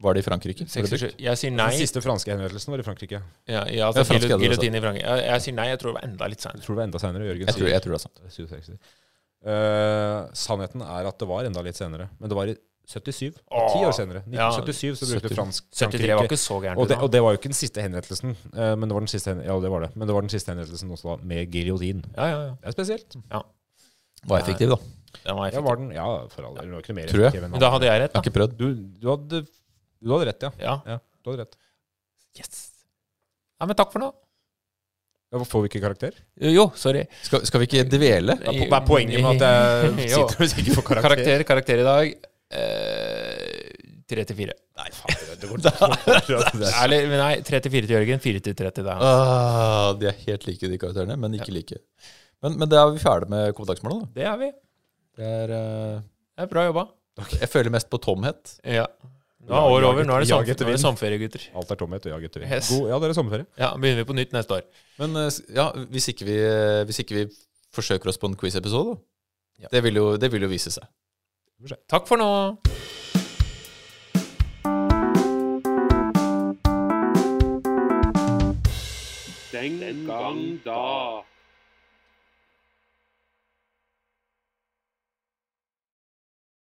Var 0.00 0.16
det 0.16 0.22
i 0.22 0.24
Frankrike? 0.24 0.64
67. 0.70 1.18
Jeg 1.20 1.36
sier 1.36 1.52
nei. 1.52 1.66
Den 1.74 1.82
siste 1.82 2.00
franske 2.00 2.32
henrettelsen 2.32 2.72
var 2.72 2.80
i 2.80 2.86
Frankrike. 2.86 3.18
Ja, 3.20 3.52
ja, 3.52 3.62
Ja, 3.74 3.88
altså, 3.90 4.06
fransk 4.08 4.30
det 4.30 4.38
Giljotinen 4.46 4.78
i 4.78 4.82
Frankrike. 4.86 5.04
Jeg, 5.12 5.26
jeg 5.28 5.44
sier 5.44 5.56
nei, 5.58 5.66
jeg 5.68 5.80
tror 5.82 5.92
det 5.92 5.98
var 5.98 6.06
enda 6.08 6.28
litt 6.32 6.40
Jeg 6.40 6.46
senere. 6.46 6.64
tror 6.64 6.74
det 6.74 6.80
var 6.80 6.88
enda 6.88 7.02
senere. 7.02 7.26
Jørgen 7.28 7.50
Jeg 7.50 7.56
tror, 7.58 7.68
jeg 7.74 7.82
tror 7.84 7.92
det 7.96 7.98
er 7.98 8.04
sant. 8.06 8.92
67. 9.40 9.46
Eh, 9.50 10.32
sannheten 10.36 10.82
er 10.84 11.08
at 11.08 11.18
det 11.18 11.28
var 11.28 11.44
enda 11.48 11.62
litt 11.64 11.78
senere. 11.78 12.10
Men 12.20 12.28
det 12.32 12.36
var 12.36 12.50
i 12.52 12.56
77. 12.90 13.38
Ti 13.38 13.80
år 13.86 13.92
senere. 13.94 14.20
1977 14.26 14.98
så 14.98 15.06
brukte 15.12 15.28
70. 15.30 15.36
fransk 15.38 15.66
73 15.70 16.14
var 16.18 16.26
ikke 16.26 16.38
så 16.42 16.56
gærent. 16.60 16.80
og 16.82 16.88
det, 16.90 16.96
og 16.98 17.10
det 17.14 17.20
var 17.22 17.32
jo 17.34 17.38
ikke 17.38 17.50
den 17.52 17.58
siste 17.60 17.84
henrettelsen, 17.84 18.36
Uh, 18.50 18.74
men 18.76 18.88
det 18.90 18.94
var 18.96 19.04
den 19.04 19.12
siste, 19.12 19.30
ja, 19.46 19.58
det 19.62 19.70
var 19.70 19.84
det. 19.86 19.90
Men 19.96 20.08
det 20.10 20.14
var 20.16 20.26
den 20.26 20.32
siste 20.32 20.50
henrettelsen 20.52 20.90
også 20.90 21.12
da, 21.12 21.16
med 21.22 21.52
giljotin. 21.54 22.02
Ja, 22.16 22.26
ja, 22.26 22.40
ja. 22.48 22.54
Det 22.60 22.72
er 22.72 22.76
spesielt. 22.76 23.16
Var 24.26 24.42
effektiv, 24.42 24.74
da. 24.74 24.76
Den 25.24 25.36
var 25.38 25.52
Ja, 25.54 25.60
var 25.64 25.76
den, 25.80 25.92
ja, 25.94 26.08
for 26.28 26.44
all 26.48 26.56
del. 26.58 26.66
Det 26.66 26.74
var 26.76 26.82
ikke 26.84 26.94
mer 26.98 27.08
Tror 27.08 27.22
jeg. 27.22 27.30
effektiv 27.30 27.50
Men 27.50 27.60
da 27.62 27.70
hadde 27.70 27.86
jeg 27.86 28.00
rett, 28.02 28.12
Jeg 28.12 28.18
har 28.20 28.26
ikke 28.26 28.36
prøvd. 28.36 28.56
du, 28.58 28.66
du, 29.00 29.06
hadde, 29.08 29.40
du 30.02 30.12
hadde 30.12 30.26
rett, 30.28 30.42
ja. 30.42 30.74
Ja. 30.86 30.98
Du 31.24 31.30
hadde 31.30 31.46
rett. 31.46 31.56
Yes. 32.38 32.60
Ja, 33.60 33.66
men 33.70 33.76
takk 33.78 33.92
for 33.94 34.02
nå. 34.02 34.10
Ja, 35.30 35.44
får 35.46 35.62
vi 35.62 35.70
ikke 35.70 35.82
karakter? 35.84 36.16
Jo, 36.42 36.64
sorry. 36.74 37.04
Skal, 37.22 37.44
skal 37.46 37.62
vi 37.62 37.68
ikke 37.68 37.84
dvele? 37.86 38.34
Hva 38.42 38.80
er 38.80 38.86
poenget 38.86 39.22
med 39.22 39.44
at 39.46 39.94
jeg 40.00 40.10
sitter 40.16 40.42
og 40.42 40.58
ikke 40.64 40.74
får 40.80 40.86
karakter? 40.88 41.06
Karakter, 41.06 41.44
karakter 41.52 41.82
i 41.84 41.86
dag. 41.86 42.14
Tre 42.50 44.24
3 44.24 44.24
til 44.26 44.38
4. 44.40 44.54
Nei, 44.80 44.88
faen, 44.96 45.18
det 45.38 45.50
går 45.50 45.60
ikke. 45.62 46.70
Eller, 46.82 47.12
nei, 47.20 47.34
3 47.46 47.60
til 47.62 47.74
4 47.76 47.86
til 47.86 47.94
Jørgen, 47.94 48.22
4 48.24 48.42
til 48.46 48.56
3 48.58 48.72
til 48.78 48.88
deg. 48.88 49.04
Ah, 49.06 49.92
de 50.00 50.08
er 50.10 50.16
helt 50.24 50.46
like, 50.48 50.70
de 50.72 50.80
karakterene, 50.82 51.18
men 51.20 51.36
ikke 51.38 51.54
like. 51.54 51.78
Men, 52.42 52.56
men 52.58 52.70
da 52.72 52.82
er 52.82 52.94
vi 52.96 53.02
ferdig 53.02 53.30
med 53.30 53.52
kompetansemålet, 53.54 54.02
da. 54.02 54.10
Det 54.16 54.26
er 54.32 54.40
vi. 54.40 54.50
Det 55.20 55.30
er, 55.36 55.54
uh, 55.54 56.02
Det 56.34 56.46
er 56.46 56.50
bra 56.50 56.66
jobba. 56.66 56.86
jeg 57.36 57.50
føler 57.52 57.74
mest 57.74 57.90
på 57.92 58.00
tomhet. 58.02 58.56
Ja. 58.64 58.88
Nå 59.40 59.56
er 59.56 59.72
året 59.72 59.86
over. 59.88 60.04
Nå 60.04 60.14
er 60.14 60.24
det, 60.24 60.28
sommer, 60.28 60.44
nå 60.52 60.66
er 60.68 60.76
det 60.76 60.82
sommerferie, 60.82 61.18
gutter. 61.22 61.44
Alt 61.56 61.70
er 61.72 61.78
tomhet 61.80 62.06
og 62.06 62.12
jag 62.12 62.26
etter 62.28 62.42
vind. 62.42 62.52
Yes. 62.52 62.68
God, 62.74 62.90
ja, 62.90 62.98
dere 63.00 63.14
er 63.14 63.16
sommerferie. 63.16 63.46
Ja, 63.58 63.70
Begynner 63.80 64.02
vi 64.02 64.08
på 64.10 64.16
nytt 64.18 64.34
neste 64.36 64.58
år. 64.58 64.66
Men 65.00 65.16
eh, 65.16 65.30
ja, 65.56 65.70
hvis 65.94 66.10
ikke 66.12 66.28
vi, 66.28 66.36
eh, 66.44 66.82
hvis 66.88 67.00
ikke 67.02 67.16
vi 67.16 67.24
forsøker 67.74 68.12
oss 68.12 68.20
på 68.20 68.28
en 68.28 68.36
quiz-episode, 68.36 68.94
da. 68.94 69.00
Ja. 69.64 69.72
Det, 69.72 69.82
vil 69.84 69.96
jo, 69.96 70.04
det 70.20 70.30
vil 70.32 70.44
jo 70.44 70.52
vise 70.52 70.72
seg. 70.72 70.84
Takk 71.88 72.08
for 72.08 72.20
nå. 72.20 72.28
Den 79.52 80.06
gang 80.06 80.44
da. 80.64 81.29